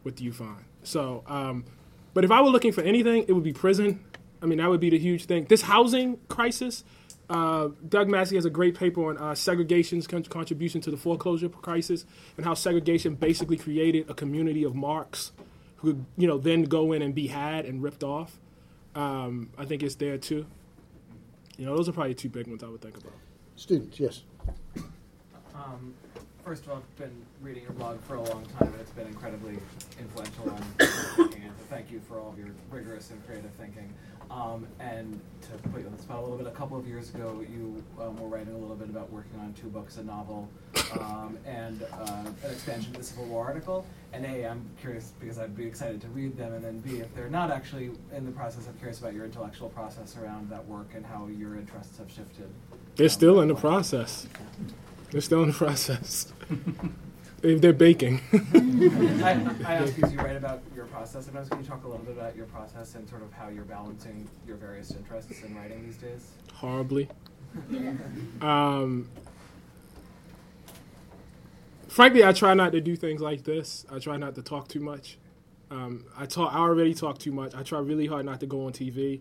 What 0.03 0.17
do 0.17 0.25
you 0.25 0.33
find? 0.33 0.65
So, 0.83 1.25
um, 1.27 1.65
but 2.13 2.25
if 2.25 2.31
I 2.31 2.43
were 2.43 2.51
looking 2.51 2.73
for 2.73 2.83
anything, 2.83 3.25
it 3.27 3.33
would 3.33 3.45
be 3.45 3.53
prison. 3.53 4.05
I 4.43 4.47
mean 4.47 4.59
that 4.59 4.69
would 4.69 4.81
be 4.81 4.91
the 4.91 4.99
huge 4.99 5.25
thing. 5.25 5.45
This 5.45 5.63
housing 5.63 6.19
crisis. 6.29 6.85
Uh, 7.29 7.69
Doug 7.89 8.09
Massey 8.09 8.37
has 8.37 8.45
a 8.45 8.51
great 8.51 8.75
paper 8.75 9.09
on 9.09 9.19
uh, 9.19 9.35
segregation's 9.35 10.07
con- 10.07 10.25
contribution 10.25 10.81
to 10.83 10.91
the 10.91 10.97
foreclosure 10.97 11.49
crisis 11.49 12.05
and 12.37 12.45
how 12.45 12.55
segregation 12.55 13.15
basically 13.15 13.57
created 13.57 14.11
a 14.11 14.15
community 14.15 14.63
of 14.63 14.75
marks 14.75 15.33
who 15.77 15.95
could, 15.95 16.05
you 16.17 16.27
know, 16.27 16.39
then 16.39 16.65
go 16.65 16.93
in 16.93 17.03
and 17.03 17.15
be 17.15 17.29
had 17.29 17.65
and 17.65 17.83
ripped 17.83 18.05
off. 18.05 18.39
Um, 18.95 19.51
I 19.59 19.65
think 19.65 19.83
it's 19.83 19.95
there 19.97 20.19
too. 20.19 20.47
You 21.57 21.67
know, 21.67 21.77
those 21.77 21.89
are 21.89 21.93
probably 21.93 22.15
two 22.15 22.29
big 22.29 22.47
ones 22.47 22.63
I 22.63 22.69
would 22.69 22.81
think 22.81 22.97
about. 22.97 23.13
Students, 23.57 23.99
yes. 24.01 24.23
Um, 25.55 25.95
first 26.45 26.65
of 26.65 26.71
all, 26.71 26.77
I've 26.79 26.97
been 26.97 27.15
reading 27.41 27.63
your 27.63 27.73
blog 27.73 28.01
for 28.03 28.17
a 28.17 28.23
long 28.23 28.45
time, 28.59 28.69
and 28.69 28.81
it's 28.81 28.91
been 28.91 29.07
incredibly 29.07 29.59
influential 29.99 30.51
on 30.51 30.65
my. 30.79 31.29
And 31.45 31.53
thank 31.71 31.91
you 31.91 32.01
for 32.09 32.19
all 32.19 32.31
of 32.31 32.39
your 32.39 32.49
rigorous 32.71 33.11
and 33.11 33.25
creative 33.27 33.51
thinking. 33.53 33.93
Um, 34.35 34.67
and 34.81 35.21
to 35.43 35.69
put 35.69 35.83
you 35.83 35.87
on 35.87 35.95
the 35.95 36.03
spot 36.03 36.19
a 36.19 36.23
little 36.23 36.37
bit, 36.37 36.47
a 36.49 36.51
couple 36.51 36.77
of 36.77 36.89
years 36.89 37.15
ago, 37.15 37.45
you 37.49 37.85
um, 38.01 38.17
were 38.17 38.27
writing 38.27 38.53
a 38.53 38.59
little 38.59 38.75
bit 38.75 38.89
about 38.89 39.13
working 39.13 39.39
on 39.39 39.53
two 39.53 39.69
books, 39.69 39.97
a 39.99 40.03
novel, 40.03 40.49
um, 40.99 41.39
and 41.47 41.85
uh, 41.93 42.25
an 42.43 42.51
expansion 42.51 42.91
of 42.93 42.99
the 42.99 43.05
Civil 43.05 43.27
War 43.27 43.47
article. 43.47 43.87
And 44.13 44.25
A, 44.27 44.49
I'm 44.49 44.69
curious 44.81 45.13
because 45.21 45.39
I'd 45.39 45.57
be 45.57 45.65
excited 45.65 46.01
to 46.01 46.09
read 46.09 46.37
them, 46.37 46.53
and 46.53 46.65
then 46.65 46.81
B, 46.81 46.99
if 46.99 47.15
they're 47.15 47.31
not 47.31 47.53
actually 47.53 47.93
in 48.13 48.27
the 48.27 48.33
process, 48.33 48.67
I'm 48.67 48.77
curious 48.79 48.99
about 48.99 49.15
your 49.15 49.25
intellectual 49.25 49.69
process 49.69 50.17
around 50.17 50.51
that 50.51 50.67
work 50.67 50.89
and 50.95 51.07
how 51.07 51.29
your 51.29 51.55
interests 51.55 51.99
have 51.99 52.11
shifted. 52.11 52.49
They're 52.97 53.07
um, 53.07 53.11
still 53.11 53.41
in 53.41 53.49
the 53.49 53.55
process. 53.55 54.27
They're 55.13 55.21
still 55.21 55.43
in 55.43 55.49
the 55.49 55.55
process. 55.55 56.33
They- 57.45 57.57
They're 57.57 57.75
baking. 57.75 58.23
I, 58.33 59.39
I 59.67 59.75
ask 59.75 59.95
because 59.95 60.11
you 60.15 60.19
write 60.19 60.37
about 60.37 60.63
your 60.75 60.87
process. 60.87 61.27
Sometimes 61.27 61.51
can 61.51 61.61
you 61.61 61.67
talk 61.67 61.85
a 61.85 61.89
little 61.89 62.03
bit 62.03 62.17
about 62.17 62.35
your 62.35 62.47
process 62.47 62.95
and 62.95 63.07
sort 63.07 63.23
of 63.23 63.35
how 63.35 63.49
you're 63.51 63.65
balancing 63.67 64.27
your 64.47 64.57
various 64.57 64.93
interests 64.93 65.43
in 65.43 65.55
writing 65.55 65.85
these 65.85 65.99
days? 65.99 66.31
Horribly. 66.55 67.07
Um, 68.41 69.11
frankly, 71.87 72.25
I 72.25 72.33
try 72.33 72.55
not 72.55 72.73
to 72.73 72.81
do 72.81 72.97
things 72.97 73.21
like 73.21 73.45
this. 73.45 73.85
I 73.93 73.99
try 73.99 74.17
not 74.17 74.37
to 74.37 74.43
talk 74.43 74.69
too 74.69 74.81
much. 74.81 75.19
Um, 75.71 76.07
I 76.17 76.25
talk. 76.25 76.55
I 76.55 76.61
already 76.61 76.95
talk 76.95 77.19
too 77.19 77.33
much. 77.33 77.55
I 77.55 77.63
try 77.63 77.79
really 77.79 78.07
hard 78.07 78.25
not 78.25 78.41
to 78.41 78.47
go 78.47 78.65
on 78.65 78.73
TV. 78.73 79.21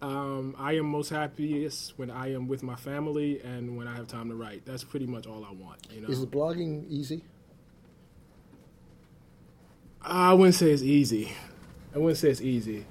Um, 0.00 0.56
I 0.58 0.76
am 0.76 0.86
most 0.86 1.10
happiest 1.10 1.98
when 1.98 2.10
I 2.10 2.32
am 2.32 2.48
with 2.48 2.62
my 2.62 2.76
family 2.76 3.42
and 3.42 3.76
when 3.76 3.86
I 3.86 3.94
have 3.96 4.06
time 4.06 4.30
to 4.30 4.34
write. 4.34 4.62
That's 4.64 4.82
pretty 4.82 5.06
much 5.06 5.26
all 5.26 5.44
I 5.44 5.52
want. 5.52 5.86
You 5.92 6.00
know. 6.00 6.08
Is 6.08 6.24
blogging 6.24 6.88
easy? 6.88 7.22
I 10.02 10.32
wouldn't 10.32 10.54
say 10.54 10.70
it's 10.70 10.82
easy. 10.82 11.32
I 11.94 11.98
wouldn't 11.98 12.18
say 12.18 12.30
it's 12.30 12.40
easy. 12.40 12.84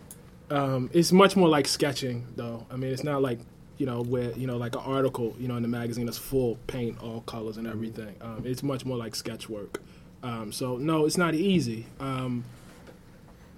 Um, 0.50 0.89
it's 0.93 1.12
much 1.12 1.36
more 1.36 1.50
like 1.50 1.67
sketching, 1.67 2.28
though. 2.36 2.65
I 2.72 2.76
mean, 2.76 2.91
it's 2.91 3.04
not 3.04 3.22
like 3.22 3.39
you 3.78 3.86
know 3.86 4.04
where 4.04 4.32
you 4.32 4.45
know 4.45 4.58
like 4.58 4.76
an 4.76 4.82
article 4.84 5.34
you 5.39 5.48
know 5.48 5.56
in 5.56 5.62
the 5.62 5.67
magazine 5.67 6.06
that's 6.06 6.17
full 6.17 6.58
paint, 6.67 7.02
all 7.02 7.22
colors 7.22 7.58
and 7.58 7.67
everything. 7.67 8.15
Um, 8.22 8.43
it's 8.45 8.62
much 8.62 8.86
more 8.86 8.98
like 8.98 9.15
sketch 9.15 9.50
work. 9.50 9.82
Um, 10.22 10.52
so 10.52 10.78
no, 10.78 11.06
it's 11.06 11.17
not 11.17 11.34
easy. 11.34 11.86
Um, 12.00 12.43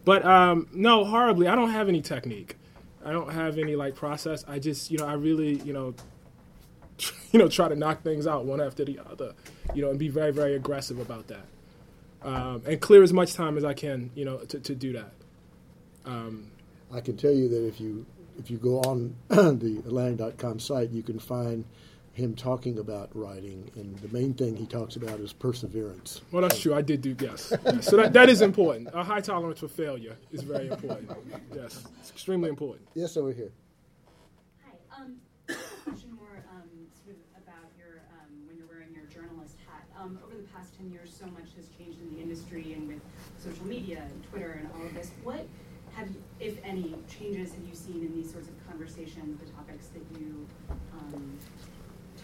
but 0.05 0.23
um, 0.25 0.67
no, 0.73 1.03
horribly. 1.03 1.47
I 1.47 1.55
don't 1.55 1.71
have 1.71 1.89
any 1.89 2.01
technique. 2.01 2.55
I 3.03 3.11
don't 3.11 3.31
have 3.31 3.57
any 3.57 3.75
like 3.75 3.95
process. 3.95 4.45
I 4.47 4.59
just 4.59 4.91
you 4.91 4.97
know 4.97 5.07
I 5.07 5.13
really 5.13 5.55
you 5.61 5.73
know 5.73 5.93
you 7.31 7.39
know 7.39 7.49
try 7.49 7.67
to 7.67 7.75
knock 7.75 8.03
things 8.03 8.27
out 8.27 8.45
one 8.45 8.61
after 8.61 8.85
the 8.85 8.99
other. 9.11 9.33
You 9.73 9.81
know, 9.81 9.89
and 9.89 9.99
be 9.99 10.07
very 10.07 10.31
very 10.31 10.55
aggressive 10.55 10.99
about 10.99 11.27
that 11.27 11.45
um, 12.23 12.63
and 12.65 12.79
clear 12.79 13.03
as 13.03 13.13
much 13.13 13.33
time 13.33 13.57
as 13.57 13.65
I 13.65 13.73
can, 13.73 14.11
you 14.15 14.25
know, 14.25 14.37
to, 14.37 14.59
to 14.59 14.75
do 14.75 14.93
that. 14.93 15.13
Um, 16.05 16.51
I 16.93 17.01
can 17.01 17.17
tell 17.17 17.31
you 17.31 17.47
that 17.49 17.67
if 17.67 17.79
you 17.79 18.05
if 18.37 18.49
you 18.49 18.57
go 18.57 18.79
on 18.81 19.15
the 19.29 19.81
Atlantic.com 19.85 20.59
site, 20.59 20.89
you 20.91 21.03
can 21.03 21.19
find 21.19 21.65
him 22.13 22.35
talking 22.35 22.77
about 22.77 23.09
writing, 23.13 23.71
and 23.75 23.97
the 23.99 24.09
main 24.09 24.33
thing 24.33 24.55
he 24.55 24.65
talks 24.65 24.95
about 24.95 25.19
is 25.19 25.31
perseverance. 25.31 26.21
well, 26.31 26.41
that's 26.41 26.59
true. 26.59 26.73
I 26.73 26.81
did 26.81 27.01
do 27.01 27.15
yes. 27.19 27.53
Yes. 27.65 27.85
So 27.85 27.95
that, 27.97 28.13
that 28.13 28.29
is 28.29 28.41
important. 28.41 28.89
A 28.93 29.03
high 29.03 29.21
tolerance 29.21 29.59
for 29.59 29.69
failure 29.69 30.17
is 30.31 30.43
very 30.43 30.67
important. 30.67 31.11
Yes, 31.55 31.85
it's 31.99 32.11
extremely 32.11 32.49
important. 32.49 32.85
Yes, 32.95 33.15
over 33.15 33.31
here. 33.31 33.51
Hi. 34.65 35.01
Um, 35.01 35.15
I 35.49 35.53
have 35.53 35.61
a 35.61 35.89
question 35.89 36.11
more 36.15 36.43
um, 36.51 36.69
sort 37.05 37.15
of 37.15 37.43
about 37.43 37.71
your 37.77 38.03
um, 38.11 38.45
when 38.45 38.57
you're 38.57 38.67
wearing 38.67 38.93
your 38.93 39.05
journalist 39.05 39.55
hat. 39.65 39.87
Um, 39.97 40.19
over 40.25 40.35
the 40.35 40.47
past 40.49 40.75
ten 40.77 40.91
years, 40.91 41.15
so 41.17 41.27
much 41.27 41.50
industry 42.51 42.73
and 42.73 42.87
with 42.87 43.01
social 43.37 43.65
media 43.65 44.03
and 44.03 44.23
Twitter 44.29 44.59
and 44.59 44.69
all 44.75 44.85
of 44.85 44.93
this. 44.93 45.11
What 45.23 45.45
have, 45.93 46.09
you, 46.09 46.23
if 46.39 46.57
any, 46.63 46.95
changes 47.09 47.53
have 47.53 47.63
you 47.67 47.75
seen 47.75 48.01
in 48.05 48.15
these 48.15 48.31
sorts 48.31 48.47
of 48.47 48.67
conversations, 48.67 49.39
the 49.39 49.51
topics 49.51 49.87
that 49.87 50.19
you 50.19 50.47
um, 50.93 51.37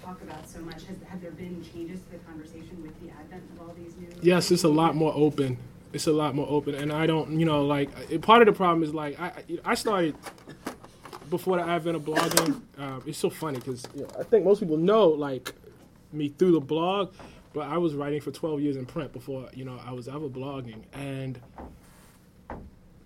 talk 0.03 0.21
about 0.21 0.47
so 0.47 0.59
much? 0.59 0.83
Has, 0.85 0.97
have 1.09 1.21
there 1.21 1.31
been 1.31 1.63
changes 1.73 1.99
to 2.01 2.11
the 2.11 2.17
conversation 2.19 2.81
with 2.81 2.99
the 3.01 3.09
advent 3.09 3.43
of 3.53 3.67
all 3.67 3.75
these 3.75 3.95
new? 3.97 4.07
Yes, 4.21 4.51
it's 4.51 4.63
a 4.63 4.69
lot 4.69 4.95
more 4.95 5.13
open. 5.15 5.57
It's 5.93 6.07
a 6.07 6.13
lot 6.13 6.35
more 6.35 6.47
open, 6.49 6.75
and 6.75 6.91
I 6.91 7.07
don't, 7.07 7.39
you 7.39 7.45
know, 7.45 7.65
like 7.65 7.89
part 8.21 8.41
of 8.41 8.45
the 8.45 8.51
problem 8.51 8.83
is 8.83 8.93
like 8.93 9.17
I 9.19 9.31
I 9.63 9.73
started 9.73 10.15
before 11.29 11.57
the 11.57 11.63
advent 11.63 11.95
of 11.95 12.03
blogging. 12.03 12.61
Um, 12.77 13.01
it's 13.05 13.17
so 13.17 13.29
funny 13.29 13.59
because 13.59 13.87
you 13.95 14.01
know, 14.01 14.09
I 14.19 14.23
think 14.23 14.43
most 14.43 14.59
people 14.59 14.75
know 14.75 15.07
like 15.07 15.53
me 16.11 16.27
through 16.27 16.51
the 16.51 16.59
blog, 16.59 17.13
but 17.53 17.67
I 17.67 17.77
was 17.77 17.95
writing 17.95 18.21
for 18.21 18.31
12 18.31 18.61
years 18.61 18.75
in 18.75 18.85
print 18.85 19.13
before 19.13 19.49
you 19.53 19.65
know 19.65 19.79
I 19.83 19.93
was 19.93 20.07
ever 20.07 20.29
blogging. 20.29 20.83
And 20.93 21.39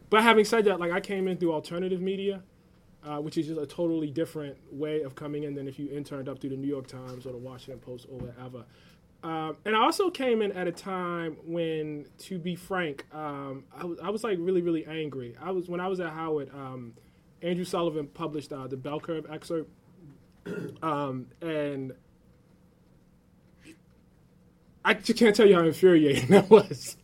but 0.09 0.23
having 0.23 0.45
said 0.45 0.65
that, 0.65 0.79
like 0.79 0.91
I 0.91 0.99
came 0.99 1.27
in 1.27 1.37
through 1.37 1.53
alternative 1.53 2.01
media, 2.01 2.43
uh, 3.03 3.17
which 3.17 3.37
is 3.37 3.47
just 3.47 3.59
a 3.59 3.65
totally 3.65 4.11
different 4.11 4.57
way 4.71 5.01
of 5.01 5.15
coming 5.15 5.43
in 5.43 5.55
than 5.55 5.67
if 5.67 5.79
you 5.79 5.89
interned 5.89 6.29
up 6.29 6.39
through 6.39 6.51
the 6.51 6.57
New 6.57 6.67
York 6.67 6.87
Times 6.87 7.25
or 7.25 7.31
the 7.31 7.37
Washington 7.37 7.79
Post 7.79 8.07
or 8.09 8.19
whatever. 8.19 8.65
Um, 9.23 9.57
and 9.65 9.75
I 9.75 9.79
also 9.83 10.09
came 10.09 10.41
in 10.41 10.51
at 10.53 10.67
a 10.67 10.71
time 10.71 11.37
when, 11.45 12.07
to 12.19 12.39
be 12.39 12.55
frank, 12.55 13.05
um, 13.13 13.65
I, 13.75 14.09
was, 14.09 14.23
like 14.23 14.37
really, 14.41 14.61
really 14.61 14.85
angry. 14.85 15.35
I 15.39 15.51
was 15.51 15.69
when 15.69 15.79
I 15.79 15.87
was 15.87 15.99
at 15.99 16.09
Howard. 16.09 16.49
Um, 16.53 16.93
Andrew 17.43 17.65
Sullivan 17.65 18.07
published 18.07 18.51
uh, 18.51 18.67
the 18.67 18.77
bell 18.77 18.99
curve 18.99 19.25
excerpt, 19.31 19.69
um, 20.83 21.27
and 21.41 21.93
I 24.83 24.93
just 24.95 25.19
can't 25.19 25.35
tell 25.35 25.47
you 25.47 25.55
how 25.55 25.63
infuriating 25.63 26.27
that 26.29 26.49
was. 26.49 26.97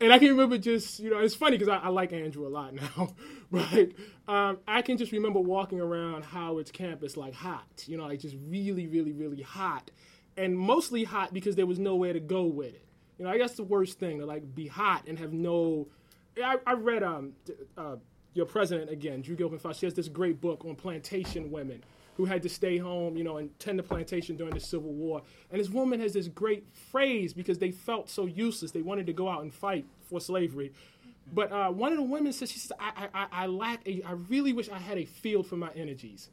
And 0.00 0.12
I 0.12 0.18
can 0.18 0.28
remember 0.28 0.56
just, 0.56 0.98
you 0.98 1.10
know, 1.10 1.18
it's 1.18 1.34
funny 1.34 1.58
because 1.58 1.68
I, 1.68 1.76
I, 1.76 1.88
like 1.88 2.12
Andrew 2.12 2.46
a 2.46 2.48
lot 2.48 2.74
now, 2.96 3.14
but 3.50 3.90
um, 4.26 4.58
I 4.66 4.80
can 4.80 4.96
just 4.96 5.12
remember 5.12 5.40
walking 5.40 5.80
around 5.80 6.24
Howard's 6.24 6.70
campus 6.70 7.16
like 7.16 7.34
hot, 7.34 7.84
you 7.86 7.98
know, 7.98 8.06
like 8.06 8.20
just 8.20 8.36
really, 8.46 8.86
really, 8.86 9.12
really 9.12 9.42
hot. 9.42 9.90
And 10.36 10.56
mostly 10.56 11.04
hot 11.04 11.34
because 11.34 11.56
there 11.56 11.66
was 11.66 11.78
nowhere 11.78 12.14
to 12.14 12.20
go 12.20 12.44
with 12.44 12.74
it. 12.74 12.84
You 13.18 13.26
know, 13.26 13.30
I 13.30 13.36
guess 13.36 13.56
the 13.56 13.64
worst 13.64 13.98
thing 13.98 14.20
to 14.20 14.26
like 14.26 14.54
be 14.54 14.66
hot 14.66 15.06
and 15.06 15.18
have 15.18 15.34
no. 15.34 15.88
I, 16.42 16.56
I 16.66 16.72
read 16.72 17.02
um, 17.02 17.32
uh, 17.76 17.96
your 18.32 18.46
president 18.46 18.90
again, 18.90 19.20
Drew 19.20 19.36
Gilpin 19.36 19.58
She 19.74 19.84
has 19.84 19.92
this 19.92 20.08
great 20.08 20.40
book 20.40 20.64
on 20.64 20.76
plantation 20.76 21.50
women 21.50 21.82
who 22.20 22.26
had 22.26 22.42
to 22.42 22.50
stay 22.50 22.76
home, 22.76 23.16
you 23.16 23.24
know, 23.24 23.38
and 23.38 23.58
tend 23.58 23.78
the 23.78 23.82
plantation 23.82 24.36
during 24.36 24.52
the 24.52 24.60
Civil 24.60 24.92
War. 24.92 25.22
And 25.50 25.58
this 25.58 25.70
woman 25.70 26.00
has 26.00 26.12
this 26.12 26.28
great 26.28 26.66
phrase 26.90 27.32
because 27.32 27.58
they 27.58 27.70
felt 27.70 28.10
so 28.10 28.26
useless. 28.26 28.72
They 28.72 28.82
wanted 28.82 29.06
to 29.06 29.14
go 29.14 29.26
out 29.26 29.40
and 29.40 29.50
fight 29.52 29.86
for 30.02 30.20
slavery. 30.20 30.72
But 31.32 31.50
uh, 31.50 31.70
one 31.70 31.92
of 31.92 31.96
the 31.96 32.04
women 32.04 32.34
says, 32.34 32.52
she 32.52 32.58
says, 32.58 32.72
I, 32.78 33.08
I, 33.14 33.26
I 33.32 33.46
lack 33.46 33.88
a, 33.88 34.02
I 34.02 34.12
really 34.12 34.52
wish 34.52 34.68
I 34.68 34.76
had 34.76 34.98
a 34.98 35.06
field 35.06 35.46
for 35.46 35.56
my 35.56 35.70
energies. 35.74 36.28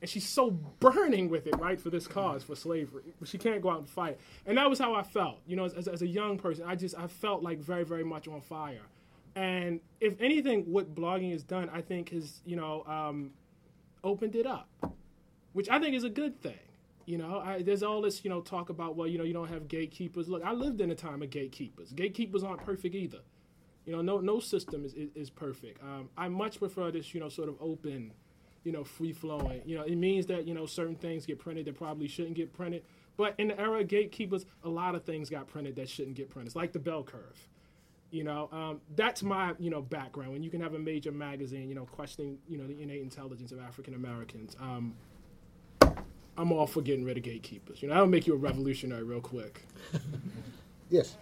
And 0.00 0.08
she's 0.08 0.26
so 0.26 0.50
burning 0.50 1.28
with 1.28 1.46
it, 1.46 1.58
right, 1.58 1.78
for 1.78 1.90
this 1.90 2.06
cause, 2.06 2.42
for 2.42 2.56
slavery. 2.56 3.02
But 3.18 3.28
she 3.28 3.36
can't 3.36 3.60
go 3.60 3.68
out 3.68 3.80
and 3.80 3.88
fight. 3.88 4.18
And 4.46 4.56
that 4.56 4.70
was 4.70 4.78
how 4.78 4.94
I 4.94 5.02
felt, 5.02 5.40
you 5.46 5.56
know, 5.56 5.66
as, 5.66 5.88
as 5.88 6.00
a 6.00 6.06
young 6.06 6.38
person. 6.38 6.64
I 6.66 6.74
just, 6.74 6.96
I 6.96 7.06
felt 7.06 7.42
like 7.42 7.58
very, 7.58 7.84
very 7.84 8.04
much 8.04 8.28
on 8.28 8.40
fire. 8.40 8.80
And 9.36 9.80
if 10.00 10.18
anything, 10.22 10.62
what 10.72 10.94
blogging 10.94 11.32
has 11.32 11.42
done, 11.42 11.68
I 11.70 11.82
think, 11.82 12.12
has, 12.12 12.40
you 12.46 12.56
know, 12.56 12.82
um, 12.86 13.32
opened 14.02 14.36
it 14.36 14.46
up 14.46 14.68
which 15.52 15.68
I 15.68 15.78
think 15.78 15.94
is 15.94 16.04
a 16.04 16.10
good 16.10 16.40
thing. 16.40 16.58
You 17.06 17.16
know, 17.16 17.40
I, 17.42 17.62
there's 17.62 17.82
all 17.82 18.02
this, 18.02 18.22
you 18.22 18.28
know, 18.28 18.42
talk 18.42 18.68
about, 18.68 18.94
well, 18.94 19.08
you 19.08 19.16
know, 19.16 19.24
you 19.24 19.32
don't 19.32 19.48
have 19.48 19.66
gatekeepers. 19.66 20.28
Look, 20.28 20.44
I 20.44 20.52
lived 20.52 20.80
in 20.82 20.90
a 20.90 20.94
time 20.94 21.22
of 21.22 21.30
gatekeepers. 21.30 21.92
Gatekeepers 21.92 22.44
aren't 22.44 22.62
perfect 22.62 22.94
either. 22.94 23.20
You 23.86 23.96
know, 23.96 24.02
no 24.02 24.20
no 24.20 24.40
system 24.40 24.84
is, 24.84 24.92
is, 24.92 25.08
is 25.14 25.30
perfect. 25.30 25.82
Um, 25.82 26.10
I 26.18 26.28
much 26.28 26.58
prefer 26.58 26.90
this, 26.90 27.14
you 27.14 27.20
know, 27.20 27.30
sort 27.30 27.48
of 27.48 27.56
open, 27.60 28.12
you 28.62 28.72
know, 28.72 28.84
free 28.84 29.14
flowing. 29.14 29.62
You 29.64 29.78
know, 29.78 29.84
it 29.84 29.96
means 29.96 30.26
that, 30.26 30.46
you 30.46 30.52
know, 30.52 30.66
certain 30.66 30.96
things 30.96 31.24
get 31.24 31.38
printed 31.38 31.64
that 31.64 31.76
probably 31.76 32.08
shouldn't 32.08 32.34
get 32.34 32.52
printed. 32.52 32.82
But 33.16 33.34
in 33.38 33.48
the 33.48 33.58
era 33.58 33.80
of 33.80 33.88
gatekeepers, 33.88 34.44
a 34.62 34.68
lot 34.68 34.94
of 34.94 35.04
things 35.04 35.30
got 35.30 35.48
printed 35.48 35.76
that 35.76 35.88
shouldn't 35.88 36.16
get 36.16 36.28
printed. 36.28 36.48
It's 36.48 36.56
like 36.56 36.72
the 36.72 36.78
bell 36.78 37.02
curve. 37.02 37.48
You 38.10 38.24
know, 38.24 38.48
um, 38.52 38.80
that's 38.96 39.22
my 39.22 39.54
you 39.58 39.70
know 39.70 39.82
background. 39.82 40.32
When 40.32 40.42
you 40.42 40.50
can 40.50 40.60
have 40.60 40.74
a 40.74 40.78
major 40.78 41.12
magazine, 41.12 41.68
you 41.68 41.74
know, 41.74 41.84
questioning 41.84 42.38
you 42.48 42.58
know 42.58 42.66
the 42.66 42.80
innate 42.80 43.02
intelligence 43.02 43.52
of 43.52 43.60
African 43.60 43.94
Americans. 43.94 44.56
Um, 44.60 44.94
I'm 46.38 46.52
all 46.52 46.68
for 46.68 46.82
getting 46.82 47.04
rid 47.04 47.16
of 47.16 47.24
gatekeepers. 47.24 47.82
You 47.82 47.88
know, 47.88 47.96
I'll 47.96 48.06
make 48.06 48.26
you 48.28 48.32
a 48.32 48.36
revolutionary 48.36 49.02
real 49.02 49.20
quick. 49.20 49.66
yes. 50.88 51.16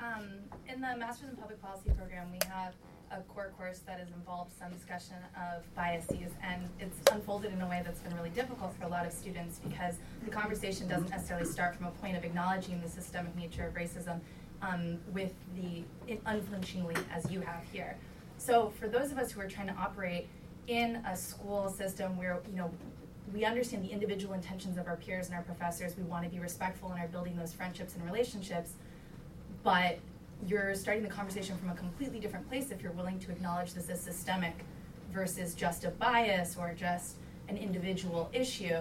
Um, 0.00 0.30
in 0.66 0.80
the 0.80 0.96
Masters 0.96 1.28
in 1.28 1.36
Public 1.36 1.60
Policy 1.60 1.90
program, 1.90 2.28
we 2.32 2.38
have 2.48 2.72
a 3.10 3.20
core 3.34 3.52
course 3.58 3.80
that 3.80 3.98
has 3.98 4.08
involved 4.08 4.50
some 4.58 4.72
discussion 4.72 5.16
of 5.36 5.62
biases, 5.74 6.32
and 6.42 6.62
it's 6.80 6.98
unfolded 7.12 7.52
in 7.52 7.60
a 7.60 7.68
way 7.68 7.82
that's 7.84 8.00
been 8.00 8.16
really 8.16 8.30
difficult 8.30 8.74
for 8.78 8.86
a 8.86 8.88
lot 8.88 9.04
of 9.04 9.12
students 9.12 9.58
because 9.58 9.96
the 10.24 10.30
conversation 10.30 10.88
doesn't 10.88 11.10
necessarily 11.10 11.46
start 11.46 11.76
from 11.76 11.86
a 11.86 11.90
point 11.90 12.16
of 12.16 12.24
acknowledging 12.24 12.80
the 12.80 12.88
systemic 12.88 13.36
nature 13.36 13.66
of 13.66 13.74
racism 13.74 14.20
um, 14.62 14.98
with 15.12 15.34
the 15.54 15.84
unflinchingly 16.24 16.96
as 17.12 17.30
you 17.30 17.42
have 17.42 17.62
here. 17.72 17.94
So 18.38 18.72
for 18.80 18.88
those 18.88 19.12
of 19.12 19.18
us 19.18 19.30
who 19.30 19.40
are 19.42 19.48
trying 19.48 19.68
to 19.68 19.74
operate 19.74 20.28
in 20.66 20.96
a 21.06 21.14
school 21.14 21.68
system 21.68 22.16
where 22.16 22.40
you 22.50 22.56
know 22.56 22.70
we 23.32 23.44
understand 23.44 23.84
the 23.84 23.90
individual 23.90 24.34
intentions 24.34 24.76
of 24.76 24.86
our 24.86 24.96
peers 24.96 25.26
and 25.26 25.34
our 25.34 25.42
professors. 25.42 25.96
We 25.96 26.02
want 26.04 26.24
to 26.24 26.30
be 26.30 26.38
respectful 26.38 26.92
in 26.92 26.98
our 26.98 27.08
building 27.08 27.36
those 27.36 27.52
friendships 27.52 27.94
and 27.94 28.04
relationships. 28.04 28.72
But 29.62 29.98
you're 30.46 30.74
starting 30.74 31.02
the 31.02 31.08
conversation 31.08 31.56
from 31.56 31.70
a 31.70 31.74
completely 31.74 32.20
different 32.20 32.48
place 32.48 32.70
if 32.70 32.82
you're 32.82 32.92
willing 32.92 33.18
to 33.20 33.30
acknowledge 33.30 33.72
this 33.72 33.88
as 33.88 34.00
systemic 34.00 34.54
versus 35.12 35.54
just 35.54 35.84
a 35.84 35.90
bias 35.90 36.56
or 36.58 36.74
just 36.76 37.16
an 37.48 37.56
individual 37.56 38.28
issue. 38.32 38.80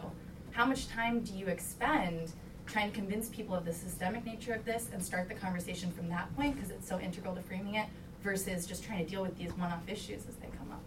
How 0.52 0.66
much 0.66 0.88
time 0.88 1.22
do 1.22 1.34
you 1.34 1.48
expend 1.48 2.34
trying 2.66 2.92
to 2.92 2.96
convince 2.96 3.30
people 3.30 3.56
of 3.56 3.66
the 3.66 3.74
systemic 3.74 4.26
nature 4.26 4.54
of 4.54 4.66
this 4.66 4.90
and 4.94 5.04
start 5.04 5.28
the 5.28 5.36
conversation 5.36 5.92
from 5.92 6.10
that 6.10 6.34
point 6.36 6.56
because 6.56 6.70
it's 6.70 6.88
so 6.88 7.00
integral 7.00 7.36
to 7.36 7.42
framing 7.42 7.76
it 7.76 7.88
versus 8.24 8.66
just 8.66 8.84
trying 8.84 9.04
to 9.04 9.10
deal 9.10 9.22
with 9.22 9.38
these 9.38 9.54
one 9.58 9.72
off 9.72 9.82
issues 9.88 10.26
as 10.28 10.36
they 10.36 10.48
come 10.58 10.72
up? 10.72 10.82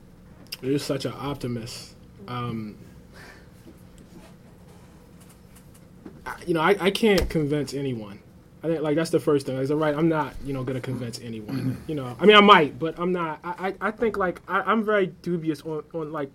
You're 0.62 0.78
such 0.78 1.04
an 1.04 1.12
optimist. 1.16 1.94
Um, 2.28 2.76
you 6.46 6.54
know, 6.54 6.60
I, 6.60 6.76
I 6.80 6.90
can't 6.90 7.28
convince 7.28 7.74
anyone. 7.74 8.20
I 8.62 8.68
think 8.68 8.80
like 8.80 8.96
that's 8.96 9.10
the 9.10 9.20
first 9.20 9.46
thing. 9.46 9.56
Like, 9.56 9.68
right, 9.70 9.94
I'm 9.94 10.08
not, 10.08 10.34
you 10.44 10.52
know, 10.52 10.64
gonna 10.64 10.80
convince 10.80 11.20
anyone. 11.20 11.56
Mm-hmm. 11.56 11.88
You 11.88 11.94
know, 11.94 12.16
I 12.18 12.26
mean, 12.26 12.36
I 12.36 12.40
might, 12.40 12.78
but 12.78 12.98
I'm 12.98 13.12
not. 13.12 13.38
I, 13.44 13.68
I, 13.68 13.88
I 13.88 13.90
think 13.90 14.16
like 14.16 14.40
I, 14.48 14.70
am 14.72 14.84
very 14.84 15.08
dubious 15.22 15.62
on, 15.62 15.84
on 15.92 16.12
like. 16.12 16.30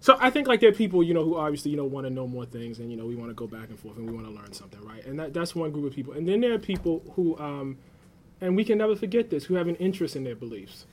So 0.00 0.16
I 0.20 0.30
think 0.30 0.48
like 0.48 0.60
there 0.60 0.70
are 0.70 0.74
people, 0.74 1.02
you 1.02 1.14
know, 1.14 1.24
who 1.24 1.36
obviously 1.36 1.70
you 1.70 1.76
know 1.76 1.84
want 1.84 2.06
to 2.06 2.10
know 2.10 2.26
more 2.26 2.46
things, 2.46 2.78
and 2.78 2.90
you 2.90 2.96
know 2.96 3.06
we 3.06 3.14
want 3.14 3.30
to 3.30 3.34
go 3.34 3.46
back 3.46 3.68
and 3.68 3.78
forth, 3.78 3.96
and 3.96 4.08
we 4.08 4.14
want 4.14 4.26
to 4.26 4.32
learn 4.32 4.52
something, 4.52 4.80
right? 4.84 5.04
And 5.04 5.18
that, 5.18 5.34
that's 5.34 5.54
one 5.54 5.70
group 5.70 5.86
of 5.86 5.94
people. 5.94 6.14
And 6.14 6.26
then 6.28 6.40
there 6.40 6.54
are 6.54 6.58
people 6.58 7.02
who, 7.14 7.38
um, 7.38 7.78
and 8.40 8.56
we 8.56 8.64
can 8.64 8.78
never 8.78 8.96
forget 8.96 9.30
this, 9.30 9.44
who 9.44 9.54
have 9.54 9.68
an 9.68 9.76
interest 9.76 10.16
in 10.16 10.24
their 10.24 10.36
beliefs 10.36 10.86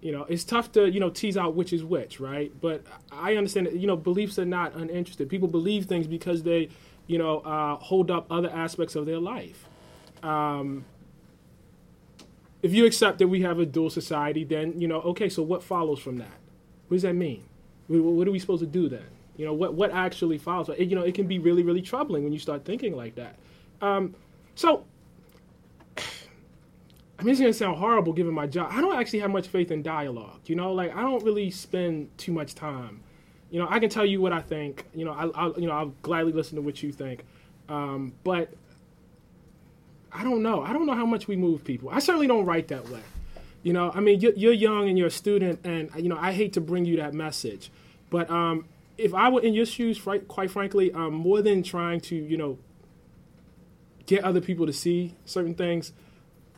you 0.00 0.12
know, 0.12 0.24
it's 0.24 0.44
tough 0.44 0.72
to, 0.72 0.90
you 0.90 1.00
know, 1.00 1.10
tease 1.10 1.36
out 1.36 1.54
which 1.54 1.72
is 1.72 1.84
which, 1.84 2.20
right? 2.20 2.52
But 2.60 2.82
I 3.12 3.36
understand 3.36 3.66
that, 3.66 3.74
you 3.74 3.86
know, 3.86 3.96
beliefs 3.96 4.38
are 4.38 4.44
not 4.46 4.74
uninterested. 4.74 5.28
People 5.28 5.48
believe 5.48 5.86
things 5.86 6.06
because 6.06 6.42
they, 6.42 6.70
you 7.06 7.18
know, 7.18 7.40
uh, 7.40 7.76
hold 7.76 8.10
up 8.10 8.26
other 8.30 8.50
aspects 8.50 8.94
of 8.96 9.04
their 9.04 9.18
life. 9.18 9.68
Um, 10.22 10.84
if 12.62 12.72
you 12.72 12.86
accept 12.86 13.18
that 13.18 13.28
we 13.28 13.42
have 13.42 13.58
a 13.58 13.66
dual 13.66 13.90
society, 13.90 14.44
then, 14.44 14.80
you 14.80 14.88
know, 14.88 15.00
okay, 15.02 15.28
so 15.28 15.42
what 15.42 15.62
follows 15.62 15.98
from 15.98 16.18
that? 16.18 16.38
What 16.88 16.96
does 16.96 17.02
that 17.02 17.14
mean? 17.14 17.44
What 17.88 18.28
are 18.28 18.30
we 18.30 18.38
supposed 18.38 18.60
to 18.60 18.66
do 18.66 18.88
then? 18.88 19.06
You 19.36 19.46
know, 19.46 19.54
what, 19.54 19.74
what 19.74 19.90
actually 19.90 20.38
follows? 20.38 20.68
It, 20.68 20.88
you 20.88 20.96
know, 20.96 21.02
it 21.02 21.14
can 21.14 21.26
be 21.26 21.38
really, 21.38 21.62
really 21.62 21.82
troubling 21.82 22.24
when 22.24 22.32
you 22.32 22.38
start 22.38 22.64
thinking 22.64 22.94
like 22.94 23.14
that. 23.14 23.36
Um, 23.80 24.14
so 24.54 24.84
I 27.20 27.22
mean, 27.22 27.32
it's 27.32 27.40
gonna 27.40 27.52
sound 27.52 27.76
horrible 27.76 28.14
given 28.14 28.32
my 28.32 28.46
job. 28.46 28.70
I 28.72 28.80
don't 28.80 28.98
actually 28.98 29.18
have 29.18 29.30
much 29.30 29.48
faith 29.48 29.70
in 29.70 29.82
dialogue. 29.82 30.40
You 30.46 30.56
know, 30.56 30.72
like 30.72 30.96
I 30.96 31.02
don't 31.02 31.22
really 31.22 31.50
spend 31.50 32.16
too 32.16 32.32
much 32.32 32.54
time. 32.54 33.02
You 33.50 33.60
know, 33.60 33.66
I 33.68 33.78
can 33.78 33.90
tell 33.90 34.06
you 34.06 34.22
what 34.22 34.32
I 34.32 34.40
think. 34.40 34.86
You 34.94 35.04
know, 35.04 35.12
I, 35.12 35.46
will 35.46 35.60
you 35.60 35.66
know 35.66 35.74
I'll 35.74 35.94
gladly 36.00 36.32
listen 36.32 36.56
to 36.56 36.62
what 36.62 36.82
you 36.82 36.92
think, 36.92 37.24
um, 37.68 38.14
but 38.24 38.54
I 40.10 40.24
don't 40.24 40.42
know. 40.42 40.62
I 40.62 40.72
don't 40.72 40.86
know 40.86 40.94
how 40.94 41.04
much 41.04 41.28
we 41.28 41.36
move 41.36 41.62
people. 41.62 41.90
I 41.90 41.98
certainly 41.98 42.26
don't 42.26 42.46
write 42.46 42.68
that 42.68 42.88
way. 42.88 43.02
You 43.62 43.74
know, 43.74 43.92
I 43.94 44.00
mean, 44.00 44.20
you're, 44.20 44.32
you're 44.32 44.54
young 44.54 44.88
and 44.88 44.96
you're 44.96 45.08
a 45.08 45.10
student, 45.10 45.60
and 45.64 45.90
you 45.96 46.08
know, 46.08 46.16
I 46.18 46.32
hate 46.32 46.54
to 46.54 46.62
bring 46.62 46.86
you 46.86 46.96
that 46.96 47.12
message, 47.12 47.70
but 48.08 48.30
um, 48.30 48.64
if 48.96 49.12
I 49.12 49.28
were 49.28 49.42
in 49.42 49.52
your 49.52 49.66
shoes, 49.66 50.00
quite 50.28 50.50
frankly, 50.50 50.90
um, 50.92 51.12
more 51.12 51.42
than 51.42 51.62
trying 51.62 52.00
to, 52.02 52.16
you 52.16 52.38
know, 52.38 52.58
get 54.06 54.24
other 54.24 54.40
people 54.40 54.64
to 54.64 54.72
see 54.72 55.14
certain 55.26 55.54
things, 55.54 55.92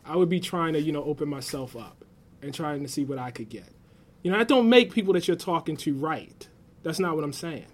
I 0.05 0.17
would 0.17 0.29
be 0.29 0.41
trying 0.41 0.73
to, 0.75 0.81
you 0.81 0.93
know, 0.93 1.05
open 1.05 1.29
myself 1.29 1.77
up 1.77 2.05
and 2.43 2.53
trying 2.55 2.83
to 2.83 2.89
see 2.89 3.05
what 3.05 3.19
I 3.19 3.31
could 3.31 3.49
get. 3.49 3.69
You 4.23 4.31
know, 4.31 4.39
I 4.39 4.45
don't 4.45 4.69
make 4.69 4.93
people 4.93 5.13
that 5.15 5.27
you're 5.29 5.37
talking 5.37 5.77
to 5.79 5.95
right. 5.95 6.49
That's 6.83 6.99
not 6.99 7.15
what 7.15 7.25
I'm 7.25 7.33
saying. 7.33 7.67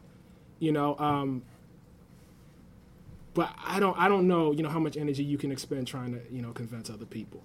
You 0.59 0.72
know, 0.72 0.99
um, 0.99 1.43
but 3.35 3.55
I 3.64 3.79
don't 3.79 3.97
I 3.99 4.09
don't 4.09 4.26
know, 4.26 4.53
you 4.53 4.62
know, 4.62 4.68
how 4.68 4.81
much 4.81 4.97
energy 4.97 5.22
you 5.22 5.39
can 5.39 5.53
expend 5.53 5.87
trying 5.87 6.12
to, 6.12 6.20
you 6.31 6.43
know, 6.43 6.53
convince 6.53 6.91
other 6.91 7.07
people. 7.07 7.43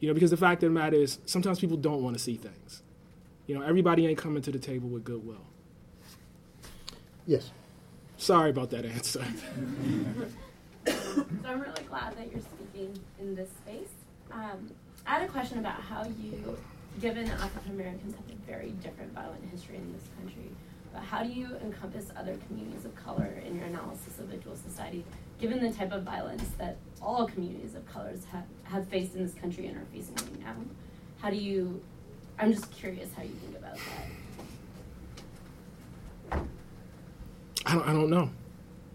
You 0.00 0.08
know, 0.08 0.14
because 0.14 0.30
the 0.30 0.36
fact 0.36 0.62
of 0.62 0.70
the 0.72 0.74
matter 0.74 0.96
is 0.96 1.18
sometimes 1.26 1.60
people 1.60 1.76
don't 1.76 2.02
want 2.02 2.16
to 2.16 2.22
see 2.22 2.36
things. 2.36 2.82
You 3.46 3.56
know, 3.56 3.62
everybody 3.62 4.06
ain't 4.06 4.18
coming 4.18 4.42
to 4.42 4.50
the 4.50 4.58
table 4.58 4.88
with 4.88 5.04
goodwill. 5.04 5.44
Yes. 7.26 7.50
Sorry 8.16 8.50
about 8.50 8.70
that 8.70 8.84
answer. 8.84 9.24
so 11.14 11.26
I'm 11.44 11.60
really 11.60 11.82
glad 11.88 12.16
that 12.16 12.30
you're 12.30 12.40
speaking 12.40 12.98
in 13.20 13.34
this 13.34 13.48
space. 13.50 13.90
Um, 14.30 14.70
I 15.06 15.14
had 15.18 15.22
a 15.22 15.28
question 15.28 15.58
about 15.58 15.80
how 15.80 16.04
you, 16.20 16.56
given 17.00 17.24
that 17.26 17.40
African 17.40 17.72
Americans 17.72 18.14
have 18.14 18.24
a 18.30 18.50
very 18.50 18.70
different 18.82 19.12
violent 19.12 19.44
history 19.50 19.76
in 19.76 19.92
this 19.92 20.04
country, 20.18 20.50
but 20.92 21.02
how 21.02 21.22
do 21.22 21.30
you 21.30 21.56
encompass 21.64 22.06
other 22.16 22.36
communities 22.46 22.84
of 22.84 22.94
color 22.96 23.42
in 23.46 23.56
your 23.56 23.66
analysis 23.66 24.18
of 24.18 24.26
visual 24.26 24.56
society, 24.56 25.04
given 25.40 25.62
the 25.62 25.72
type 25.72 25.92
of 25.92 26.02
violence 26.02 26.44
that 26.58 26.76
all 27.00 27.26
communities 27.26 27.74
of 27.74 27.86
colors 27.86 28.24
have, 28.30 28.44
have 28.64 28.86
faced 28.88 29.14
in 29.14 29.24
this 29.24 29.34
country 29.34 29.66
and 29.66 29.76
are 29.76 29.86
facing 29.92 30.14
right 30.14 30.40
now? 30.40 30.54
How 31.18 31.30
do 31.30 31.36
you, 31.36 31.82
I'm 32.38 32.52
just 32.52 32.70
curious 32.70 33.08
how 33.16 33.22
you 33.22 33.30
think 33.30 33.56
about 33.56 33.76
that. 36.30 36.42
I 37.64 37.74
don't, 37.74 37.88
I 37.88 37.92
don't 37.92 38.10
know. 38.10 38.30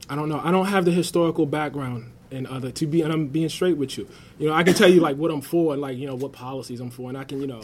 I 0.09 0.15
don't 0.15 0.29
know. 0.29 0.39
I 0.43 0.51
don't 0.51 0.67
have 0.67 0.85
the 0.85 0.91
historical 0.91 1.45
background 1.45 2.11
and 2.31 2.47
other 2.47 2.71
to 2.71 2.87
be, 2.87 3.01
and 3.01 3.11
I'm 3.11 3.27
being 3.27 3.49
straight 3.49 3.77
with 3.77 3.97
you. 3.97 4.07
You 4.37 4.49
know, 4.49 4.53
I 4.53 4.63
can 4.63 4.73
tell 4.73 4.89
you 4.89 5.01
like 5.01 5.17
what 5.17 5.31
I'm 5.31 5.41
for 5.41 5.73
and 5.73 5.81
like 5.81 5.97
you 5.97 6.07
know 6.07 6.15
what 6.15 6.33
policies 6.33 6.79
I'm 6.79 6.89
for, 6.89 7.09
and 7.09 7.17
I 7.17 7.23
can 7.23 7.41
you 7.41 7.47
know, 7.47 7.61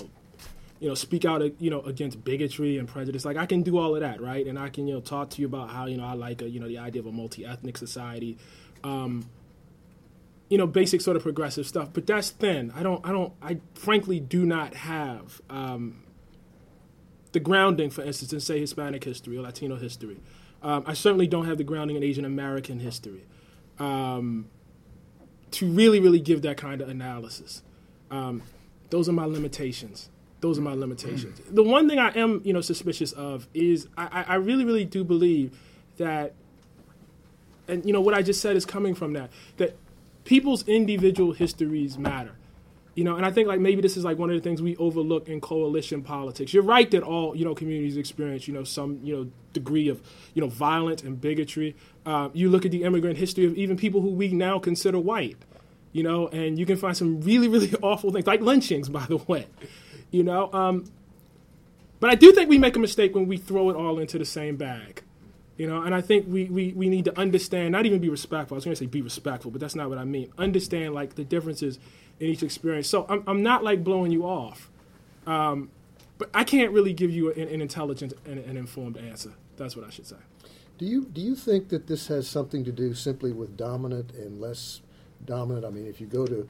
you 0.84 0.90
know, 0.90 0.96
speak 0.96 1.24
out, 1.24 1.42
you 1.62 1.70
know, 1.70 1.80
against 1.84 2.22
bigotry 2.26 2.78
and 2.78 2.90
prejudice. 2.90 3.24
Like 3.24 3.38
I 3.38 3.46
can 3.46 3.64
do 3.64 3.78
all 3.78 3.96
of 3.96 4.02
that, 4.02 4.20
right? 4.20 4.46
And 4.46 4.60
I 4.60 4.68
can, 4.68 4.86
you 4.86 4.96
know, 4.96 5.00
talk 5.00 5.30
to 5.30 5.42
you 5.42 5.48
about 5.48 5.70
how, 5.70 5.86
you 5.86 5.96
know, 5.96 6.04
I 6.04 6.12
like, 6.12 6.42
a, 6.42 6.50
you 6.50 6.60
know, 6.60 6.68
the 6.68 6.80
idea 6.80 7.02
of 7.02 7.06
a 7.06 7.12
multi-ethnic 7.14 7.78
society, 7.78 8.38
um, 8.84 9.26
you 10.50 10.58
know, 10.58 10.68
basic 10.68 11.00
sort 11.00 11.16
of 11.16 11.24
progressive 11.24 11.66
stuff. 11.68 11.88
But 11.94 12.06
that's 12.06 12.32
thin. 12.32 12.74
I 12.76 12.84
don't, 12.84 13.00
I 13.08 13.14
don't, 13.14 13.32
I 13.42 13.60
frankly 13.76 14.20
do 14.20 14.46
not 14.46 14.74
have 14.74 15.42
um, 15.50 16.04
the 17.32 17.40
grounding, 17.40 17.90
for 17.90 18.04
instance, 18.04 18.34
in 18.34 18.42
say 18.42 18.60
Hispanic 18.60 19.06
history 19.06 19.38
or 19.38 19.42
Latino 19.42 19.78
history. 19.78 20.20
Um, 20.64 20.84
I 20.88 20.94
certainly 20.94 21.28
don't 21.28 21.46
have 21.46 21.58
the 21.58 21.64
grounding 21.64 21.98
in 21.98 22.04
Asian 22.04 22.24
American 22.26 22.80
history 22.80 23.26
um, 23.80 24.48
to 25.52 25.70
really, 25.70 26.00
really 26.00 26.22
give 26.22 26.42
that 26.44 26.58
kind 26.58 26.82
of 26.82 26.88
analysis. 26.88 27.62
Um, 28.10 28.42
those 28.90 29.10
are 29.10 29.14
my 29.14 29.26
limitations. 29.26 30.10
Those 30.40 30.58
are 30.58 30.62
my 30.62 30.74
limitations. 30.74 31.42
The 31.50 31.64
one 31.64 31.88
thing 31.88 32.00
I 32.00 32.10
am, 32.18 32.42
you 32.44 32.54
know, 32.54 32.62
suspicious 32.62 33.12
of 33.14 33.48
is 33.54 33.88
I, 33.98 34.26
I 34.28 34.36
really, 34.36 34.66
really 34.66 34.86
do 34.86 35.04
believe 35.04 35.58
that, 35.98 36.34
and 37.68 37.86
you 37.86 37.94
know, 37.94 38.02
what 38.02 38.14
I 38.14 38.22
just 38.22 38.42
said 38.42 38.56
is 38.56 38.66
coming 38.66 38.94
from 38.94 39.14
that 39.14 39.30
that 39.58 39.78
people's 40.26 40.68
individual 40.68 41.34
histories 41.34 41.98
matter 41.98 42.36
you 42.96 43.04
know 43.04 43.16
and 43.16 43.26
i 43.26 43.32
think 43.32 43.48
like 43.48 43.60
maybe 43.60 43.82
this 43.82 43.98
is 43.98 44.04
like 44.04 44.18
one 44.18 44.30
of 44.30 44.36
the 44.36 44.42
things 44.42 44.62
we 44.62 44.76
overlook 44.78 45.28
in 45.28 45.42
coalition 45.42 46.02
politics 46.02 46.54
you're 46.54 46.64
right 46.64 46.92
that 46.92 47.04
all 47.04 47.36
you 47.36 47.44
know 47.44 47.56
communities 47.56 47.98
experience 47.98 48.48
you 48.48 48.54
know 48.54 48.64
some 48.64 49.00
you 49.04 49.16
know 49.16 49.32
degree 49.54 49.88
of 49.88 50.02
you 50.34 50.42
know 50.42 50.48
violence 50.48 51.02
and 51.02 51.20
bigotry 51.20 51.76
uh, 52.06 52.30
you 52.34 52.50
look 52.50 52.66
at 52.66 52.72
the 52.72 52.84
immigrant 52.84 53.18
history 53.18 53.46
of 53.46 53.56
even 53.56 53.78
people 53.78 54.02
who 54.02 54.10
we 54.10 54.30
now 54.30 54.60
consider 54.60 55.00
white 55.00 55.38
you 55.92 56.04
know 56.04 56.28
and 56.30 56.60
you 56.60 56.66
can 56.66 56.78
find 56.78 56.96
some 56.96 57.22
really 57.22 57.48
really 57.48 57.74
awful 57.82 58.12
things 58.12 58.28
like 58.28 58.42
lynchings 58.42 58.90
by 58.90 59.06
the 59.06 59.18
way 59.18 59.48
you 60.12 60.24
know 60.24 60.52
um, 60.54 60.86
but 62.00 62.10
i 62.10 62.16
do 62.16 62.32
think 62.32 62.50
we 62.50 62.58
make 62.58 62.76
a 62.76 62.80
mistake 62.80 63.16
when 63.16 63.28
we 63.28 63.38
throw 63.38 63.70
it 63.70 63.76
all 63.76 64.00
into 64.00 64.18
the 64.18 64.26
same 64.26 64.56
bag 64.56 65.04
you 65.56 65.68
know, 65.68 65.84
and 65.84 65.94
I 65.94 66.02
think 66.02 66.26
we, 66.28 66.46
we, 66.46 66.74
we 66.74 66.90
need 66.90 67.06
to 67.06 67.18
understand, 67.20 67.74
not 67.74 67.86
even 67.86 68.00
be 68.00 68.10
respectful. 68.10 68.56
I 68.56 68.58
was 68.58 68.66
going 68.66 68.76
to 68.76 68.80
say 68.80 68.88
be 68.88 69.04
respectful, 69.04 69.52
but 69.52 69.62
that's 69.62 69.76
not 69.76 69.88
what 69.88 70.00
I 70.00 70.04
mean. 70.04 70.34
Understand 70.38 70.96
like 70.96 71.14
the 71.14 71.24
differences 71.24 71.78
in 72.20 72.28
each 72.28 72.44
experience. 72.44 72.88
So 72.88 73.06
I'm, 73.10 73.24
I'm 73.28 73.44
not 73.44 73.64
like 73.64 73.84
blowing 73.84 74.12
you 74.12 74.24
off, 74.24 74.70
um, 75.28 75.70
but 76.18 76.30
I 76.34 76.44
can't 76.44 76.72
really 76.72 76.94
give 76.94 77.12
you 77.12 77.32
an, 77.32 77.48
an 77.48 77.62
intelligent 77.62 78.14
and 78.26 78.40
an 78.40 78.58
informed 78.58 78.98
answer. 78.98 79.34
That's 79.58 79.76
what 79.76 79.86
I 79.86 79.90
should 79.90 80.08
say. 80.08 80.18
Do 80.78 80.86
you 80.86 81.06
do 81.06 81.22
you 81.22 81.36
think 81.36 81.70
that 81.70 81.88
this 81.88 82.08
has 82.08 82.28
something 82.28 82.64
to 82.66 82.72
do 82.72 82.94
simply 82.94 83.32
with 83.32 83.56
dominant 83.56 84.12
and 84.14 84.42
less 84.42 84.82
dominant? 85.26 85.66
I 85.66 85.70
mean, 85.70 85.86
if 85.86 86.02
you 86.02 86.08
go 86.08 86.26
to 86.26 86.48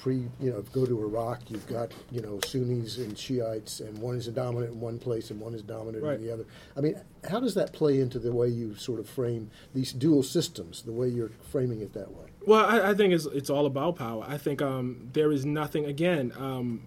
pre, 0.00 0.28
you 0.40 0.50
know, 0.50 0.62
go 0.72 0.86
to 0.86 0.98
Iraq, 1.04 1.50
you've 1.50 1.66
got 1.66 1.92
you 2.10 2.22
know 2.22 2.40
Sunnis 2.46 2.98
and 2.98 3.16
Shiites, 3.16 3.80
and 3.80 3.96
one 3.98 4.16
is 4.16 4.26
dominant 4.28 4.72
in 4.72 4.80
one 4.80 4.98
place 4.98 5.30
and 5.30 5.38
one 5.38 5.54
is 5.54 5.62
dominant 5.62 6.02
right. 6.02 6.16
in 6.16 6.26
the 6.26 6.32
other. 6.32 6.44
I 6.76 6.80
mean, 6.80 7.00
how 7.28 7.40
does 7.40 7.54
that 7.54 7.72
play 7.72 8.00
into 8.00 8.18
the 8.18 8.32
way 8.32 8.48
you 8.48 8.74
sort 8.74 8.98
of 8.98 9.08
frame 9.08 9.50
these 9.74 9.92
dual 9.92 10.22
systems, 10.22 10.82
the 10.82 10.92
way 10.92 11.08
you're 11.08 11.32
framing 11.50 11.80
it 11.80 11.92
that 11.92 12.10
way? 12.12 12.28
Well, 12.46 12.64
I, 12.64 12.90
I 12.90 12.94
think 12.94 13.12
it's 13.12 13.26
it's 13.26 13.50
all 13.50 13.66
about 13.66 13.96
power. 13.96 14.24
I 14.26 14.38
think 14.38 14.62
um, 14.62 15.10
there 15.12 15.30
is 15.30 15.44
nothing. 15.44 15.84
Again, 15.84 16.32
um, 16.36 16.82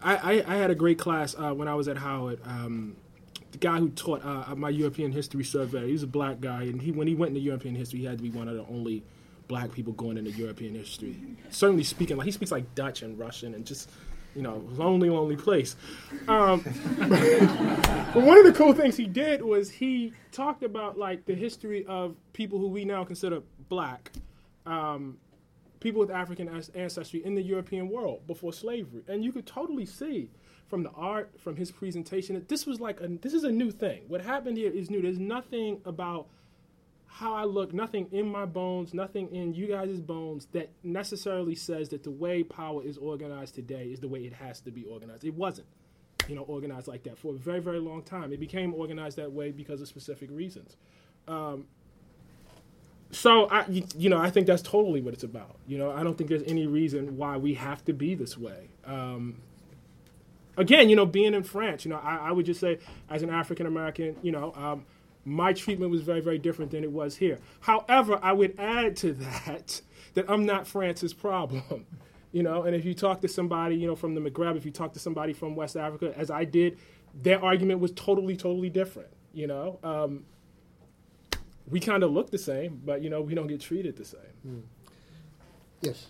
I, 0.00 0.16
I, 0.16 0.54
I, 0.54 0.56
had 0.56 0.70
a 0.70 0.74
great 0.74 0.98
class 0.98 1.34
uh, 1.38 1.52
when 1.52 1.68
I 1.68 1.74
was 1.74 1.88
at 1.88 1.98
Howard. 1.98 2.40
Um, 2.44 2.96
the 3.52 3.58
guy 3.58 3.78
who 3.78 3.90
taught 3.90 4.24
uh, 4.24 4.54
my 4.54 4.70
European 4.70 5.12
history 5.12 5.44
survey, 5.44 5.88
he's 5.88 6.02
a 6.02 6.06
black 6.06 6.40
guy, 6.40 6.62
and 6.62 6.80
he 6.80 6.90
when 6.90 7.06
he 7.06 7.14
went 7.14 7.30
into 7.30 7.40
European 7.40 7.74
history, 7.74 8.00
he 8.00 8.06
had 8.06 8.18
to 8.18 8.22
be 8.22 8.30
one 8.30 8.48
of 8.48 8.54
the 8.54 8.64
only 8.66 9.02
black 9.48 9.72
people 9.72 9.92
going 9.92 10.16
into 10.18 10.30
European 10.32 10.74
history. 10.74 11.16
Certainly 11.50 11.84
speaking, 11.84 12.16
like 12.16 12.26
he 12.26 12.32
speaks 12.32 12.50
like 12.50 12.74
Dutch 12.74 13.02
and 13.02 13.18
Russian 13.18 13.54
and 13.54 13.64
just, 13.64 13.90
you 14.34 14.42
know, 14.42 14.64
lonely, 14.72 15.10
lonely 15.10 15.36
place. 15.36 15.76
Um, 16.28 16.62
but 16.98 18.22
one 18.22 18.38
of 18.38 18.44
the 18.44 18.54
cool 18.54 18.72
things 18.72 18.96
he 18.96 19.06
did 19.06 19.42
was 19.42 19.70
he 19.70 20.12
talked 20.32 20.62
about 20.62 20.98
like 20.98 21.24
the 21.26 21.34
history 21.34 21.84
of 21.86 22.16
people 22.32 22.58
who 22.58 22.68
we 22.68 22.84
now 22.84 23.04
consider 23.04 23.42
black, 23.68 24.12
um, 24.64 25.18
people 25.80 26.00
with 26.00 26.10
African 26.10 26.48
ancestry 26.74 27.24
in 27.24 27.34
the 27.34 27.42
European 27.42 27.88
world 27.88 28.26
before 28.26 28.52
slavery, 28.52 29.02
and 29.08 29.24
you 29.24 29.32
could 29.32 29.46
totally 29.46 29.86
see 29.86 30.30
from 30.68 30.82
the 30.82 30.90
art, 30.90 31.30
from 31.38 31.56
his 31.56 31.70
presentation, 31.70 32.34
that 32.34 32.48
this 32.48 32.66
was 32.66 32.80
like 32.80 33.00
a, 33.00 33.06
this 33.06 33.32
is 33.32 33.44
a 33.44 33.52
new 33.52 33.70
thing. 33.70 34.02
What 34.08 34.20
happened 34.20 34.56
here 34.56 34.70
is 34.70 34.90
new. 34.90 35.00
There's 35.00 35.18
nothing 35.18 35.80
about 35.84 36.26
how 37.16 37.32
I 37.32 37.44
look, 37.44 37.72
nothing 37.72 38.08
in 38.12 38.30
my 38.30 38.44
bones, 38.44 38.92
nothing 38.92 39.34
in 39.34 39.54
you 39.54 39.68
guys' 39.68 40.02
bones 40.02 40.48
that 40.52 40.68
necessarily 40.82 41.54
says 41.54 41.88
that 41.88 42.02
the 42.02 42.10
way 42.10 42.42
power 42.42 42.84
is 42.84 42.98
organized 42.98 43.54
today 43.54 43.86
is 43.86 44.00
the 44.00 44.08
way 44.08 44.20
it 44.20 44.34
has 44.34 44.60
to 44.60 44.70
be 44.70 44.84
organized. 44.84 45.24
It 45.24 45.32
wasn't, 45.32 45.66
you 46.28 46.34
know, 46.34 46.42
organized 46.42 46.88
like 46.88 47.04
that 47.04 47.16
for 47.16 47.34
a 47.34 47.38
very, 47.38 47.60
very 47.60 47.78
long 47.78 48.02
time. 48.02 48.34
It 48.34 48.38
became 48.38 48.74
organized 48.74 49.16
that 49.16 49.32
way 49.32 49.50
because 49.50 49.80
of 49.80 49.88
specific 49.88 50.28
reasons. 50.30 50.76
Um, 51.26 51.64
so 53.12 53.48
I, 53.48 53.64
you, 53.66 54.10
know, 54.10 54.18
I 54.18 54.28
think 54.28 54.46
that's 54.46 54.60
totally 54.60 55.00
what 55.00 55.14
it's 55.14 55.24
about. 55.24 55.56
You 55.66 55.78
know, 55.78 55.92
I 55.92 56.02
don't 56.02 56.18
think 56.18 56.28
there's 56.28 56.42
any 56.42 56.66
reason 56.66 57.16
why 57.16 57.38
we 57.38 57.54
have 57.54 57.82
to 57.86 57.94
be 57.94 58.14
this 58.14 58.36
way. 58.36 58.68
Um, 58.84 59.40
again, 60.58 60.90
you 60.90 60.96
know, 60.96 61.06
being 61.06 61.32
in 61.32 61.44
France, 61.44 61.86
you 61.86 61.90
know, 61.90 62.00
I, 62.02 62.16
I 62.16 62.32
would 62.32 62.44
just 62.44 62.60
say 62.60 62.78
as 63.08 63.22
an 63.22 63.30
African 63.30 63.64
American, 63.64 64.16
you 64.20 64.32
know. 64.32 64.52
Um, 64.54 64.84
my 65.26 65.52
treatment 65.52 65.90
was 65.90 66.00
very, 66.02 66.20
very 66.20 66.38
different 66.38 66.70
than 66.70 66.84
it 66.84 66.90
was 66.90 67.16
here. 67.16 67.38
However, 67.60 68.18
I 68.22 68.32
would 68.32 68.58
add 68.58 68.96
to 68.98 69.12
that 69.12 69.82
that 70.14 70.30
I'm 70.30 70.46
not 70.46 70.66
France's 70.66 71.12
problem. 71.12 71.86
You 72.32 72.42
know, 72.42 72.64
and 72.64 72.76
if 72.76 72.84
you 72.84 72.92
talk 72.92 73.22
to 73.22 73.28
somebody, 73.28 73.76
you 73.76 73.86
know, 73.86 73.96
from 73.96 74.14
the 74.14 74.20
Maghreb, 74.20 74.58
if 74.58 74.66
you 74.66 74.70
talk 74.70 74.92
to 74.92 74.98
somebody 74.98 75.32
from 75.32 75.56
West 75.56 75.74
Africa, 75.74 76.12
as 76.18 76.30
I 76.30 76.44
did, 76.44 76.76
their 77.14 77.42
argument 77.42 77.80
was 77.80 77.92
totally, 77.92 78.36
totally 78.36 78.68
different. 78.68 79.08
You 79.32 79.46
know, 79.46 79.78
um, 79.82 80.24
we 81.66 81.80
kind 81.80 82.02
of 82.02 82.12
look 82.12 82.30
the 82.30 82.38
same, 82.38 82.82
but 82.84 83.00
you 83.00 83.08
know, 83.08 83.22
we 83.22 83.34
don't 83.34 83.46
get 83.46 83.60
treated 83.60 83.96
the 83.96 84.04
same. 84.04 84.20
Mm. 84.46 84.62
Yes. 85.80 86.06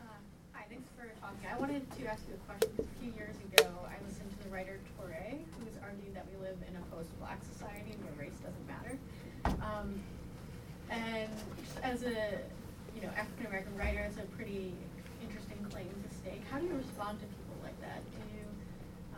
Uh, 0.00 0.04
hi, 0.52 0.64
thanks 0.68 0.88
for 0.96 1.06
talking. 1.20 1.48
I 1.48 1.58
wanted 1.60 1.88
to 1.98 2.06
ask 2.06 2.22
you 2.26 2.34
a 2.34 2.38
question. 2.50 2.70
A 2.78 3.00
few 3.00 3.12
years 3.12 3.36
ago, 3.52 3.68
I 3.86 3.94
listened 4.06 4.30
to 4.30 4.42
the 4.42 4.54
writer 4.54 4.80
Touré, 4.98 5.38
who 5.58 5.64
was 5.64 5.74
arguing 5.82 6.14
that 6.14 6.26
we 6.32 6.44
live 6.44 6.56
in 6.68 6.74
a 6.76 6.82
post-black 6.94 7.38
society 7.44 7.94
where 8.02 8.26
race 8.26 8.38
doesn't 8.42 8.66
matter. 8.66 8.98
Um, 9.62 10.02
and 10.92 11.32
as 11.82 12.02
a 12.02 12.38
you 12.94 13.02
know 13.02 13.10
African 13.16 13.46
American 13.46 13.76
writer, 13.76 14.00
it's 14.00 14.18
a 14.18 14.26
pretty 14.36 14.72
interesting 15.22 15.58
claim 15.70 15.88
to 15.88 16.14
stake. 16.14 16.42
How 16.50 16.58
do 16.58 16.66
you 16.66 16.76
respond 16.76 17.18
to 17.20 17.26
people 17.26 17.56
like 17.62 17.78
that? 17.80 18.04
Do 18.12 18.20
you 18.36 18.44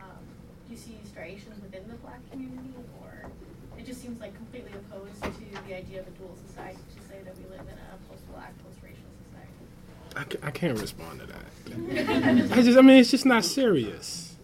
um, 0.01 0.23
do 0.67 0.73
you 0.73 0.79
see 0.79 0.97
striations 1.05 1.61
within 1.61 1.87
the 1.87 1.95
black 1.95 2.19
community, 2.31 2.73
or 3.01 3.29
it 3.77 3.85
just 3.85 4.01
seems 4.01 4.19
like 4.19 4.35
completely 4.35 4.71
opposed 4.71 5.21
to 5.21 5.29
the 5.67 5.75
idea 5.75 5.99
of 5.99 6.07
a 6.07 6.11
dual 6.11 6.35
society 6.47 6.79
to 6.95 7.01
say 7.07 7.19
that 7.23 7.35
we 7.37 7.43
live 7.51 7.67
in 7.67 7.75
a 7.75 7.97
post-black, 8.09 8.53
post-racial 8.63 9.11
society? 9.27 10.39
I, 10.43 10.47
I 10.47 10.51
can't 10.51 10.79
respond 10.79 11.19
to 11.19 11.27
that. 11.27 12.51
I 12.57 12.61
just, 12.61 12.77
I 12.77 12.81
mean, 12.81 12.97
it's 12.97 13.11
just 13.11 13.25
not 13.25 13.43
serious. 13.43 14.35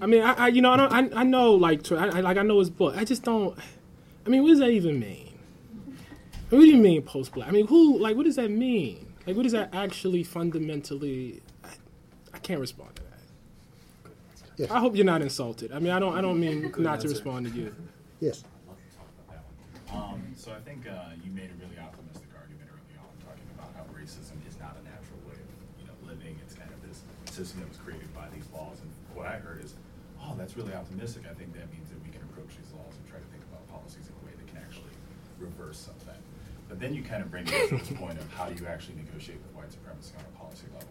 I 0.00 0.06
mean, 0.06 0.22
I, 0.22 0.32
I 0.32 0.48
you 0.48 0.62
know, 0.62 0.72
I, 0.72 0.76
don't, 0.76 1.14
I, 1.14 1.20
I 1.20 1.24
know 1.24 1.52
like, 1.52 1.90
I, 1.92 2.06
I, 2.08 2.20
like 2.20 2.38
I 2.38 2.42
know 2.42 2.58
his 2.58 2.70
book. 2.70 2.96
I 2.96 3.04
just 3.04 3.22
don't. 3.22 3.56
I 4.26 4.30
mean, 4.30 4.42
what 4.42 4.50
does 4.50 4.60
that 4.60 4.70
even 4.70 4.98
mean? 4.98 5.31
What 6.52 6.60
do 6.60 6.66
you 6.66 6.76
mean 6.76 7.00
post 7.00 7.32
black? 7.32 7.48
I 7.48 7.50
mean, 7.50 7.66
who 7.66 7.96
like 7.96 8.14
what 8.14 8.26
does 8.26 8.36
that 8.36 8.50
mean? 8.50 9.14
Like, 9.26 9.36
what 9.36 9.44
does 9.44 9.52
that 9.52 9.72
actually 9.72 10.22
fundamentally? 10.22 11.40
I, 11.64 11.68
I 12.34 12.38
can't 12.44 12.60
respond 12.60 12.94
to 12.96 13.02
that. 13.04 14.12
Yes. 14.58 14.70
I 14.70 14.78
hope 14.78 14.94
you're 14.94 15.06
not 15.06 15.22
insulted. 15.22 15.72
I 15.72 15.78
mean, 15.78 15.92
I 15.92 15.98
don't. 15.98 16.14
I 16.14 16.20
don't 16.20 16.38
mean 16.38 16.70
not 16.76 17.00
to 17.00 17.08
respond 17.08 17.46
to 17.48 17.52
you. 17.56 17.74
Yes. 18.20 18.44
Um, 19.90 20.20
so 20.36 20.52
I 20.52 20.60
think 20.60 20.84
uh, 20.86 21.16
you 21.24 21.32
made 21.32 21.48
a 21.48 21.56
really 21.56 21.80
optimistic 21.80 22.28
argument 22.36 22.68
early 22.68 23.00
on, 23.00 23.08
talking 23.24 23.48
about 23.56 23.72
how 23.72 23.88
racism 23.96 24.36
is 24.44 24.60
not 24.60 24.76
a 24.76 24.84
natural 24.84 25.24
way 25.24 25.40
of 25.40 25.48
you 25.80 25.88
know 25.88 25.96
living. 26.04 26.36
It's 26.44 26.52
kind 26.52 26.68
of 26.68 26.84
this 26.84 27.00
system 27.32 27.60
that 27.64 27.68
was 27.72 27.78
created 27.80 28.12
by 28.12 28.28
these 28.28 28.44
laws. 28.52 28.76
And 28.84 28.92
what 29.16 29.24
I 29.24 29.40
heard 29.40 29.64
is, 29.64 29.72
oh, 30.20 30.36
that's 30.36 30.52
really 30.52 30.74
optimistic. 30.74 31.24
I 31.24 31.32
think 31.32 31.56
that 31.56 31.72
means 31.72 31.88
that 31.88 31.96
we 32.04 32.12
can 32.12 32.20
approach 32.28 32.52
these 32.60 32.76
laws 32.76 32.92
and 32.92 33.08
try 33.08 33.16
to 33.16 33.28
think 33.32 33.40
about 33.48 33.64
policies 33.72 34.04
in 34.04 34.12
a 34.20 34.22
way 34.28 34.36
that 34.36 34.44
can 34.52 34.60
actually 34.60 34.92
reverse 35.40 35.88
some 35.88 35.96
of 35.96 36.00
that. 36.00 36.01
But 36.01 36.01
then 36.82 36.92
you 36.92 37.02
kind 37.02 37.22
of 37.22 37.30
bring 37.30 37.44
me 37.44 37.50
to 37.68 37.78
this 37.78 37.92
point 37.94 38.18
of 38.18 38.26
how 38.34 38.46
do 38.46 38.60
you 38.60 38.66
actually 38.66 38.96
negotiate 38.96 39.38
with 39.38 39.54
white 39.54 39.70
supremacy 39.70 40.12
on 40.18 40.24
a 40.34 40.38
policy 40.38 40.66
level? 40.74 40.88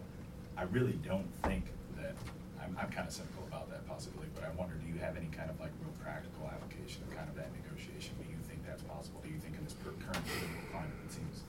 I 0.56 0.64
really 0.72 0.98
don't 1.04 1.28
think 1.44 1.66
that, 1.98 2.16
I'm, 2.64 2.78
I'm 2.80 2.89
kind 2.89 3.08
of 3.08 3.14
cynical 3.14 3.44
about 3.48 3.70
that 3.70 3.86
possibility, 3.88 4.32
but 4.34 4.46
I 4.46 4.52
wonder, 4.56 4.76
do 4.76 4.88
you 4.88 5.00
have 5.00 5.18
any 5.18 5.28
kind 5.28 5.50
of 5.50 5.60
like 5.60 5.72
real 5.84 5.92
practical 6.02 6.48
application 6.48 7.04
of 7.04 7.16
kind 7.16 7.28
of 7.28 7.36
that 7.36 7.52
negotiation? 7.52 8.16
Do 8.24 8.24
you 8.32 8.39
think 8.48 8.66
that's 8.66 8.84
possible? 8.84 9.20
Do 9.24 9.30
you 9.30 9.39
think 9.39 9.58
in 9.58 9.64
this 9.66 9.76
current 9.84 10.00
political 10.00 10.64
climate 10.72 10.96
it 11.06 11.12
seems 11.12 11.44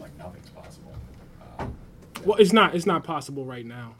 like 0.00 0.16
nothing's 0.16 0.48
possible? 0.48 0.92
Uh, 1.42 1.66
well, 2.24 2.38
it's 2.38 2.52
not. 2.52 2.74
It's 2.74 2.86
not 2.86 3.04
possible 3.04 3.44
right 3.44 3.66
now. 3.66 3.94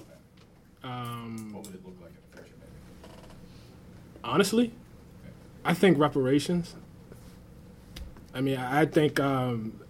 Um, 0.83 1.53
what 1.53 1.67
would 1.67 1.75
it 1.75 1.85
look 1.85 1.97
like 2.01 2.11
in 2.11 2.17
the 2.31 2.37
future, 2.43 2.57
maybe? 2.61 3.13
Honestly, 4.25 4.73
I 5.65 5.75
think 5.75 5.99
reparations. 5.99 6.75
I 8.35 8.41
mean, 8.41 8.59
I 8.59 8.85
think 8.85 9.21
um, 9.21 9.81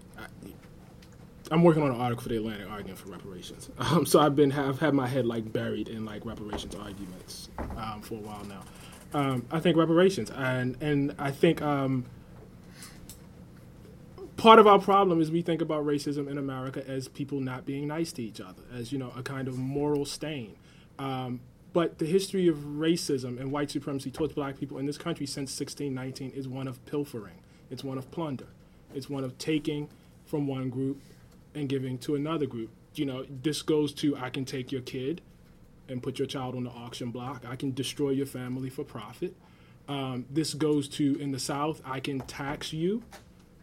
I'm 1.50 1.62
working 1.62 1.82
on 1.82 1.90
an 1.90 2.00
article 2.00 2.22
for 2.22 2.28
the 2.30 2.36
Atlantic 2.36 2.70
arguing 2.70 2.96
for 2.96 3.10
reparations. 3.10 3.70
Um, 3.78 4.06
so 4.06 4.18
I've 4.18 4.34
been 4.34 4.50
have 4.50 4.80
had 4.80 4.94
my 4.94 5.06
head 5.06 5.26
like 5.26 5.52
buried 5.52 5.88
in 5.88 6.04
like 6.04 6.24
reparations 6.24 6.74
arguments 6.74 7.48
um, 7.76 8.00
for 8.02 8.14
a 8.14 8.18
while 8.18 8.44
now. 8.44 8.62
Um, 9.12 9.46
I 9.50 9.60
think 9.60 9.76
reparations, 9.76 10.30
and 10.30 10.76
and 10.82 11.14
I 11.18 11.30
think 11.30 11.62
um, 11.62 12.06
part 14.36 14.58
of 14.58 14.66
our 14.66 14.78
problem 14.78 15.20
is 15.20 15.30
we 15.30 15.42
think 15.42 15.60
about 15.62 15.84
racism 15.84 16.28
in 16.28 16.38
America 16.38 16.82
as 16.88 17.08
people 17.08 17.40
not 17.40 17.64
being 17.66 17.86
nice 17.86 18.10
to 18.12 18.22
each 18.22 18.40
other, 18.40 18.62
as 18.74 18.90
you 18.90 18.98
know, 18.98 19.12
a 19.16 19.22
kind 19.22 19.46
of 19.46 19.56
moral 19.58 20.04
stain. 20.04 20.56
Um, 20.98 21.40
but 21.72 21.98
the 21.98 22.06
history 22.06 22.48
of 22.48 22.56
racism 22.56 23.38
and 23.40 23.52
white 23.52 23.70
supremacy 23.70 24.10
towards 24.10 24.32
black 24.32 24.58
people 24.58 24.78
in 24.78 24.86
this 24.86 24.98
country 24.98 25.26
since 25.26 25.58
1619 25.58 26.30
is 26.30 26.48
one 26.48 26.68
of 26.68 26.84
pilfering. 26.86 27.40
It's 27.74 27.82
one 27.82 27.98
of 27.98 28.08
plunder. 28.12 28.46
It's 28.94 29.10
one 29.10 29.24
of 29.24 29.36
taking 29.36 29.88
from 30.26 30.46
one 30.46 30.70
group 30.70 31.00
and 31.56 31.68
giving 31.68 31.98
to 31.98 32.14
another 32.14 32.46
group. 32.46 32.70
You 32.94 33.04
know, 33.04 33.26
this 33.42 33.62
goes 33.62 33.92
to 33.94 34.16
I 34.16 34.30
can 34.30 34.44
take 34.44 34.70
your 34.70 34.80
kid 34.82 35.20
and 35.88 36.00
put 36.00 36.20
your 36.20 36.28
child 36.28 36.54
on 36.54 36.62
the 36.62 36.70
auction 36.70 37.10
block. 37.10 37.42
I 37.44 37.56
can 37.56 37.74
destroy 37.74 38.10
your 38.10 38.26
family 38.26 38.70
for 38.70 38.84
profit. 38.84 39.34
Um, 39.88 40.24
this 40.30 40.54
goes 40.54 40.88
to 40.90 41.16
in 41.20 41.32
the 41.32 41.40
South, 41.40 41.82
I 41.84 41.98
can 41.98 42.20
tax 42.20 42.72
you 42.72 43.02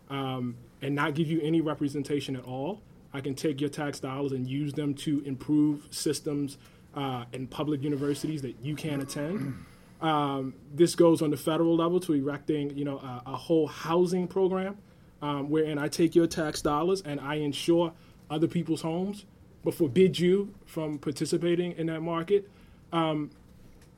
um, 0.10 0.58
and 0.82 0.94
not 0.94 1.16
give 1.16 1.28
you 1.28 1.40
any 1.42 1.62
representation 1.62 2.36
at 2.36 2.44
all. 2.44 2.82
I 3.14 3.22
can 3.22 3.34
take 3.34 3.62
your 3.62 3.70
tax 3.70 4.02
dollars 4.02 4.34
and 4.34 4.46
use 4.46 4.74
them 4.74 4.94
to 4.96 5.22
improve 5.22 5.88
systems 5.90 6.58
uh, 6.96 7.24
public 7.50 7.82
universities 7.82 8.42
that 8.42 8.58
you 8.62 8.76
can't 8.76 9.02
attend. 9.02 9.56
Um, 10.02 10.56
this 10.74 10.96
goes 10.96 11.22
on 11.22 11.30
the 11.30 11.38
federal 11.38 11.76
level 11.76 12.00
to 12.02 12.14
erecting, 12.14 12.76
you 12.76 12.86
know, 12.86 12.98
a, 12.98 13.24
a 13.28 13.36
whole 13.36 13.68
housing 13.68 14.28
program, 14.28 14.78
um, 15.22 15.50
wherein 15.50 15.78
I 15.78 15.88
take 15.88 16.16
your 16.16 16.28
tax 16.28 16.62
dollars 16.62 17.02
and 17.02 17.20
I 17.20 17.36
insure 17.36 17.94
other 18.30 18.48
people's 18.48 18.82
homes, 18.82 19.26
but 19.64 19.74
forbid 19.74 20.18
you 20.18 20.54
from 20.66 20.98
participating 20.98 21.74
in 21.74 21.88
that 21.88 22.02
market. 22.02 22.50
Um, 22.92 23.30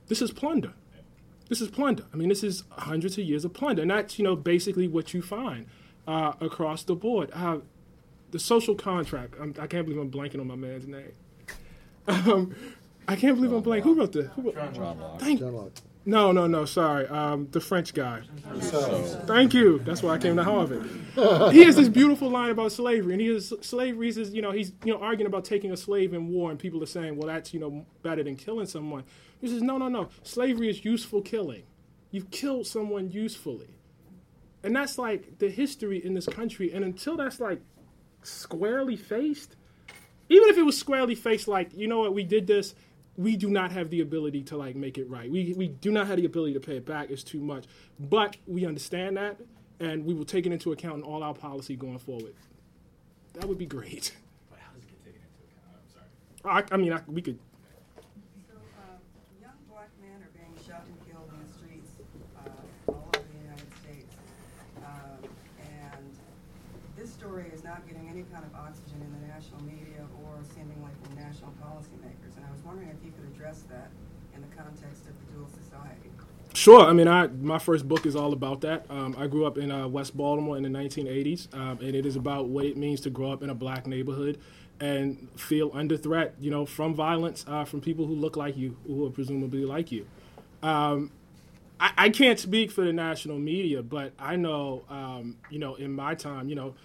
this 0.08 0.22
is 0.22 0.32
plunder. 0.32 0.74
This 1.48 1.62
is 1.62 1.70
plunder. 1.70 2.06
I 2.14 2.18
mean, 2.18 2.30
this 2.30 2.44
is 2.44 2.64
hundreds 2.72 3.18
of 3.18 3.24
years 3.24 3.46
of 3.46 3.54
plunder, 3.54 3.82
and 3.82 3.92
that's 3.92 4.18
you 4.18 4.24
know 4.24 4.36
basically 4.36 4.88
what 4.88 5.14
you 5.14 5.22
find 5.22 5.68
uh, 6.08 6.34
across 6.42 6.84
the 6.84 6.96
board. 6.96 7.30
Uh, 7.34 7.60
the 8.32 8.40
social 8.40 8.76
contract. 8.76 9.36
I'm, 9.40 9.54
I 9.60 9.68
can 9.68 9.80
not 9.80 9.86
believe 9.86 10.00
I'm 10.00 10.12
blanking 10.12 10.40
on 10.42 10.48
my 10.48 10.56
man's 10.56 10.88
name. 10.88 11.12
Um, 12.08 12.56
I 13.08 13.16
can't 13.16 13.36
believe 13.36 13.54
I'm 13.54 13.64
blanking. 13.64 13.84
Who 13.84 13.96
wrote 13.96 14.12
the? 14.12 14.24
Who 14.24 14.52
wrote, 14.52 14.74
John 14.74 15.00
Locke. 15.00 15.20
Thank, 15.20 15.40
John 15.40 15.54
Locke. 15.54 15.72
No, 16.06 16.32
no, 16.32 16.48
no. 16.48 16.66
Sorry, 16.66 17.08
um, 17.08 17.48
the 17.52 17.62
French 17.62 17.94
guy. 17.94 18.22
Thank 19.26 19.54
you. 19.54 19.80
That's 19.80 20.04
why 20.04 20.16
I 20.16 20.18
came 20.18 20.36
to 20.36 20.44
Harvard. 20.44 20.90
he 21.54 21.64
has 21.64 21.76
this 21.76 21.88
beautiful 21.88 22.30
line 22.30 22.52
about 22.52 22.72
slavery, 22.72 23.14
and 23.14 23.22
he 23.22 23.28
is 23.28 23.54
slavery 23.62 24.10
is 24.10 24.34
you 24.34 24.42
know 24.42 24.52
he's 24.52 24.74
you 24.84 24.94
know 24.94 25.00
arguing 25.00 25.28
about 25.28 25.46
taking 25.46 25.72
a 25.72 25.78
slave 25.78 26.14
in 26.14 26.28
war, 26.30 26.52
and 26.52 26.60
people 26.60 26.84
are 26.84 26.88
saying, 26.88 27.18
well, 27.18 27.28
that's 27.28 27.54
you 27.54 27.60
know 27.60 27.86
better 28.02 28.24
than 28.24 28.36
killing 28.36 28.66
someone. 28.66 29.04
He 29.40 29.48
says, 29.48 29.62
no, 29.62 29.78
no, 29.78 29.88
no. 29.90 30.10
Slavery 30.24 30.70
is 30.70 30.84
useful 30.86 31.22
killing. 31.22 31.64
You've 32.12 32.32
killed 32.32 32.68
someone 32.68 33.10
usefully, 33.10 33.76
and 34.64 34.76
that's 34.76 34.98
like 34.98 35.40
the 35.40 35.50
history 35.50 36.04
in 36.04 36.14
this 36.14 36.28
country. 36.28 36.74
And 36.74 36.84
until 36.84 37.16
that's 37.18 37.40
like 37.40 37.62
squarely 38.24 38.96
faced, 38.98 39.56
even 40.30 40.50
if 40.50 40.58
it 40.58 40.64
was 40.64 40.78
squarely 40.78 41.16
faced, 41.16 41.48
like 41.48 41.74
you 41.74 41.88
know 41.88 42.00
what, 42.00 42.14
we 42.14 42.24
did 42.24 42.48
this. 42.48 42.76
We 43.16 43.36
do 43.36 43.50
not 43.50 43.72
have 43.72 43.90
the 43.90 44.02
ability 44.02 44.42
to 44.44 44.58
like 44.58 44.76
make 44.76 44.98
it 44.98 45.08
right. 45.10 45.30
We 45.30 45.54
we 45.56 45.68
do 45.68 45.92
not 45.92 46.08
have 46.08 46.18
the 46.18 46.26
ability 46.26 46.54
to 46.54 46.60
pay 46.60 46.78
it 46.78 46.86
back. 46.86 47.12
It's 47.12 47.24
too 47.24 47.40
much. 47.40 47.66
But 48.00 48.38
we 48.48 48.66
understand 48.66 49.18
that, 49.18 49.38
and 49.80 50.04
we 50.06 50.14
will 50.14 50.26
take 50.26 50.46
it 50.48 50.52
into 50.52 50.72
account 50.72 50.98
in 50.98 51.04
all 51.04 51.22
our 51.22 51.34
policy 51.36 51.76
going 51.76 52.00
forward. 52.00 52.34
That 53.34 53.46
would 53.46 53.58
be 53.58 53.66
great. 53.68 54.16
But 54.50 54.60
how 54.60 54.74
does 54.74 54.84
it 54.84 54.90
get 54.90 55.06
taken 55.06 55.22
into 55.22 55.44
account? 55.46 55.78
I'm 55.78 55.90
sorry. 55.94 56.64
I, 56.72 56.74
I 56.74 56.78
mean, 56.78 56.94
I, 56.94 57.02
we 57.08 57.22
could. 57.22 57.38
So, 58.50 58.56
uh, 58.78 58.98
young 59.42 59.58
black 59.70 59.90
men 60.02 60.22
are 60.22 60.34
being 60.34 60.56
shot 60.66 60.84
and 60.86 60.98
killed 61.06 61.30
in 61.34 61.38
the 61.46 61.54
streets 61.54 61.92
uh, 62.38 62.92
all 62.92 63.10
over 63.14 63.26
the 63.26 63.44
United 63.46 63.72
States. 63.82 64.16
Um, 64.78 65.30
and 65.62 66.18
story 67.34 67.52
is 67.52 67.64
not 67.64 67.88
getting 67.88 68.08
any 68.10 68.24
kind 68.32 68.46
of 68.46 68.54
oxygen 68.54 69.02
in 69.02 69.12
the 69.20 69.28
national 69.28 69.60
media 69.64 70.06
or 70.24 70.38
seemingly 70.54 70.92
from 71.02 71.16
national 71.16 71.52
policymakers. 71.64 72.38
And 72.38 72.46
I 72.48 72.52
was 72.52 72.62
wondering 72.64 72.90
if 72.90 73.04
you 73.04 73.12
could 73.12 73.28
address 73.34 73.64
that 73.72 73.90
in 74.36 74.42
the 74.42 74.56
context 74.56 75.08
of 75.08 75.14
the 75.18 75.34
dual 75.34 75.48
society. 75.50 76.12
Sure. 76.54 76.82
I 76.82 76.94
mean, 76.94 77.08
I 77.08 77.28
my 77.28 77.58
first 77.58 77.88
book 77.88 78.06
is 78.06 78.16
all 78.16 78.34
about 78.34 78.62
that. 78.62 78.86
Um, 78.88 79.16
I 79.18 79.26
grew 79.26 79.48
up 79.48 79.58
in 79.58 79.72
uh, 79.72 79.88
West 79.88 80.16
Baltimore 80.16 80.58
in 80.58 80.64
the 80.64 80.70
1980s, 80.70 81.52
um, 81.56 81.80
and 81.82 81.96
it 81.96 82.06
is 82.06 82.16
about 82.16 82.50
what 82.50 82.66
it 82.66 82.78
means 82.78 83.02
to 83.02 83.10
grow 83.10 83.32
up 83.32 83.42
in 83.42 83.50
a 83.50 83.56
black 83.56 83.88
neighborhood 83.88 84.40
and 84.80 85.28
feel 85.36 85.72
under 85.74 85.98
threat, 85.98 86.36
you 86.40 86.52
know, 86.52 86.68
from 86.68 86.94
violence 86.94 87.46
uh, 87.48 87.66
from 87.66 87.82
people 87.82 88.06
who 88.06 88.14
look 88.14 88.38
like 88.38 88.56
you, 88.56 88.78
who 88.86 89.08
are 89.08 89.10
presumably 89.10 89.66
like 89.66 89.92
you. 89.92 90.06
Um, 90.62 91.12
I, 91.80 91.94
I 91.98 92.10
can't 92.10 92.38
speak 92.38 92.70
for 92.70 92.84
the 92.86 92.94
national 92.94 93.40
media, 93.40 93.82
but 93.82 94.14
I 94.20 94.36
know, 94.36 94.84
um, 94.88 95.38
you 95.50 95.58
know, 95.58 95.74
in 95.74 95.92
my 95.92 96.14
time, 96.14 96.48
you 96.48 96.54
know, 96.56 96.76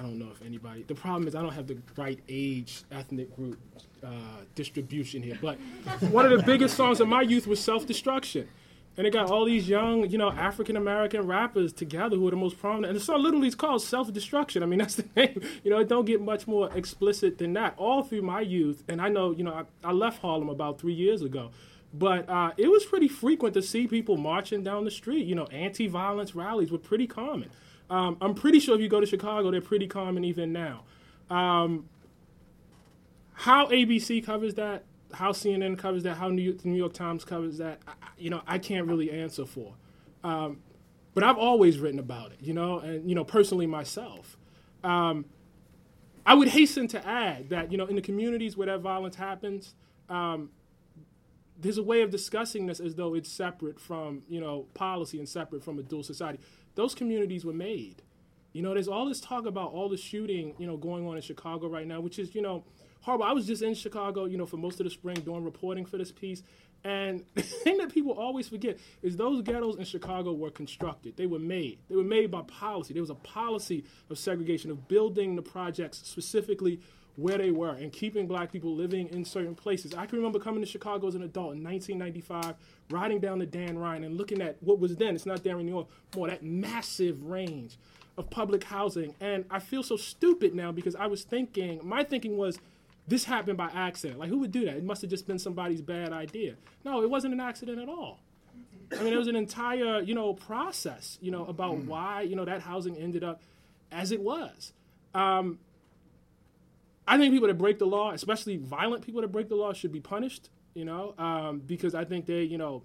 I 0.00 0.02
don't 0.02 0.18
know 0.18 0.30
if 0.30 0.40
anybody. 0.40 0.82
The 0.82 0.94
problem 0.94 1.28
is 1.28 1.34
I 1.34 1.42
don't 1.42 1.52
have 1.52 1.66
the 1.66 1.76
right 1.94 2.18
age, 2.26 2.84
ethnic 2.90 3.36
group 3.36 3.58
uh, 4.02 4.08
distribution 4.54 5.22
here. 5.22 5.38
But 5.42 5.58
one 6.10 6.24
of 6.24 6.30
the 6.30 6.42
biggest 6.42 6.74
songs 6.74 7.00
of 7.00 7.08
my 7.08 7.20
youth 7.20 7.46
was 7.46 7.60
"Self 7.60 7.86
Destruction," 7.86 8.48
and 8.96 9.06
it 9.06 9.12
got 9.12 9.30
all 9.30 9.44
these 9.44 9.68
young, 9.68 10.08
you 10.08 10.16
know, 10.16 10.30
African 10.30 10.78
American 10.78 11.26
rappers 11.26 11.74
together 11.74 12.16
who 12.16 12.26
are 12.28 12.30
the 12.30 12.38
most 12.38 12.58
prominent. 12.58 12.92
And 12.92 12.96
the 12.96 13.04
song 13.04 13.22
literally 13.22 13.48
is 13.48 13.54
called 13.54 13.82
"Self 13.82 14.10
Destruction." 14.10 14.62
I 14.62 14.66
mean, 14.66 14.78
that's 14.82 14.94
the 14.94 15.04
name. 15.14 15.42
You 15.62 15.70
know, 15.70 15.78
it 15.80 15.88
don't 15.90 16.06
get 16.06 16.22
much 16.22 16.46
more 16.46 16.72
explicit 16.74 17.36
than 17.36 17.52
that. 17.52 17.74
All 17.76 18.02
through 18.02 18.22
my 18.22 18.40
youth, 18.40 18.82
and 18.88 19.02
I 19.02 19.10
know, 19.10 19.32
you 19.32 19.44
know, 19.44 19.52
I, 19.52 19.88
I 19.90 19.92
left 19.92 20.22
Harlem 20.22 20.48
about 20.48 20.80
three 20.80 20.94
years 20.94 21.20
ago. 21.20 21.50
But 21.92 22.26
uh, 22.28 22.52
it 22.56 22.70
was 22.70 22.86
pretty 22.86 23.08
frequent 23.08 23.52
to 23.54 23.62
see 23.62 23.86
people 23.86 24.16
marching 24.16 24.62
down 24.62 24.84
the 24.84 24.92
street. 24.92 25.26
You 25.26 25.34
know, 25.34 25.46
anti-violence 25.46 26.34
rallies 26.34 26.70
were 26.70 26.78
pretty 26.78 27.08
common. 27.08 27.50
Um, 27.90 28.16
I'm 28.20 28.34
pretty 28.34 28.60
sure 28.60 28.74
if 28.76 28.80
you 28.80 28.88
go 28.88 29.00
to 29.00 29.06
Chicago, 29.06 29.50
they're 29.50 29.60
pretty 29.60 29.88
common 29.88 30.24
even 30.24 30.52
now. 30.52 30.84
Um, 31.28 31.88
how 33.32 33.66
ABC 33.66 34.24
covers 34.24 34.54
that, 34.54 34.84
how 35.12 35.32
CNN 35.32 35.76
covers 35.76 36.04
that, 36.04 36.16
how 36.16 36.28
New 36.28 36.42
York, 36.42 36.58
the 36.62 36.68
New 36.68 36.76
York 36.76 36.92
Times 36.92 37.24
covers 37.24 37.58
that, 37.58 37.80
I, 37.88 37.92
you 38.16 38.30
know, 38.30 38.42
I 38.46 38.58
can't 38.58 38.86
really 38.86 39.10
answer 39.10 39.44
for. 39.44 39.74
Um, 40.22 40.60
but 41.14 41.24
I've 41.24 41.38
always 41.38 41.78
written 41.78 41.98
about 41.98 42.32
it, 42.32 42.38
you 42.40 42.54
know, 42.54 42.78
and 42.78 43.08
you 43.08 43.14
know, 43.14 43.24
personally 43.24 43.66
myself. 43.66 44.36
Um, 44.84 45.24
I 46.24 46.34
would 46.34 46.48
hasten 46.48 46.86
to 46.88 47.06
add 47.06 47.48
that 47.48 47.72
you 47.72 47.78
know, 47.78 47.86
in 47.86 47.96
the 47.96 48.02
communities 48.02 48.56
where 48.56 48.66
that 48.66 48.80
violence 48.80 49.16
happens, 49.16 49.74
um, 50.08 50.50
there's 51.58 51.78
a 51.78 51.82
way 51.82 52.02
of 52.02 52.10
discussing 52.10 52.66
this 52.66 52.80
as 52.80 52.94
though 52.94 53.14
it's 53.14 53.30
separate 53.30 53.80
from 53.80 54.22
you 54.28 54.40
know 54.40 54.66
policy 54.74 55.18
and 55.18 55.28
separate 55.28 55.64
from 55.64 55.78
a 55.78 55.82
dual 55.82 56.02
society. 56.02 56.38
Those 56.74 56.94
communities 56.94 57.44
were 57.44 57.52
made. 57.52 58.02
You 58.52 58.62
know, 58.62 58.74
there's 58.74 58.88
all 58.88 59.06
this 59.06 59.20
talk 59.20 59.46
about 59.46 59.72
all 59.72 59.88
the 59.88 59.96
shooting, 59.96 60.54
you 60.58 60.66
know, 60.66 60.76
going 60.76 61.06
on 61.06 61.16
in 61.16 61.22
Chicago 61.22 61.68
right 61.68 61.86
now, 61.86 62.00
which 62.00 62.18
is, 62.18 62.34
you 62.34 62.42
know, 62.42 62.64
horrible. 63.02 63.24
I 63.24 63.32
was 63.32 63.46
just 63.46 63.62
in 63.62 63.74
Chicago, 63.74 64.24
you 64.24 64.36
know, 64.36 64.46
for 64.46 64.56
most 64.56 64.80
of 64.80 64.84
the 64.84 64.90
spring 64.90 65.16
doing 65.20 65.44
reporting 65.44 65.86
for 65.86 65.98
this 65.98 66.10
piece. 66.10 66.42
And 66.82 67.24
the 67.34 67.42
thing 67.42 67.78
that 67.78 67.92
people 67.92 68.12
always 68.12 68.48
forget 68.48 68.78
is 69.02 69.16
those 69.16 69.42
ghettos 69.42 69.76
in 69.76 69.84
Chicago 69.84 70.32
were 70.32 70.50
constructed. 70.50 71.16
They 71.16 71.26
were 71.26 71.38
made. 71.38 71.78
They 71.88 71.96
were 71.96 72.02
made 72.02 72.30
by 72.30 72.42
policy. 72.42 72.92
There 72.92 73.02
was 73.02 73.10
a 73.10 73.14
policy 73.14 73.84
of 74.08 74.18
segregation, 74.18 74.70
of 74.70 74.88
building 74.88 75.36
the 75.36 75.42
projects 75.42 75.98
specifically 76.04 76.80
where 77.16 77.38
they 77.38 77.50
were 77.50 77.74
and 77.74 77.92
keeping 77.92 78.26
black 78.26 78.52
people 78.52 78.74
living 78.74 79.08
in 79.08 79.24
certain 79.24 79.54
places. 79.54 79.94
I 79.94 80.06
can 80.06 80.18
remember 80.18 80.38
coming 80.38 80.60
to 80.60 80.66
Chicago 80.66 81.06
as 81.08 81.14
an 81.14 81.22
adult 81.22 81.54
in 81.54 81.64
1995, 81.64 82.54
riding 82.90 83.20
down 83.20 83.38
the 83.38 83.46
Dan 83.46 83.78
Ryan 83.78 84.04
and 84.04 84.16
looking 84.16 84.40
at 84.40 84.56
what 84.62 84.78
was 84.78 84.96
then, 84.96 85.14
it's 85.14 85.26
not 85.26 85.44
there 85.44 85.58
anymore, 85.58 85.86
more 86.14 86.28
that 86.28 86.42
massive 86.42 87.22
range 87.24 87.78
of 88.16 88.30
public 88.30 88.64
housing. 88.64 89.14
And 89.20 89.44
I 89.50 89.58
feel 89.58 89.82
so 89.82 89.96
stupid 89.96 90.54
now 90.54 90.72
because 90.72 90.94
I 90.94 91.06
was 91.06 91.24
thinking, 91.24 91.80
my 91.82 92.04
thinking 92.04 92.36
was, 92.36 92.58
this 93.08 93.24
happened 93.24 93.56
by 93.56 93.70
accident. 93.74 94.20
Like, 94.20 94.28
who 94.28 94.38
would 94.38 94.52
do 94.52 94.64
that? 94.66 94.76
It 94.76 94.84
must 94.84 95.02
have 95.02 95.10
just 95.10 95.26
been 95.26 95.38
somebody's 95.38 95.80
bad 95.80 96.12
idea. 96.12 96.54
No, 96.84 97.02
it 97.02 97.10
wasn't 97.10 97.34
an 97.34 97.40
accident 97.40 97.80
at 97.80 97.88
all. 97.88 98.20
I 98.98 99.02
mean, 99.02 99.12
it 99.12 99.16
was 99.16 99.28
an 99.28 99.36
entire, 99.36 100.00
you 100.00 100.14
know, 100.14 100.34
process, 100.34 101.18
you 101.20 101.30
know, 101.30 101.44
about 101.46 101.78
why, 101.78 102.22
you 102.22 102.36
know, 102.36 102.44
that 102.44 102.60
housing 102.60 102.96
ended 102.96 103.24
up 103.24 103.40
as 103.92 104.12
it 104.12 104.20
was. 104.20 104.72
Um, 105.14 105.58
I 107.10 107.18
think 107.18 107.34
people 107.34 107.48
that 107.48 107.58
break 107.58 107.80
the 107.80 107.86
law, 107.86 108.12
especially 108.12 108.56
violent 108.56 109.04
people 109.04 109.20
that 109.20 109.32
break 109.32 109.48
the 109.48 109.56
law, 109.56 109.72
should 109.72 109.90
be 109.90 109.98
punished. 109.98 110.48
You 110.74 110.84
know, 110.84 111.14
um, 111.18 111.58
because 111.58 111.96
I 111.96 112.04
think 112.04 112.26
they, 112.26 112.44
you 112.44 112.56
know, 112.56 112.84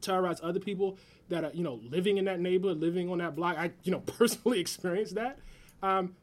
terrorize 0.00 0.38
other 0.40 0.60
people 0.60 0.96
that 1.30 1.42
are, 1.42 1.50
you 1.52 1.64
know, 1.64 1.80
living 1.90 2.18
in 2.18 2.26
that 2.26 2.38
neighborhood, 2.38 2.78
living 2.78 3.10
on 3.10 3.18
that 3.18 3.34
block. 3.34 3.58
I, 3.58 3.72
you 3.82 3.90
know, 3.90 3.98
personally 4.18 4.60
experienced 4.60 5.16
that. 5.16 5.40
Um, 5.82 6.14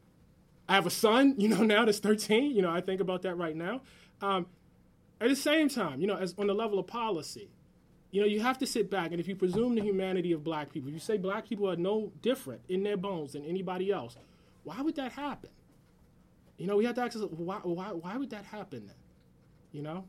I 0.66 0.74
have 0.74 0.86
a 0.86 0.90
son, 0.90 1.34
you 1.38 1.48
know, 1.48 1.62
now 1.62 1.84
that's 1.84 1.98
13. 1.98 2.56
You 2.56 2.62
know, 2.62 2.70
I 2.70 2.80
think 2.80 3.02
about 3.02 3.20
that 3.22 3.36
right 3.36 3.54
now. 3.54 3.82
Um, 4.22 4.46
at 5.20 5.28
the 5.28 5.36
same 5.36 5.68
time, 5.68 6.00
you 6.00 6.06
know, 6.06 6.16
as 6.16 6.34
on 6.38 6.46
the 6.46 6.54
level 6.54 6.78
of 6.78 6.86
policy, 6.86 7.50
you 8.10 8.22
know, 8.22 8.26
you 8.26 8.40
have 8.40 8.56
to 8.58 8.66
sit 8.66 8.90
back 8.90 9.10
and 9.10 9.20
if 9.20 9.28
you 9.28 9.36
presume 9.36 9.74
the 9.74 9.82
humanity 9.82 10.32
of 10.32 10.42
black 10.42 10.72
people, 10.72 10.90
you 10.90 10.98
say 10.98 11.18
black 11.18 11.46
people 11.46 11.70
are 11.70 11.76
no 11.76 12.10
different 12.22 12.62
in 12.70 12.82
their 12.84 12.96
bones 12.96 13.34
than 13.34 13.44
anybody 13.44 13.92
else, 13.92 14.16
why 14.64 14.80
would 14.80 14.96
that 14.96 15.12
happen? 15.12 15.50
You 16.58 16.66
know, 16.66 16.76
we 16.76 16.84
have 16.84 16.94
to 16.96 17.02
ask 17.02 17.14
ourselves, 17.14 17.34
why, 17.38 17.56
why, 17.62 17.86
why 17.92 18.16
would 18.16 18.30
that 18.30 18.44
happen 18.44 18.86
then? 18.86 18.96
You 19.72 19.82
know? 19.82 20.04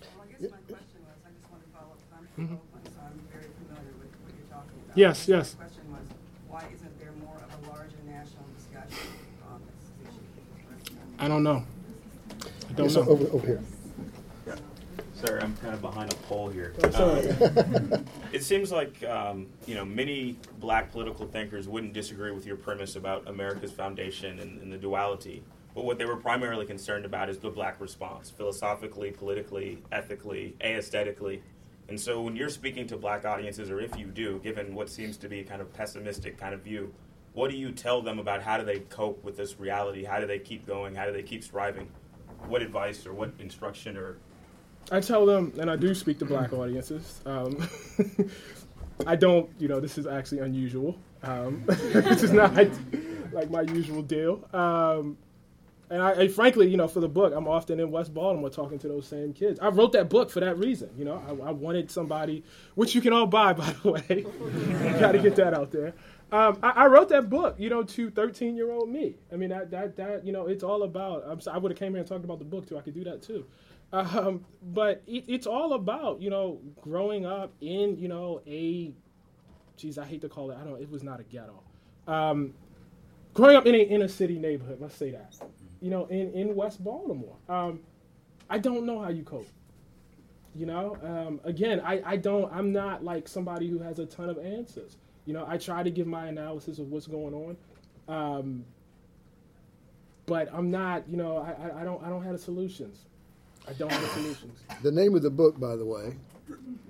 Well, 0.00 0.26
I 0.28 0.32
guess 0.32 0.50
my 0.50 0.58
question 0.68 1.00
was, 1.00 1.16
I 1.24 1.30
just 1.32 1.50
want 1.50 1.64
to 1.64 1.70
follow 1.72 1.92
up, 1.92 1.98
I'm 2.12 2.26
from 2.34 2.48
Mhm. 2.48 2.52
Oakland, 2.60 2.88
so 2.94 3.00
I'm 3.00 3.20
very 3.32 3.48
familiar 3.56 3.92
with 3.98 4.12
what 4.20 4.32
you're 4.36 4.50
talking 4.52 4.78
about. 4.84 4.98
Yes, 4.98 5.26
yes. 5.28 5.56
My 5.56 5.64
question 5.64 5.90
was, 5.92 6.06
why 6.48 6.68
isn't 6.74 6.98
there 7.00 7.12
more 7.24 7.36
of 7.40 7.50
a 7.64 7.70
larger 7.70 7.96
national 8.06 8.44
discussion 8.56 9.08
on 9.48 9.62
this 9.64 10.08
issue? 10.12 10.20
I 11.18 11.28
don't 11.28 11.42
know. 11.42 11.64
I 12.68 12.72
don't 12.74 12.86
Yes, 12.86 12.96
know. 12.96 13.02
over, 13.08 13.26
over 13.32 13.46
here. 13.46 13.62
Sorry, 15.24 15.40
I'm 15.40 15.56
kind 15.56 15.72
of 15.72 15.80
behind 15.80 16.12
a 16.12 16.16
pole 16.16 16.50
here. 16.50 16.74
That's 16.76 16.96
all 16.96 17.14
right. 17.14 17.42
Um, 17.56 18.04
it 18.30 18.42
seems 18.42 18.70
like 18.70 19.02
um, 19.04 19.46
you 19.66 19.74
know 19.74 19.84
many 19.84 20.36
black 20.60 20.92
political 20.92 21.26
thinkers 21.26 21.66
wouldn't 21.66 21.94
disagree 21.94 22.30
with 22.30 22.44
your 22.44 22.56
premise 22.56 22.94
about 22.96 23.26
America's 23.26 23.72
foundation 23.72 24.38
and, 24.40 24.60
and 24.60 24.70
the 24.70 24.76
duality. 24.76 25.42
But 25.74 25.86
what 25.86 25.96
they 25.96 26.04
were 26.04 26.16
primarily 26.16 26.66
concerned 26.66 27.06
about 27.06 27.30
is 27.30 27.38
the 27.38 27.48
black 27.48 27.80
response, 27.80 28.28
philosophically, 28.28 29.12
politically, 29.12 29.78
ethically, 29.90 30.56
aesthetically. 30.60 31.42
And 31.88 31.98
so 31.98 32.20
when 32.20 32.36
you're 32.36 32.50
speaking 32.50 32.86
to 32.88 32.96
black 32.98 33.24
audiences, 33.24 33.70
or 33.70 33.80
if 33.80 33.98
you 33.98 34.08
do, 34.08 34.40
given 34.40 34.74
what 34.74 34.90
seems 34.90 35.16
to 35.18 35.28
be 35.28 35.40
a 35.40 35.44
kind 35.44 35.62
of 35.62 35.72
pessimistic 35.72 36.36
kind 36.36 36.52
of 36.52 36.60
view, 36.60 36.92
what 37.32 37.50
do 37.50 37.56
you 37.56 37.72
tell 37.72 38.02
them 38.02 38.18
about 38.18 38.42
how 38.42 38.58
do 38.58 38.64
they 38.64 38.80
cope 38.80 39.24
with 39.24 39.38
this 39.38 39.58
reality? 39.58 40.04
How 40.04 40.20
do 40.20 40.26
they 40.26 40.38
keep 40.38 40.66
going? 40.66 40.94
How 40.94 41.06
do 41.06 41.12
they 41.12 41.22
keep 41.22 41.42
striving? 41.42 41.88
What 42.46 42.60
advice 42.60 43.06
or 43.06 43.14
what 43.14 43.32
instruction 43.38 43.96
or 43.96 44.18
I 44.90 45.00
tell 45.00 45.26
them, 45.26 45.52
and 45.58 45.70
I 45.70 45.76
do 45.76 45.94
speak 45.94 46.18
to 46.18 46.24
black 46.24 46.52
audiences. 46.52 47.20
Um, 47.26 47.68
I 49.06 49.16
don't, 49.16 49.50
you 49.58 49.68
know, 49.68 49.80
this 49.80 49.98
is 49.98 50.06
actually 50.06 50.40
unusual. 50.40 50.96
Um, 51.22 51.64
this 51.66 52.22
is 52.22 52.32
not 52.32 52.54
like 53.32 53.50
my 53.50 53.62
usual 53.62 54.02
deal. 54.02 54.46
Um, 54.52 55.18
and 55.90 56.02
I, 56.02 56.28
frankly, 56.28 56.68
you 56.68 56.76
know, 56.76 56.88
for 56.88 57.00
the 57.00 57.08
book, 57.08 57.32
I'm 57.36 57.46
often 57.46 57.78
in 57.78 57.90
West 57.90 58.14
Baltimore 58.14 58.50
talking 58.50 58.78
to 58.80 58.88
those 58.88 59.06
same 59.06 59.32
kids. 59.32 59.60
I 59.60 59.68
wrote 59.68 59.92
that 59.92 60.08
book 60.08 60.30
for 60.30 60.40
that 60.40 60.58
reason. 60.58 60.90
You 60.96 61.04
know, 61.04 61.22
I, 61.28 61.48
I 61.48 61.52
wanted 61.52 61.90
somebody, 61.90 62.42
which 62.74 62.94
you 62.94 63.00
can 63.00 63.12
all 63.12 63.26
buy, 63.26 63.52
by 63.54 63.74
the 63.82 63.92
way. 63.92 64.26
Got 64.98 65.12
to 65.12 65.18
get 65.18 65.36
that 65.36 65.54
out 65.54 65.70
there. 65.70 65.94
Um, 66.32 66.58
I, 66.62 66.70
I 66.70 66.86
wrote 66.86 67.10
that 67.10 67.28
book, 67.28 67.56
you 67.58 67.68
know, 67.68 67.82
to 67.82 68.10
13 68.10 68.56
year 68.56 68.72
old 68.72 68.88
me. 68.88 69.14
I 69.32 69.36
mean, 69.36 69.50
that, 69.50 69.70
that, 69.70 69.96
that, 69.96 70.26
you 70.26 70.32
know, 70.32 70.46
it's 70.46 70.64
all 70.64 70.82
about. 70.82 71.24
I'm, 71.28 71.40
I 71.52 71.58
would 71.58 71.70
have 71.70 71.78
came 71.78 71.92
here 71.92 72.00
and 72.00 72.08
talked 72.08 72.24
about 72.24 72.38
the 72.38 72.44
book 72.44 72.66
too. 72.68 72.78
I 72.78 72.80
could 72.80 72.94
do 72.94 73.04
that 73.04 73.22
too. 73.22 73.44
Um, 73.94 74.44
but 74.60 75.02
it, 75.06 75.24
it's 75.28 75.46
all 75.46 75.74
about, 75.74 76.20
you 76.20 76.28
know, 76.28 76.60
growing 76.80 77.24
up 77.24 77.52
in, 77.60 77.96
you 77.96 78.08
know, 78.08 78.42
a, 78.44 78.92
geez, 79.76 79.98
I 79.98 80.04
hate 80.04 80.20
to 80.22 80.28
call 80.28 80.50
it. 80.50 80.58
I 80.60 80.64
don't. 80.64 80.82
It 80.82 80.90
was 80.90 81.04
not 81.04 81.20
a 81.20 81.22
ghetto. 81.22 81.62
Um, 82.08 82.54
growing 83.34 83.56
up 83.56 83.66
in 83.66 83.74
an 83.76 83.82
inner 83.82 84.08
city 84.08 84.36
neighborhood. 84.36 84.78
Let's 84.80 84.96
say 84.96 85.12
that. 85.12 85.36
You 85.80 85.90
know, 85.90 86.06
in 86.06 86.32
in 86.32 86.56
West 86.56 86.82
Baltimore. 86.82 87.36
Um, 87.48 87.80
I 88.50 88.58
don't 88.58 88.84
know 88.84 89.00
how 89.00 89.10
you 89.10 89.22
cope. 89.22 89.46
You 90.56 90.66
know, 90.66 90.96
um, 91.02 91.40
again, 91.44 91.80
I, 91.80 92.02
I 92.04 92.16
don't. 92.16 92.52
I'm 92.52 92.72
not 92.72 93.04
like 93.04 93.28
somebody 93.28 93.68
who 93.68 93.78
has 93.78 94.00
a 94.00 94.06
ton 94.06 94.28
of 94.28 94.38
answers. 94.38 94.96
You 95.24 95.34
know, 95.34 95.44
I 95.46 95.56
try 95.56 95.84
to 95.84 95.90
give 95.90 96.06
my 96.08 96.26
analysis 96.26 96.78
of 96.80 96.90
what's 96.90 97.06
going 97.06 97.34
on, 97.34 97.56
um, 98.08 98.64
but 100.26 100.48
I'm 100.52 100.70
not. 100.70 101.08
You 101.08 101.16
know, 101.16 101.38
I, 101.38 101.80
I 101.82 101.84
don't 101.84 102.02
I 102.04 102.08
don't 102.08 102.24
have 102.24 102.32
the 102.32 102.38
solutions. 102.38 103.06
I 103.66 103.72
don't 103.72 103.90
have 103.90 104.00
the 104.00 104.08
solutions. 104.08 104.58
The 104.82 104.92
name 104.92 105.14
of 105.14 105.22
the 105.22 105.30
book, 105.30 105.58
by 105.58 105.76
the 105.76 105.86
way, 105.86 106.16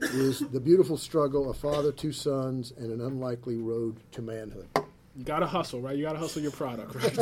is 0.01 0.41
The 0.41 0.61
Beautiful 0.61 0.97
Struggle 0.97 1.51
A 1.51 1.55
Father, 1.55 1.93
Two 1.93 2.13
Sons, 2.13 2.73
and 2.77 2.91
an 2.91 3.01
Unlikely 3.01 3.57
Road 3.57 3.97
to 4.13 4.23
Manhood. 4.23 4.69
You 5.17 5.25
gotta 5.25 5.47
hustle, 5.47 5.81
right? 5.81 5.97
You 5.97 6.03
gotta 6.05 6.19
hustle 6.19 6.43
your 6.43 6.51
product, 6.51 6.95
right? 6.97 7.15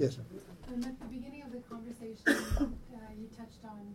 Yes, 0.00 0.16
sir. 0.16 0.22
Um, 0.68 0.82
at 0.84 0.98
the 1.00 1.06
beginning 1.06 1.42
of 1.42 1.52
the 1.52 1.58
conversation, 1.70 2.44
uh, 2.58 2.66
you 3.18 3.28
touched 3.36 3.64
on 3.64 3.94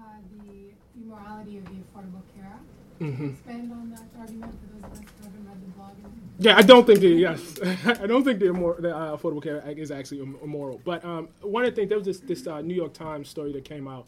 uh, 0.00 0.04
the 0.32 0.72
immorality 1.00 1.58
of 1.58 1.64
the 1.66 1.70
Affordable 1.70 2.22
Care 2.34 2.50
Act. 2.52 2.64
Can 2.98 3.06
you 3.06 3.12
Mhm. 3.12 3.30
Expand 3.32 3.72
on 3.72 3.90
that 3.90 4.02
argument 4.18 4.52
for 4.60 4.66
those 4.74 4.84
of 4.84 4.92
us 4.92 4.98
who 4.98 5.24
haven't 5.24 5.46
read 5.46 5.60
the 5.62 5.70
blog. 5.76 5.92
Yeah, 6.40 6.56
I 6.56 6.62
don't 6.62 6.86
think 6.86 7.00
the 7.00 7.08
yes, 7.08 7.58
I 8.02 8.06
don't 8.06 8.24
think 8.24 8.38
the, 8.40 8.46
immor- 8.46 8.80
the 8.80 8.94
uh, 8.96 9.16
Affordable 9.16 9.42
Care 9.42 9.64
Act 9.66 9.78
is 9.78 9.90
actually 9.90 10.20
immoral. 10.20 10.80
But 10.84 11.04
um, 11.04 11.28
one 11.42 11.64
of 11.64 11.70
the 11.70 11.76
things 11.76 11.88
there 11.88 11.98
was 11.98 12.06
this, 12.06 12.20
this 12.20 12.46
uh, 12.46 12.60
New 12.60 12.74
York 12.74 12.92
Times 12.94 13.28
story 13.28 13.52
that 13.52 13.64
came 13.64 13.88
out 13.88 14.06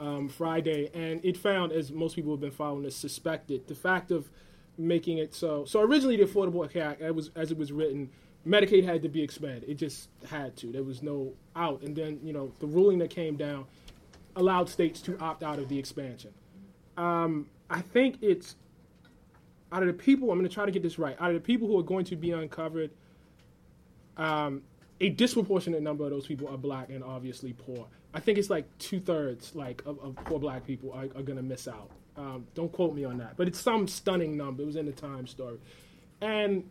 um, 0.00 0.28
Friday, 0.28 0.90
and 0.94 1.24
it 1.24 1.36
found, 1.36 1.72
as 1.72 1.92
most 1.92 2.16
people 2.16 2.32
have 2.32 2.40
been 2.40 2.50
following 2.50 2.82
this, 2.82 2.96
suspected 2.96 3.66
the 3.68 3.74
fact 3.74 4.10
of 4.10 4.28
making 4.78 5.18
it 5.18 5.34
so. 5.34 5.64
So 5.64 5.80
originally, 5.80 6.16
the 6.16 6.24
Affordable 6.24 6.70
Care 6.70 6.90
Act, 6.90 7.02
was, 7.14 7.30
as 7.36 7.50
it 7.52 7.58
was 7.58 7.72
written, 7.72 8.10
Medicaid 8.46 8.84
had 8.84 9.02
to 9.02 9.08
be 9.08 9.22
expanded. 9.22 9.64
It 9.68 9.74
just 9.74 10.08
had 10.28 10.56
to. 10.58 10.72
There 10.72 10.82
was 10.82 11.02
no 11.02 11.32
out. 11.56 11.82
And 11.82 11.94
then 11.96 12.20
you 12.22 12.32
know 12.32 12.52
the 12.60 12.66
ruling 12.66 12.98
that 12.98 13.10
came 13.10 13.36
down 13.36 13.66
allowed 14.36 14.68
states 14.68 15.00
to 15.02 15.18
opt 15.20 15.42
out 15.42 15.58
of 15.58 15.68
the 15.68 15.78
expansion. 15.78 16.32
Um, 16.96 17.46
I 17.70 17.80
think 17.80 18.18
it's 18.22 18.56
out 19.72 19.82
of 19.82 19.88
the 19.88 19.94
people, 19.94 20.30
I'm 20.30 20.38
going 20.38 20.48
to 20.48 20.54
try 20.54 20.64
to 20.64 20.70
get 20.70 20.82
this 20.82 20.98
right. 20.98 21.16
Out 21.20 21.30
of 21.30 21.34
the 21.34 21.40
people 21.40 21.66
who 21.66 21.78
are 21.78 21.82
going 21.82 22.04
to 22.06 22.16
be 22.16 22.30
uncovered, 22.30 22.90
um, 24.16 24.62
a 25.00 25.08
disproportionate 25.08 25.82
number 25.82 26.04
of 26.04 26.10
those 26.10 26.26
people 26.26 26.48
are 26.48 26.56
black 26.56 26.90
and 26.90 27.02
obviously 27.02 27.52
poor. 27.52 27.86
I 28.14 28.20
think 28.20 28.38
it's 28.38 28.48
like 28.48 28.66
two 28.78 29.00
thirds, 29.00 29.54
like 29.54 29.82
of, 29.84 29.98
of 29.98 30.16
poor 30.24 30.38
black 30.38 30.64
people 30.64 30.92
are, 30.92 31.04
are 31.04 31.22
going 31.22 31.36
to 31.36 31.42
miss 31.42 31.66
out. 31.66 31.90
Um, 32.16 32.46
don't 32.54 32.70
quote 32.70 32.94
me 32.94 33.04
on 33.04 33.18
that, 33.18 33.36
but 33.36 33.48
it's 33.48 33.60
some 33.60 33.88
stunning 33.88 34.36
number. 34.36 34.62
It 34.62 34.66
was 34.66 34.76
in 34.76 34.86
the 34.86 34.92
Times 34.92 35.32
story, 35.32 35.58
and 36.20 36.62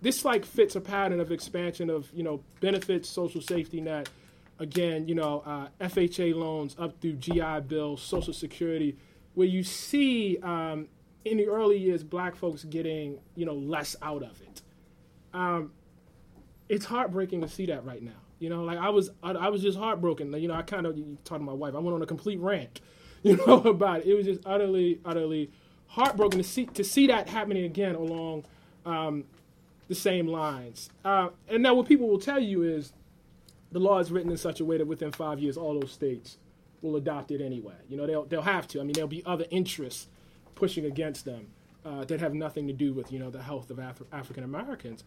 this 0.00 0.24
like 0.24 0.44
fits 0.44 0.76
a 0.76 0.80
pattern 0.80 1.18
of 1.18 1.32
expansion 1.32 1.90
of 1.90 2.08
you 2.14 2.22
know 2.22 2.40
benefits, 2.60 3.08
social 3.08 3.40
safety 3.40 3.80
net. 3.80 4.08
Again, 4.60 5.08
you 5.08 5.16
know 5.16 5.42
uh, 5.44 5.66
FHA 5.80 6.36
loans 6.36 6.76
up 6.78 7.00
through 7.00 7.14
GI 7.14 7.62
Bill, 7.66 7.96
Social 7.96 8.32
Security, 8.32 8.96
where 9.36 9.46
you 9.46 9.62
see 9.62 10.38
um, 10.42 10.88
in 11.26 11.36
the 11.36 11.46
early 11.46 11.76
years 11.76 12.02
black 12.02 12.34
folks 12.34 12.64
getting 12.64 13.18
you 13.36 13.46
know 13.46 13.54
less 13.54 13.94
out 14.02 14.22
of 14.22 14.40
it. 14.40 14.62
Um, 15.32 15.72
it's 16.68 16.86
heartbreaking 16.86 17.42
to 17.42 17.48
see 17.48 17.66
that 17.66 17.84
right 17.84 18.02
now. 18.02 18.12
You 18.38 18.48
know, 18.48 18.64
like 18.64 18.78
I 18.78 18.88
was, 18.88 19.10
I, 19.22 19.32
I 19.32 19.48
was 19.48 19.62
just 19.62 19.78
heartbroken. 19.78 20.32
You 20.32 20.48
know, 20.48 20.54
I 20.54 20.62
kind 20.62 20.86
of 20.86 20.96
talked 21.24 21.40
to 21.40 21.44
my 21.44 21.52
wife. 21.52 21.74
I 21.74 21.78
went 21.78 21.94
on 21.94 22.02
a 22.02 22.06
complete 22.06 22.40
rant, 22.40 22.80
you 23.22 23.36
know, 23.46 23.60
about 23.60 24.00
it. 24.00 24.06
It 24.06 24.14
was 24.14 24.24
just 24.24 24.40
utterly, 24.46 25.00
utterly 25.04 25.50
heartbroken 25.88 26.38
to 26.38 26.44
see 26.44 26.66
to 26.66 26.82
see 26.82 27.06
that 27.08 27.28
happening 27.28 27.64
again 27.64 27.94
along 27.94 28.46
um, 28.86 29.24
the 29.88 29.94
same 29.94 30.26
lines. 30.26 30.88
Uh, 31.04 31.28
and 31.48 31.62
now, 31.62 31.74
what 31.74 31.86
people 31.86 32.08
will 32.08 32.18
tell 32.18 32.40
you 32.40 32.62
is 32.62 32.94
the 33.70 33.80
law 33.80 33.98
is 33.98 34.10
written 34.10 34.30
in 34.30 34.38
such 34.38 34.60
a 34.60 34.64
way 34.64 34.78
that 34.78 34.86
within 34.86 35.12
five 35.12 35.38
years, 35.38 35.58
all 35.58 35.78
those 35.78 35.92
states 35.92 36.38
will 36.86 36.96
adopt 36.96 37.30
it 37.30 37.40
anyway. 37.40 37.74
You 37.88 37.96
know, 37.96 38.06
they'll 38.06 38.24
they'll 38.24 38.42
have 38.42 38.66
to. 38.68 38.80
I 38.80 38.84
mean, 38.84 38.92
there'll 38.92 39.08
be 39.08 39.24
other 39.26 39.46
interests 39.50 40.08
pushing 40.54 40.84
against 40.84 41.24
them 41.24 41.48
uh, 41.84 42.04
that 42.04 42.20
have 42.20 42.34
nothing 42.34 42.66
to 42.66 42.72
do 42.72 42.92
with 42.92 43.12
you 43.12 43.18
know 43.18 43.30
the 43.30 43.42
health 43.42 43.70
of 43.70 43.78
Af- 43.78 44.02
African 44.12 44.44
Americans. 44.44 45.04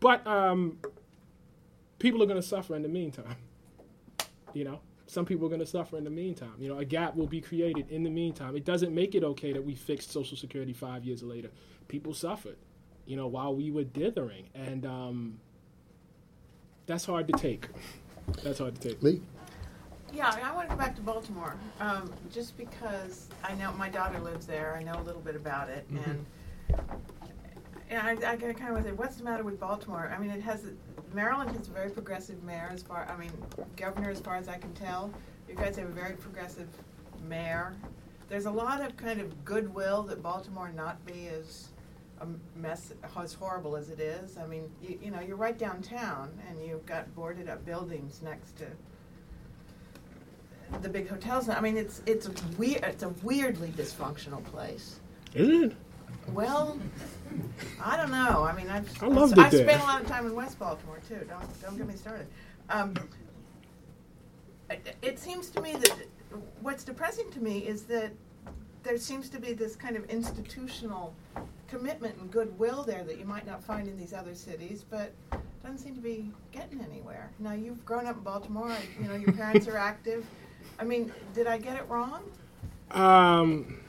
But 0.00 0.26
um, 0.26 0.78
people 1.98 2.22
are 2.22 2.26
going 2.26 2.40
to 2.40 2.46
suffer 2.46 2.74
in 2.76 2.82
the 2.82 2.88
meantime. 2.88 3.36
You 4.54 4.62
know, 4.62 4.78
some 5.08 5.24
people 5.24 5.46
are 5.46 5.48
going 5.48 5.58
to 5.58 5.66
suffer 5.66 5.98
in 5.98 6.04
the 6.04 6.10
meantime. 6.10 6.52
You 6.60 6.68
know, 6.68 6.78
a 6.78 6.84
gap 6.84 7.16
will 7.16 7.26
be 7.26 7.40
created 7.40 7.90
in 7.90 8.04
the 8.04 8.10
meantime. 8.10 8.54
It 8.54 8.64
doesn't 8.64 8.94
make 8.94 9.16
it 9.16 9.24
okay 9.24 9.52
that 9.52 9.64
we 9.64 9.74
fixed 9.74 10.12
Social 10.12 10.36
Security 10.36 10.72
five 10.72 11.04
years 11.04 11.24
later. 11.24 11.50
People 11.88 12.14
suffered, 12.14 12.56
you 13.04 13.16
know, 13.16 13.26
while 13.26 13.52
we 13.52 13.72
were 13.72 13.82
dithering, 13.82 14.44
and 14.54 14.86
um, 14.86 15.40
that's 16.86 17.04
hard 17.04 17.26
to 17.26 17.32
take. 17.32 17.66
That's 18.44 18.60
hard 18.60 18.80
to 18.80 18.88
take. 18.88 19.02
Lee? 19.02 19.20
Yeah, 20.14 20.28
I, 20.28 20.36
mean, 20.36 20.44
I 20.44 20.54
want 20.54 20.68
to 20.68 20.74
go 20.76 20.78
back 20.78 20.94
to 20.96 21.02
Baltimore, 21.02 21.56
um, 21.80 22.12
just 22.32 22.56
because 22.56 23.28
I 23.42 23.54
know 23.54 23.72
my 23.72 23.88
daughter 23.88 24.20
lives 24.20 24.46
there. 24.46 24.76
I 24.78 24.82
know 24.84 24.94
a 25.00 25.02
little 25.02 25.20
bit 25.20 25.34
about 25.34 25.68
it, 25.68 25.90
Mhm. 25.92 26.04
and 26.06 26.26
and 27.90 28.00
I, 28.00 28.12
I 28.32 28.36
kind 28.36 28.54
of 28.54 28.60
want 28.70 28.84
to 28.84 28.90
say, 28.90 28.92
what's 28.92 29.16
the 29.16 29.24
matter 29.24 29.44
with 29.44 29.60
Baltimore? 29.60 30.10
I 30.14 30.18
mean, 30.18 30.30
it 30.30 30.40
has 30.42 30.64
Maryland 31.12 31.50
has 31.56 31.68
a 31.68 31.70
very 31.70 31.90
progressive 31.90 32.42
mayor, 32.44 32.70
as 32.72 32.82
far 32.82 33.06
I 33.08 33.16
mean, 33.16 33.30
governor, 33.76 34.10
as 34.10 34.20
far 34.20 34.36
as 34.36 34.48
I 34.48 34.56
can 34.56 34.72
tell. 34.72 35.10
You 35.48 35.54
guys 35.54 35.76
have 35.76 35.88
a 35.88 35.92
very 35.92 36.14
progressive 36.16 36.68
mayor. 37.28 37.74
There's 38.28 38.46
a 38.46 38.50
lot 38.50 38.80
of 38.80 38.96
kind 38.96 39.20
of 39.20 39.44
goodwill 39.44 40.02
that 40.04 40.22
Baltimore 40.22 40.70
not 40.74 41.04
be 41.04 41.28
as 41.28 41.68
a 42.20 42.26
mess 42.56 42.92
as 43.16 43.34
horrible 43.34 43.76
as 43.76 43.90
it 43.90 44.00
is. 44.00 44.38
I 44.38 44.46
mean, 44.46 44.70
you, 44.80 44.98
you 45.02 45.10
know, 45.10 45.20
you're 45.20 45.36
right 45.36 45.58
downtown, 45.58 46.30
and 46.48 46.64
you've 46.64 46.86
got 46.86 47.14
boarded 47.14 47.48
up 47.48 47.64
buildings 47.64 48.22
next 48.22 48.56
to 48.58 48.66
the 50.82 50.88
big 50.88 51.08
hotels. 51.08 51.48
I 51.48 51.60
mean, 51.60 51.76
it's 51.76 52.02
it's 52.06 52.26
a 52.26 52.32
weird, 52.58 52.84
it's 52.84 53.02
a 53.02 53.10
weirdly 53.22 53.68
dysfunctional 53.68 54.42
place. 54.44 55.00
Is 55.34 55.48
it? 55.70 55.72
Well, 56.32 56.78
I 57.82 57.96
don't 57.96 58.10
know. 58.10 58.44
I 58.44 58.54
mean, 58.54 58.68
I've 58.68 59.02
I 59.02 59.06
loved 59.06 59.38
I've 59.38 59.50
there. 59.50 59.64
spent 59.64 59.82
a 59.82 59.84
lot 59.84 60.00
of 60.00 60.06
time 60.06 60.26
in 60.26 60.34
West 60.34 60.58
Baltimore 60.58 61.00
too. 61.08 61.20
Don't 61.28 61.62
don't 61.62 61.76
get 61.76 61.86
me 61.86 61.94
started. 61.94 62.26
Um, 62.70 62.94
it, 64.70 64.96
it 65.02 65.18
seems 65.18 65.50
to 65.50 65.60
me 65.60 65.72
that 65.72 65.96
what's 66.60 66.84
depressing 66.84 67.30
to 67.32 67.40
me 67.40 67.58
is 67.58 67.82
that 67.84 68.12
there 68.82 68.98
seems 68.98 69.28
to 69.30 69.38
be 69.38 69.52
this 69.52 69.76
kind 69.76 69.96
of 69.96 70.04
institutional 70.06 71.14
commitment 71.68 72.16
and 72.18 72.30
goodwill 72.30 72.84
there 72.84 73.02
that 73.04 73.18
you 73.18 73.24
might 73.24 73.46
not 73.46 73.62
find 73.62 73.88
in 73.88 73.98
these 73.98 74.12
other 74.12 74.34
cities, 74.34 74.84
but 74.88 75.12
it 75.32 75.40
doesn't 75.62 75.78
seem 75.78 75.94
to 75.94 76.00
be 76.00 76.30
getting 76.52 76.80
anywhere. 76.80 77.30
Now 77.38 77.52
you've 77.52 77.84
grown 77.84 78.06
up 78.06 78.16
in 78.16 78.22
Baltimore. 78.22 78.74
You 79.00 79.08
know 79.08 79.14
your 79.14 79.32
parents 79.32 79.66
are 79.68 79.76
active. 79.76 80.24
I 80.78 80.84
mean, 80.84 81.12
did 81.34 81.46
I 81.46 81.58
get 81.58 81.76
it 81.76 81.88
wrong? 81.88 82.22
Um, 82.90 83.80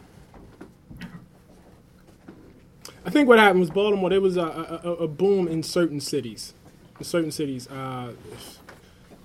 I 3.06 3.10
think 3.10 3.28
what 3.28 3.40
happened 3.40 3.60
was 3.60 3.70
Baltimore. 3.70 4.10
There 4.10 4.22
was 4.22 4.38
a, 4.38 4.82
a, 4.84 4.90
a 4.92 5.08
boom 5.08 5.48
in 5.48 5.64
certain 5.64 6.00
cities, 6.00 6.54
in 7.00 7.06
certain 7.06 7.32
cities, 7.32 7.68
uh, 7.68 8.14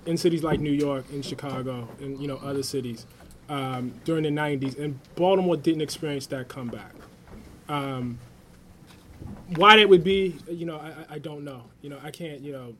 in 0.05 0.17
cities 0.17 0.43
like 0.43 0.59
New 0.59 0.71
York, 0.71 1.05
in 1.11 1.21
Chicago, 1.21 1.87
and 1.99 2.19
you 2.19 2.27
know 2.27 2.37
other 2.37 2.63
cities 2.63 3.05
um, 3.49 3.93
during 4.05 4.23
the 4.23 4.29
'90s, 4.29 4.77
and 4.77 4.99
Baltimore 5.15 5.57
didn't 5.57 5.81
experience 5.81 6.27
that 6.27 6.47
comeback. 6.47 6.93
Um, 7.69 8.19
why 9.55 9.77
that 9.77 9.89
would 9.89 10.03
be, 10.03 10.37
you 10.49 10.65
know, 10.65 10.77
I, 10.77 11.15
I 11.15 11.19
don't 11.19 11.43
know. 11.43 11.63
You 11.81 11.89
know, 11.89 11.99
I 12.03 12.11
can't, 12.11 12.41
you 12.41 12.53
know. 12.53 12.75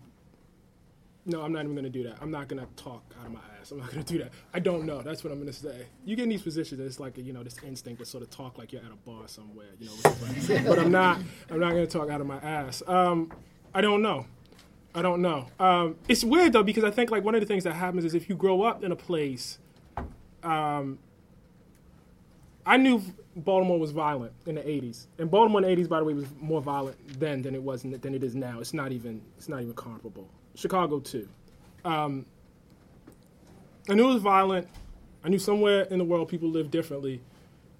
No, 1.26 1.44
I'm 1.44 1.54
not 1.54 1.64
even 1.64 1.76
going 1.76 1.84
to 1.84 1.90
do 1.90 2.04
that. 2.04 2.18
I'm 2.20 2.32
not 2.32 2.48
going 2.48 2.66
to 2.66 2.84
talk 2.84 3.04
out 3.20 3.28
of 3.28 3.32
my 3.32 3.40
ass. 3.60 3.72
I'm 3.72 3.78
not 3.78 3.92
going 3.92 4.04
to 4.04 4.14
do 4.14 4.20
that. 4.24 4.32
I 4.54 4.60
don't 4.60 4.86
know. 4.86 5.04
That's 5.04 5.24
what 5.24 5.32
I'm 5.32 5.40
going 5.40 5.54
to 5.54 5.58
say. 5.58 5.86
You 6.04 6.16
get 6.16 6.24
in 6.24 6.30
these 6.30 6.42
positions, 6.42 6.80
it's 6.80 7.00
like 7.00 7.18
you 7.18 7.32
know 7.32 7.44
this 7.44 7.58
instinct 7.64 8.00
to 8.00 8.06
sort 8.06 8.24
of 8.24 8.32
talk 8.32 8.58
like 8.58 8.72
you're 8.72 8.84
at 8.84 8.92
a 8.92 8.96
bar 8.96 9.28
somewhere, 9.28 9.68
you 9.80 9.88
know. 9.88 10.64
but 10.68 10.80
I'm 10.80 10.92
not. 10.92 11.20
I'm 11.52 11.60
not 11.60 11.72
going 11.72 11.86
to 11.86 11.92
talk 11.92 12.10
out 12.10 12.22
of 12.22 12.28
my 12.28 12.38
ass. 12.38 12.82
Um, 12.88 13.32
I 13.74 13.82
don't 13.82 14.02
know. 14.02 14.26
I 14.96 15.02
don't 15.02 15.22
know. 15.22 15.48
Um, 15.60 15.96
it's 16.08 16.24
weird 16.24 16.54
though 16.54 16.64
because 16.64 16.84
I 16.84 16.92
think 16.92 17.12
like 17.12 17.24
one 17.24 17.36
of 17.36 17.42
the 17.42 17.48
things 17.48 17.64
that 17.66 17.74
happens 17.74 18.04
is 18.04 18.16
if 18.16 18.28
you 18.28 18.36
grow 18.36 18.64
up 18.64 18.84
in 18.84 18.92
a 18.92 18.96
place. 18.96 19.60
Um, 20.44 20.98
I 22.66 22.78
knew 22.78 23.02
Baltimore 23.36 23.80
was 23.80 23.92
violent 23.92 24.34
in 24.46 24.56
the 24.56 24.62
'80s, 24.62 25.08
and 25.18 25.30
Baltimore 25.30 25.64
in 25.64 25.76
the 25.76 25.84
'80s, 25.84 25.88
by 25.88 26.00
the 26.00 26.06
way, 26.06 26.14
was 26.14 26.26
more 26.40 26.62
violent 26.62 26.98
then 27.20 27.42
than 27.42 27.56
it 27.56 27.62
was 27.62 27.84
than 27.84 28.14
it 28.16 28.24
is 28.24 28.36
now. 28.36 28.60
It's 28.60 28.74
not 28.74 28.92
even 28.92 29.22
it's 29.38 29.50
not 29.50 29.62
even 29.62 29.74
comparable. 29.74 30.28
Chicago 30.56 30.99
too. 30.99 31.28
Um, 31.84 32.26
I 33.89 33.93
knew 33.93 34.10
it 34.10 34.14
was 34.14 34.22
violent. 34.22 34.68
I 35.24 35.30
knew 35.30 35.39
somewhere 35.39 35.84
in 35.84 35.97
the 35.97 36.06
world 36.06 36.30
people 36.30 36.49
live 36.49 36.72
differently, 36.72 37.22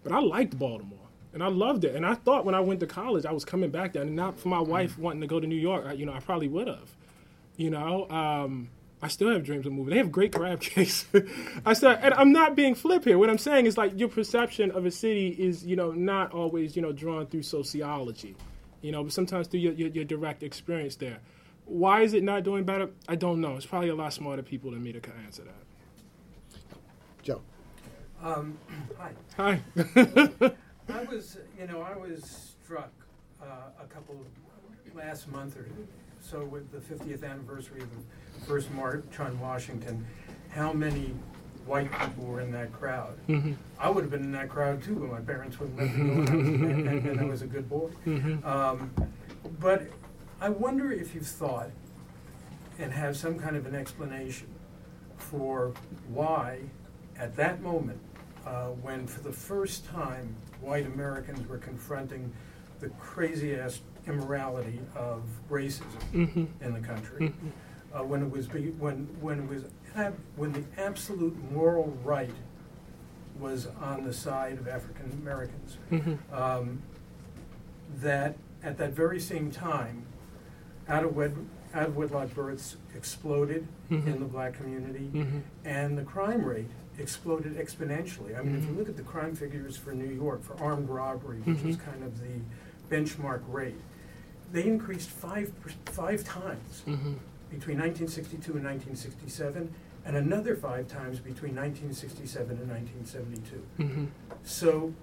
but 0.04 0.12
I 0.12 0.20
liked 0.20 0.58
Baltimore 0.58 0.98
and 1.34 1.44
I 1.44 1.48
loved 1.48 1.84
it. 1.84 1.96
And 1.96 2.06
I 2.06 2.16
thought 2.16 2.46
when 2.46 2.56
I 2.56 2.60
went 2.60 2.80
to 2.82 2.88
college, 2.88 3.26
I 3.26 3.32
was 3.32 3.46
coming 3.46 3.70
back 3.70 3.94
there, 3.94 4.04
and 4.04 4.16
not 4.16 4.40
for 4.40 4.50
my 4.50 4.60
wife 4.60 4.98
wanting 4.98 5.22
to 5.22 5.28
go 5.28 5.40
to 5.40 5.48
New 5.48 5.56
York. 5.56 5.86
I, 5.88 5.94
you 5.94 6.06
know, 6.06 6.14
I 6.14 6.20
probably 6.20 6.48
would 6.48 6.68
have. 6.68 6.90
You 7.58 7.70
know, 7.70 8.10
um, 8.10 8.70
I 9.02 9.08
still 9.08 9.32
have 9.32 9.44
dreams 9.44 9.66
of 9.66 9.74
moving. 9.74 9.92
They 9.92 9.98
have 9.98 10.12
great 10.12 10.34
crab 10.34 10.60
cakes. 10.62 11.06
I 11.66 11.74
still, 11.74 11.92
and 11.92 12.14
I'm 12.14 12.32
not 12.32 12.56
being 12.56 12.76
flip 12.76 13.04
here. 13.04 13.18
What 13.18 13.30
I'm 13.30 13.38
saying 13.38 13.66
is 13.66 13.78
like 13.78 13.98
your 13.98 14.10
perception 14.10 14.72
of 14.72 14.86
a 14.86 14.92
city 14.92 15.30
is, 15.30 15.66
you 15.66 15.76
know, 15.76 15.92
not 15.92 16.34
always, 16.34 16.76
you 16.76 16.82
know, 16.82 16.92
drawn 16.92 17.28
through 17.28 17.44
sociology, 17.44 18.36
you 18.82 18.92
know, 18.92 19.04
but 19.04 19.14
sometimes 19.14 19.48
through 19.48 19.62
your, 19.62 19.74
your, 19.74 19.90
your 19.90 20.06
direct 20.06 20.44
experience 20.44 20.96
there. 20.96 21.20
Why 21.66 22.02
is 22.02 22.14
it 22.14 22.24
not 22.24 22.44
doing 22.44 22.64
better? 22.64 22.90
I 23.08 23.16
don't 23.16 23.40
know. 23.42 23.56
It's 23.56 23.66
probably 23.66 23.90
a 23.90 23.96
lot 23.96 24.14
smarter 24.14 24.44
people 24.44 24.72
than 24.72 24.84
me 24.84 24.92
that 24.92 25.04
can 25.04 25.14
answer 25.26 25.44
that. 25.44 25.56
Joe. 27.24 27.42
Um, 28.22 28.58
hi. 28.98 29.12
Hi. 29.38 29.62
I 30.90 31.04
was, 31.06 31.38
you 31.60 31.68
know, 31.68 31.82
I 31.82 31.96
was 31.96 32.54
struck 32.64 32.92
uh, 33.42 33.46
a 33.82 33.86
couple 33.86 34.16
of, 34.16 34.96
last 34.96 35.28
month 35.30 35.56
or 35.56 35.66
so 36.20 36.44
with 36.44 36.70
the 36.72 36.78
50th 36.80 37.24
anniversary 37.24 37.82
of 37.82 37.90
the 37.92 38.46
first 38.46 38.70
march 38.72 39.06
on 39.20 39.40
Washington, 39.40 40.06
how 40.50 40.74
many 40.74 41.14
white 41.66 41.90
people 41.98 42.26
were 42.26 42.42
in 42.42 42.52
that 42.52 42.74
crowd. 42.74 43.16
Mhm. 43.30 43.56
I 43.80 43.90
would 43.90 44.04
have 44.04 44.12
been 44.12 44.24
in 44.24 44.32
that 44.34 44.50
crowd 44.50 44.84
too, 44.84 44.96
but 44.96 45.10
my 45.12 45.22
parents 45.22 45.58
wouldn't 45.60 45.78
let 45.80 45.96
me 45.96 46.04
go, 46.04 46.22
and 46.22 46.30
I 46.30 46.36
was, 46.36 46.50
and, 46.50 46.88
and- 46.90 47.06
and 47.08 47.20
I 47.22 47.24
was 47.24 47.42
a 47.42 47.48
good 47.48 47.70
boy. 47.70 47.90
Mhm. 48.06 48.44
Um, 48.46 48.92
but 49.60 49.84
I 50.42 50.50
wonder 50.50 50.92
if 50.92 51.14
you've 51.14 51.28
thought 51.28 51.70
and 52.80 52.92
have 52.92 53.16
some 53.16 53.38
kind 53.38 53.56
of 53.56 53.68
an 53.68 53.76
explanation 53.76 54.48
for 55.18 55.72
why, 56.10 56.60
at 57.18 57.36
that 57.36 57.62
moment, 57.62 58.00
uh, 58.46 58.70
when 58.70 59.06
for 59.06 59.22
the 59.22 59.32
first 59.32 59.86
time 59.86 60.36
white 60.60 60.88
Americans 60.88 61.48
were 61.48 61.60
confronting 61.60 62.34
the 62.80 62.90
crazy 63.00 63.56
ass 63.56 63.82
immorality 64.08 64.82
of 64.96 65.22
racism 65.48 66.02
Mhm. 66.12 66.48
in 66.60 66.74
the 66.74 66.80
country, 66.80 67.30
Mhm. 67.30 67.52
uh, 68.00 68.04
when 68.04 68.24
it 68.24 68.32
was 68.32 68.48
be, 68.48 68.72
when 68.72 69.06
when 69.22 69.42
it 69.42 69.48
was 69.48 69.66
ab- 69.96 70.18
when 70.36 70.52
the 70.54 70.64
absolute 70.80 71.38
moral 71.52 71.96
right 72.04 72.34
was 73.40 73.68
on 73.80 74.04
the 74.06 74.14
side 74.14 74.58
of 74.58 74.68
African 74.68 75.12
Americans, 75.22 75.78
Mhm. 75.92 76.18
um, 76.34 76.82
that 77.98 78.36
at 78.64 78.78
that 78.80 78.94
very 78.94 79.20
same 79.20 79.52
time, 79.52 80.04
out 80.88 81.04
of 81.04 81.16
wed 81.16 81.36
out 81.74 81.88
of 81.88 81.96
wedlock 81.96 82.34
births 82.36 82.76
exploded 82.98 83.66
Mhm. 83.90 84.06
in 84.08 84.20
the 84.20 84.26
black 84.26 84.54
community, 84.56 85.10
Mhm. 85.14 85.42
and 85.64 85.98
the 85.98 86.04
crime 86.04 86.44
rate 86.44 86.68
exploded 86.98 87.56
exponentially. 87.58 88.38
I 88.38 88.42
mean, 88.44 88.58
if 88.58 88.66
you 88.66 88.72
Mhm. 88.72 88.78
look 88.78 88.90
at 88.90 88.98
the 88.98 89.04
crime 89.04 89.34
figures 89.36 89.78
for 89.78 89.94
New 89.94 90.10
York 90.14 90.44
for 90.44 90.62
armed 90.62 90.90
robbery, 90.90 91.40
which 91.40 91.64
is 91.64 91.78
Mhm. 91.78 91.80
kind 91.80 92.04
of 92.04 92.20
the 92.20 92.42
benchmark 92.94 93.42
rate, 93.48 93.80
they 94.52 94.66
increased 94.66 95.10
five 95.10 95.54
five 95.86 96.26
times 96.26 96.84
Mhm. 96.86 97.16
between 97.50 97.78
1962 97.78 98.54
and 98.56 98.64
1967, 98.64 99.74
and 100.06 100.18
another 100.18 100.56
five 100.58 100.90
times 100.90 101.20
between 101.20 101.56
1967 101.56 102.58
and 102.58 102.68
1972. 102.68 103.62
Mhm. 103.80 104.08
So, 104.44 104.94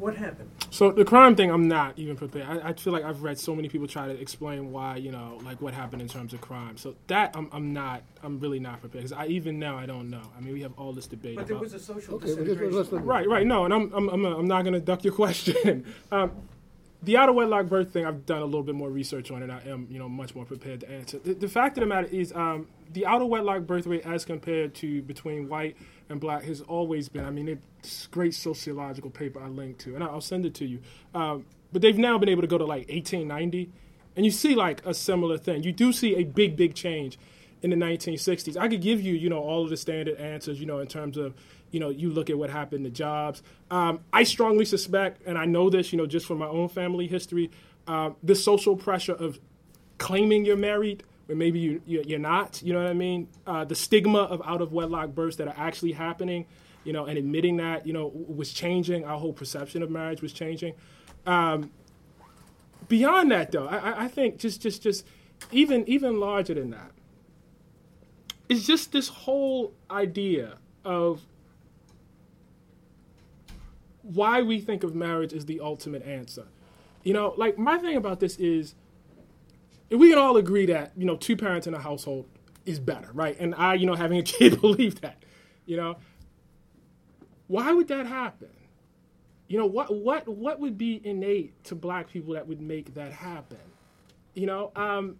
what 0.00 0.16
happened? 0.16 0.50
So 0.70 0.90
the 0.90 1.04
crime 1.04 1.36
thing, 1.36 1.50
I'm 1.50 1.68
not 1.68 1.98
even 1.98 2.16
prepared. 2.16 2.46
I, 2.48 2.70
I 2.70 2.72
feel 2.72 2.92
like 2.92 3.04
I've 3.04 3.22
read 3.22 3.38
so 3.38 3.54
many 3.54 3.68
people 3.68 3.86
try 3.86 4.06
to 4.06 4.18
explain 4.18 4.72
why, 4.72 4.96
you 4.96 5.12
know, 5.12 5.38
like 5.44 5.60
what 5.60 5.74
happened 5.74 6.00
in 6.00 6.08
terms 6.08 6.32
of 6.32 6.40
crime. 6.40 6.76
So 6.76 6.94
that 7.08 7.36
I'm, 7.36 7.48
I'm 7.52 7.72
not, 7.72 8.02
I'm 8.22 8.40
really 8.40 8.58
not 8.58 8.80
prepared 8.80 9.04
because 9.04 9.12
I 9.12 9.26
even 9.26 9.58
now 9.58 9.76
I 9.76 9.86
don't 9.86 10.08
know. 10.08 10.22
I 10.36 10.40
mean, 10.40 10.54
we 10.54 10.62
have 10.62 10.72
all 10.78 10.92
this 10.92 11.06
debate. 11.06 11.36
But 11.36 11.46
there 11.46 11.56
about, 11.56 11.64
was 11.64 11.74
a 11.74 11.78
social 11.78 12.14
Okay, 12.14 12.26
disintegration. 12.26 13.04
Right, 13.04 13.28
right. 13.28 13.46
No, 13.46 13.66
and 13.66 13.74
I'm, 13.74 13.92
I'm, 13.92 14.08
I'm, 14.08 14.24
I'm 14.24 14.48
not 14.48 14.62
going 14.62 14.74
to 14.74 14.80
duck 14.80 15.04
your 15.04 15.12
question. 15.14 15.84
um, 16.10 16.32
the 17.02 17.16
out 17.16 17.28
of 17.28 17.34
wedlock 17.34 17.66
birth 17.66 17.92
thing, 17.92 18.04
I've 18.04 18.26
done 18.26 18.42
a 18.42 18.44
little 18.44 18.62
bit 18.62 18.74
more 18.74 18.90
research 18.90 19.30
on 19.30 19.42
it. 19.42 19.50
I 19.50 19.60
am, 19.68 19.86
you 19.90 19.98
know, 19.98 20.08
much 20.08 20.34
more 20.34 20.44
prepared 20.44 20.80
to 20.80 20.90
answer. 20.90 21.18
The, 21.18 21.34
the 21.34 21.48
fact 21.48 21.78
of 21.78 21.82
the 21.82 21.86
matter 21.86 22.08
is, 22.08 22.32
um, 22.32 22.66
the 22.92 23.06
out 23.06 23.22
of 23.22 23.28
wedlock 23.28 23.62
birth 23.62 23.86
rate, 23.86 24.04
as 24.04 24.24
compared 24.24 24.74
to 24.76 25.02
between 25.02 25.48
white 25.48 25.76
and 26.10 26.20
black, 26.20 26.44
has 26.44 26.60
always 26.60 27.08
been. 27.08 27.24
I 27.24 27.30
mean, 27.30 27.60
it's 27.78 28.06
great 28.08 28.34
sociological 28.34 29.10
paper 29.10 29.40
I 29.40 29.48
linked 29.48 29.80
to, 29.82 29.94
and 29.94 30.04
I'll 30.04 30.20
send 30.20 30.44
it 30.44 30.54
to 30.56 30.66
you. 30.66 30.80
Um, 31.14 31.46
but 31.72 31.82
they've 31.82 31.96
now 31.96 32.18
been 32.18 32.28
able 32.28 32.42
to 32.42 32.48
go 32.48 32.58
to 32.58 32.64
like 32.64 32.88
1890, 32.88 33.70
and 34.16 34.24
you 34.24 34.32
see 34.32 34.54
like 34.54 34.84
a 34.84 34.92
similar 34.92 35.38
thing. 35.38 35.62
You 35.62 35.72
do 35.72 35.92
see 35.92 36.16
a 36.16 36.24
big, 36.24 36.56
big 36.56 36.74
change 36.74 37.18
in 37.62 37.70
the 37.70 37.76
1960s. 37.76 38.56
I 38.56 38.68
could 38.68 38.80
give 38.80 39.00
you, 39.00 39.14
you 39.14 39.28
know, 39.28 39.38
all 39.38 39.64
of 39.64 39.70
the 39.70 39.76
standard 39.76 40.18
answers, 40.18 40.60
you 40.60 40.66
know, 40.66 40.78
in 40.78 40.86
terms 40.86 41.16
of, 41.16 41.34
you 41.70 41.78
know, 41.78 41.90
you 41.90 42.10
look 42.10 42.30
at 42.30 42.38
what 42.38 42.50
happened 42.50 42.84
to 42.84 42.90
jobs. 42.90 43.42
Um, 43.70 44.00
I 44.12 44.24
strongly 44.24 44.64
suspect, 44.64 45.22
and 45.26 45.38
I 45.38 45.44
know 45.44 45.70
this, 45.70 45.92
you 45.92 45.98
know, 45.98 46.06
just 46.06 46.26
from 46.26 46.38
my 46.38 46.46
own 46.46 46.68
family 46.68 47.06
history, 47.06 47.50
um, 47.86 48.16
the 48.22 48.34
social 48.34 48.76
pressure 48.76 49.14
of 49.14 49.38
claiming 49.98 50.44
you're 50.44 50.56
married 50.56 51.04
when 51.30 51.38
maybe 51.38 51.58
you, 51.60 51.80
you 51.86 52.02
you're 52.06 52.18
not. 52.18 52.60
You 52.62 52.72
know 52.74 52.82
what 52.82 52.90
I 52.90 52.94
mean? 52.94 53.28
Uh, 53.46 53.64
the 53.64 53.74
stigma 53.74 54.18
of 54.24 54.42
out 54.44 54.60
of 54.60 54.72
wedlock 54.72 55.10
births 55.14 55.36
that 55.36 55.48
are 55.48 55.54
actually 55.56 55.92
happening, 55.92 56.44
you 56.84 56.92
know, 56.92 57.06
and 57.06 57.16
admitting 57.16 57.56
that, 57.58 57.86
you 57.86 57.92
know, 57.92 58.10
was 58.14 58.52
changing. 58.52 59.04
Our 59.04 59.16
whole 59.18 59.32
perception 59.32 59.82
of 59.82 59.90
marriage 59.90 60.20
was 60.22 60.32
changing. 60.32 60.74
Um, 61.26 61.70
beyond 62.88 63.30
that, 63.30 63.52
though, 63.52 63.68
I, 63.68 64.04
I- 64.04 64.08
think 64.08 64.38
just 64.38 64.60
just 64.60 64.82
just 64.82 65.06
even 65.52 65.88
even 65.88 66.18
larger 66.20 66.54
than 66.54 66.70
that 66.70 66.90
is 68.48 68.66
just 68.66 68.90
this 68.90 69.08
whole 69.08 69.72
idea 69.90 70.58
of 70.84 71.20
why 74.02 74.42
we 74.42 74.60
think 74.60 74.82
of 74.82 74.94
marriage 74.94 75.32
as 75.32 75.46
the 75.46 75.60
ultimate 75.60 76.02
answer. 76.02 76.46
You 77.04 77.12
know, 77.14 77.34
like 77.36 77.56
my 77.58 77.78
thing 77.78 77.96
about 77.96 78.18
this 78.20 78.36
is 78.36 78.74
we 79.90 80.10
can 80.10 80.18
all 80.18 80.36
agree 80.36 80.66
that, 80.66 80.92
you 80.96 81.04
know, 81.04 81.16
two 81.16 81.36
parents 81.36 81.66
in 81.66 81.74
a 81.74 81.78
household 81.78 82.26
is 82.64 82.78
better, 82.78 83.10
right? 83.12 83.38
And 83.38 83.54
I, 83.54 83.74
you 83.74 83.86
know, 83.86 83.94
having 83.94 84.18
a 84.18 84.22
kid 84.24 84.60
believe 84.60 85.00
that. 85.00 85.24
You 85.66 85.76
know, 85.76 85.96
why 87.46 87.72
would 87.72 87.88
that 87.88 88.06
happen? 88.06 88.48
You 89.48 89.58
know, 89.58 89.66
what 89.66 89.92
what 89.94 90.28
what 90.28 90.60
would 90.60 90.78
be 90.78 91.00
innate 91.04 91.64
to 91.64 91.74
black 91.74 92.08
people 92.08 92.34
that 92.34 92.46
would 92.46 92.60
make 92.60 92.94
that 92.94 93.12
happen? 93.12 93.58
You 94.34 94.46
know, 94.46 94.70
um, 94.76 95.18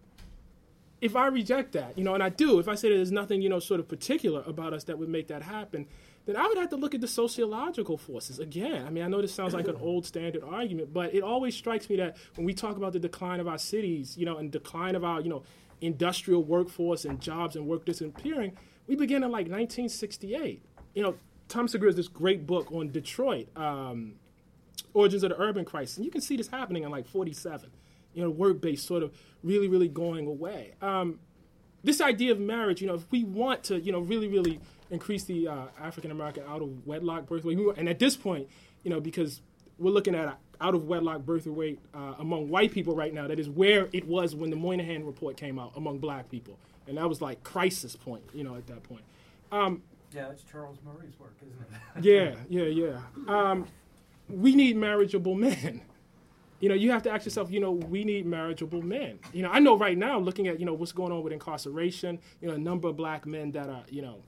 if 1.01 1.15
I 1.15 1.27
reject 1.27 1.73
that, 1.73 1.97
you 1.97 2.03
know, 2.03 2.13
and 2.13 2.23
I 2.23 2.29
do, 2.29 2.59
if 2.59 2.67
I 2.67 2.75
say 2.75 2.89
that 2.89 2.95
there's 2.95 3.11
nothing, 3.11 3.41
you 3.41 3.49
know, 3.49 3.59
sort 3.59 3.79
of 3.79 3.87
particular 3.89 4.43
about 4.45 4.73
us 4.73 4.85
that 4.85 4.97
would 4.97 5.09
make 5.09 5.27
that 5.27 5.41
happen, 5.41 5.87
then 6.25 6.35
I 6.35 6.47
would 6.47 6.57
have 6.57 6.69
to 6.69 6.75
look 6.75 6.93
at 6.93 7.01
the 7.01 7.07
sociological 7.07 7.97
forces 7.97 8.39
again. 8.39 8.85
I 8.85 8.89
mean, 8.89 9.03
I 9.03 9.07
know 9.07 9.21
this 9.21 9.33
sounds 9.33 9.53
like 9.53 9.67
an 9.67 9.77
old 9.81 10.05
standard 10.05 10.43
argument, 10.43 10.93
but 10.93 11.13
it 11.13 11.23
always 11.23 11.55
strikes 11.55 11.89
me 11.89 11.95
that 11.97 12.17
when 12.35 12.45
we 12.45 12.53
talk 12.53 12.77
about 12.77 12.93
the 12.93 12.99
decline 12.99 13.39
of 13.39 13.47
our 13.47 13.57
cities, 13.57 14.17
you 14.17 14.25
know, 14.25 14.37
and 14.37 14.51
decline 14.51 14.95
of 14.95 15.03
our, 15.03 15.19
you 15.21 15.29
know, 15.29 15.43
industrial 15.81 16.43
workforce 16.43 17.05
and 17.05 17.19
jobs 17.19 17.55
and 17.55 17.65
work 17.65 17.85
disappearing, 17.85 18.55
we 18.87 18.95
begin 18.95 19.23
in 19.23 19.31
like 19.31 19.47
1968. 19.47 20.63
You 20.93 21.03
know, 21.03 21.15
Tom 21.47 21.67
Sugrue 21.67 21.87
has 21.87 21.95
this 21.95 22.07
great 22.07 22.45
book 22.45 22.71
on 22.71 22.91
Detroit, 22.91 23.47
um, 23.57 24.13
Origins 24.93 25.23
of 25.23 25.31
the 25.31 25.39
Urban 25.39 25.65
Crisis, 25.65 25.97
and 25.97 26.05
you 26.05 26.11
can 26.11 26.21
see 26.21 26.37
this 26.37 26.47
happening 26.47 26.83
in 26.83 26.91
like 26.91 27.07
47. 27.07 27.69
you 28.13 28.21
know, 28.21 28.29
work 28.29 28.61
based 28.61 28.85
sort 28.85 29.03
of 29.03 29.13
really, 29.43 29.67
really 29.67 29.87
going 29.87 30.27
away. 30.27 30.73
Um, 30.81 31.19
this 31.83 32.01
idea 32.01 32.31
of 32.31 32.39
marriage, 32.39 32.81
you 32.81 32.87
know, 32.87 32.95
if 32.95 33.09
we 33.11 33.23
want 33.23 33.63
to, 33.65 33.79
you 33.79 33.91
know, 33.91 33.99
really, 33.99 34.27
really 34.27 34.59
increase 34.91 35.23
the 35.23 35.47
uh, 35.47 35.65
African 35.79 36.11
American 36.11 36.43
out 36.47 36.61
of 36.61 36.85
wedlock 36.85 37.25
birth 37.25 37.45
rate, 37.45 37.57
and 37.77 37.89
at 37.89 37.97
this 37.97 38.15
point, 38.15 38.47
you 38.83 38.91
know, 38.91 38.99
because 38.99 39.41
we're 39.79 39.91
looking 39.91 40.13
at 40.13 40.37
out 40.59 40.75
of 40.75 40.85
wedlock 40.85 41.21
birth 41.21 41.47
rate 41.47 41.79
uh, 41.93 42.13
among 42.19 42.49
white 42.49 42.71
people 42.71 42.95
right 42.95 43.13
now, 43.13 43.27
that 43.27 43.39
is 43.39 43.49
where 43.49 43.89
it 43.93 44.07
was 44.07 44.35
when 44.35 44.51
the 44.51 44.55
Moynihan 44.55 45.03
report 45.03 45.37
came 45.37 45.57
out 45.57 45.71
among 45.75 45.97
black 45.97 46.29
people, 46.29 46.59
and 46.87 46.97
that 46.97 47.09
was 47.09 47.21
like 47.21 47.43
crisis 47.43 47.95
point, 47.95 48.23
you 48.33 48.43
know, 48.43 48.55
at 48.55 48.67
that 48.67 48.83
point. 48.83 49.03
Um, 49.51 49.81
yeah, 50.13 50.27
that's 50.27 50.43
Charles 50.43 50.77
Murray's 50.85 51.17
work, 51.19 51.35
isn't 51.41 52.03
it? 52.03 52.37
yeah, 52.49 52.63
yeah, 52.63 52.65
yeah. 52.65 52.99
Um, 53.27 53.67
we 54.29 54.55
need 54.55 54.75
marriageable 54.75 55.35
men. 55.35 55.81
You 56.59 56.69
know, 56.69 56.75
you 56.75 56.91
have 56.91 57.01
to 57.03 57.11
ask 57.11 57.25
yourself, 57.25 57.49
you 57.49 57.59
know, 57.59 57.71
we 57.71 58.03
need 58.03 58.27
marriageable 58.27 58.83
men. 58.83 59.19
You 59.33 59.41
know, 59.41 59.49
I 59.49 59.59
know 59.59 59.75
right 59.77 59.97
now, 59.97 60.19
looking 60.19 60.47
at, 60.47 60.59
you 60.59 60.65
know, 60.65 60.73
what's 60.73 60.91
going 60.91 61.11
on 61.11 61.23
with 61.23 61.33
incarceration, 61.33 62.19
you 62.39 62.47
know, 62.47 62.53
a 62.53 62.57
number 62.57 62.87
of 62.87 62.95
black 62.95 63.25
men 63.25 63.51
that 63.53 63.67
are, 63.67 63.83
you 63.89 64.03
know, 64.03 64.21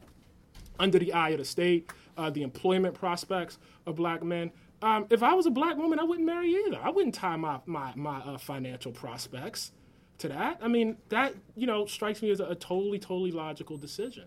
under 0.80 1.00
the 1.00 1.14
eye 1.14 1.30
of 1.30 1.40
the 1.40 1.46
state, 1.46 1.90
uh, 2.18 2.30
the 2.30 2.42
employment 2.42 2.94
prospects 2.96 3.58
of 3.86 3.96
black 3.96 4.24
men. 4.24 4.52
Um, 4.82 5.06
if 5.10 5.24
I 5.24 5.34
was 5.34 5.46
a 5.46 5.52
black 5.52 5.78
woman, 5.78 6.00
I 6.00 6.04
wouldn't 6.04 6.26
marry 6.26 6.50
either. 6.66 6.80
I 6.82 6.90
wouldn't 6.90 7.16
tie 7.16 7.38
my, 7.38 7.60
my, 7.66 7.94
my 7.96 8.20
uh, 8.20 8.38
financial 8.38 8.92
prospects 8.92 9.72
to 10.18 10.28
that. 10.28 10.60
I 10.62 10.68
mean, 10.68 10.98
that, 11.10 11.36
you 11.56 11.68
know, 11.68 11.86
strikes 11.86 12.22
me 12.22 12.32
as 12.32 12.40
a, 12.40 12.46
a 12.46 12.56
totally, 12.56 13.00
totally 13.00 13.32
logical 13.32 13.78
decision. 13.78 14.26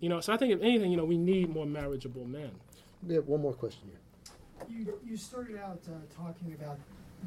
You 0.00 0.08
know, 0.08 0.20
so 0.20 0.32
I 0.32 0.38
think 0.38 0.54
if 0.54 0.62
anything, 0.62 0.90
you 0.90 0.96
know, 0.96 1.04
we 1.04 1.18
need 1.18 1.50
more 1.50 1.66
marriageable 1.66 2.24
men. 2.24 2.50
We 3.06 3.14
have 3.14 3.26
one 3.26 3.42
more 3.42 3.52
question 3.52 3.82
here. 3.90 4.00
You, 4.68 4.98
you 5.04 5.16
started 5.16 5.58
out 5.58 5.80
uh, 5.86 5.92
talking 6.14 6.54
about 6.58 6.78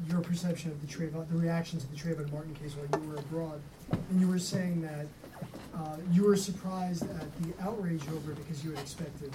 your 0.08 0.20
perception 0.20 0.70
of 0.70 0.80
the 0.80 0.86
Trayvon, 0.86 1.28
the 1.28 1.36
reaction 1.36 1.78
to 1.78 1.86
the 1.90 1.96
Trayvon 1.96 2.30
Martin 2.32 2.54
case 2.54 2.74
while 2.74 3.00
you 3.00 3.08
were 3.08 3.16
abroad, 3.16 3.60
and 3.90 4.20
you 4.20 4.28
were 4.28 4.38
saying 4.38 4.82
that 4.82 5.06
uh, 5.74 5.96
you 6.12 6.24
were 6.24 6.36
surprised 6.36 7.02
at 7.02 7.42
the 7.42 7.52
outrage 7.62 8.02
over 8.08 8.32
it 8.32 8.36
because 8.36 8.64
you 8.64 8.70
had 8.70 8.80
expected, 8.80 9.32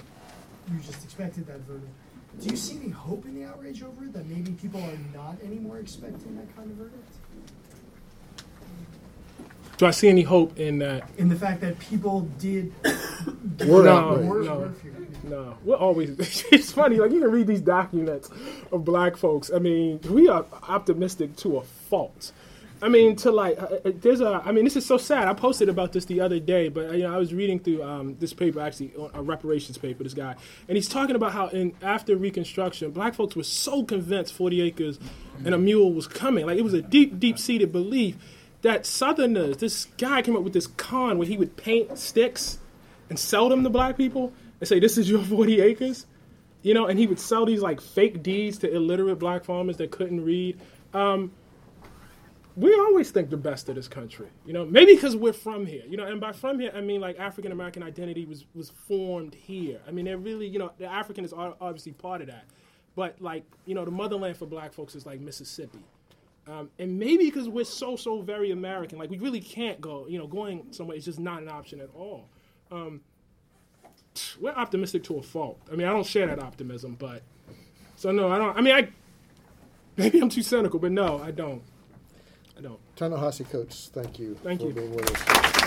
you 0.70 0.78
just 0.80 1.04
expected 1.04 1.46
that 1.46 1.60
verdict. 1.60 1.92
Do 2.40 2.48
you 2.48 2.56
see 2.56 2.76
any 2.76 2.90
hope 2.90 3.24
in 3.24 3.34
the 3.34 3.44
outrage 3.44 3.82
over 3.82 4.04
it 4.04 4.12
that 4.12 4.26
maybe 4.26 4.52
people 4.52 4.80
are 4.82 4.98
not 5.12 5.36
anymore 5.42 5.78
expecting 5.78 6.36
that 6.36 6.54
kind 6.56 6.70
of 6.70 6.76
verdict? 6.76 7.12
Do 9.78 9.86
I 9.86 9.90
see 9.90 10.08
any 10.08 10.22
hope 10.22 10.58
in 10.58 10.78
that? 10.80 11.08
In 11.16 11.28
the 11.28 11.36
fact 11.36 11.62
that 11.62 11.78
people 11.78 12.28
did. 12.38 12.72
No, 13.60 14.16
no, 14.16 14.74
no. 15.24 15.58
We're 15.64 15.76
always. 15.76 16.44
It's 16.52 16.72
funny. 16.72 16.96
Like 16.96 17.12
you 17.12 17.20
can 17.20 17.30
read 17.30 17.46
these 17.46 17.60
documents 17.60 18.30
of 18.72 18.84
black 18.84 19.16
folks. 19.16 19.50
I 19.54 19.58
mean, 19.58 20.00
we 20.08 20.28
are 20.28 20.44
optimistic 20.68 21.36
to 21.36 21.58
a 21.58 21.62
fault. 21.62 22.32
I 22.82 22.88
mean, 22.88 23.14
to 23.16 23.30
like, 23.30 23.60
uh, 23.60 23.66
uh, 23.84 23.92
there's 23.94 24.20
a. 24.22 24.42
I 24.44 24.52
mean, 24.52 24.64
this 24.64 24.76
is 24.76 24.86
so 24.86 24.96
sad. 24.96 25.28
I 25.28 25.34
posted 25.34 25.68
about 25.68 25.92
this 25.92 26.06
the 26.06 26.20
other 26.20 26.38
day, 26.38 26.68
but 26.68 26.86
uh, 26.86 26.92
you 26.92 27.02
know, 27.02 27.14
I 27.14 27.18
was 27.18 27.34
reading 27.34 27.58
through 27.58 27.82
um, 27.82 28.16
this 28.18 28.32
paper, 28.32 28.60
actually, 28.60 28.92
a 29.12 29.22
reparations 29.22 29.76
paper. 29.76 30.02
This 30.02 30.14
guy, 30.14 30.34
and 30.66 30.76
he's 30.76 30.88
talking 30.88 31.14
about 31.14 31.32
how 31.32 31.48
in 31.48 31.74
after 31.82 32.16
Reconstruction, 32.16 32.90
black 32.92 33.14
folks 33.14 33.36
were 33.36 33.44
so 33.44 33.84
convinced 33.84 34.32
40 34.32 34.62
acres 34.62 34.98
and 35.44 35.54
a 35.54 35.58
mule 35.58 35.92
was 35.92 36.06
coming. 36.06 36.46
Like 36.46 36.58
it 36.58 36.64
was 36.64 36.74
a 36.74 36.82
deep, 36.82 37.18
deep 37.18 37.38
seated 37.38 37.70
belief 37.70 38.16
that 38.62 38.86
Southerners, 38.86 39.58
this 39.58 39.86
guy 39.98 40.22
came 40.22 40.36
up 40.36 40.42
with 40.42 40.52
this 40.52 40.66
con 40.66 41.18
where 41.18 41.26
he 41.26 41.36
would 41.36 41.56
paint 41.56 41.98
sticks 41.98 42.58
and 43.10 43.18
sell 43.18 43.48
them 43.48 43.62
to 43.64 43.70
black 43.70 43.98
people 43.98 44.32
and 44.60 44.68
say, 44.68 44.80
"This 44.80 44.96
is 44.96 45.10
your 45.10 45.22
40 45.24 45.60
acres," 45.60 46.06
you 46.62 46.72
know, 46.72 46.86
and 46.86 46.98
he 46.98 47.06
would 47.06 47.20
sell 47.20 47.44
these 47.44 47.60
like 47.60 47.80
fake 47.80 48.22
deeds 48.22 48.58
to 48.58 48.74
illiterate 48.74 49.18
black 49.18 49.44
farmers 49.44 49.76
that 49.76 49.90
couldn't 49.90 50.24
read. 50.24 50.58
Um, 50.94 51.32
we 52.56 52.74
always 52.74 53.10
think 53.10 53.30
the 53.30 53.36
best 53.36 53.68
of 53.68 53.76
this 53.76 53.88
country, 53.88 54.26
you 54.44 54.52
know, 54.52 54.66
maybe 54.66 54.94
because 54.94 55.14
we're 55.14 55.32
from 55.32 55.66
here, 55.66 55.84
you 55.88 55.96
know, 55.96 56.04
and 56.04 56.20
by 56.20 56.32
from 56.32 56.58
here 56.58 56.72
I 56.74 56.80
mean 56.80 57.00
like 57.00 57.18
African 57.18 57.52
American 57.52 57.82
identity 57.82 58.24
was 58.24 58.46
was 58.54 58.70
formed 58.70 59.34
here. 59.34 59.80
I 59.86 59.92
mean, 59.92 60.04
they're 60.04 60.18
really, 60.18 60.46
you 60.46 60.58
know, 60.58 60.72
the 60.78 60.86
African 60.86 61.24
is 61.24 61.32
obviously 61.32 61.92
part 61.92 62.20
of 62.20 62.26
that, 62.26 62.44
but 62.96 63.20
like, 63.20 63.44
you 63.66 63.74
know, 63.74 63.84
the 63.84 63.90
motherland 63.90 64.36
for 64.36 64.46
black 64.46 64.72
folks 64.72 64.94
is 64.94 65.06
like 65.06 65.20
Mississippi. 65.20 65.80
Um, 66.46 66.70
and 66.78 66.98
maybe 66.98 67.26
because 67.26 67.48
we're 67.48 67.64
so 67.64 67.96
so 67.96 68.22
very 68.22 68.50
American, 68.50 68.98
like 68.98 69.10
we 69.10 69.18
really 69.18 69.40
can't 69.40 69.80
go. 69.80 70.06
You 70.08 70.18
know, 70.18 70.26
going 70.26 70.66
somewhere 70.72 70.96
is 70.96 71.04
just 71.04 71.20
not 71.20 71.42
an 71.42 71.48
option 71.48 71.80
at 71.80 71.90
all. 71.94 72.28
Um, 72.70 73.00
we're 74.40 74.52
optimistic 74.52 75.04
to 75.04 75.16
a 75.18 75.22
fault. 75.22 75.60
I 75.72 75.76
mean, 75.76 75.86
I 75.86 75.92
don't 75.92 76.06
share 76.06 76.26
that 76.26 76.38
optimism, 76.38 76.96
but 76.98 77.22
so 77.96 78.10
no, 78.10 78.30
I 78.30 78.38
don't. 78.38 78.56
I 78.56 78.60
mean, 78.60 78.74
I 78.74 78.88
maybe 79.96 80.20
I'm 80.20 80.28
too 80.28 80.42
cynical, 80.42 80.78
but 80.78 80.92
no, 80.92 81.20
I 81.22 81.30
don't. 81.30 81.62
I 82.56 82.60
don't. 82.62 82.78
Ta-Nehisi 82.96 83.48
Coates, 83.50 83.90
thank 83.92 84.18
you 84.18 84.36
thank 84.42 84.60
for 84.60 84.68
you. 84.68 84.72
being 84.72 84.94
with 84.94 85.10
us. 85.10 85.59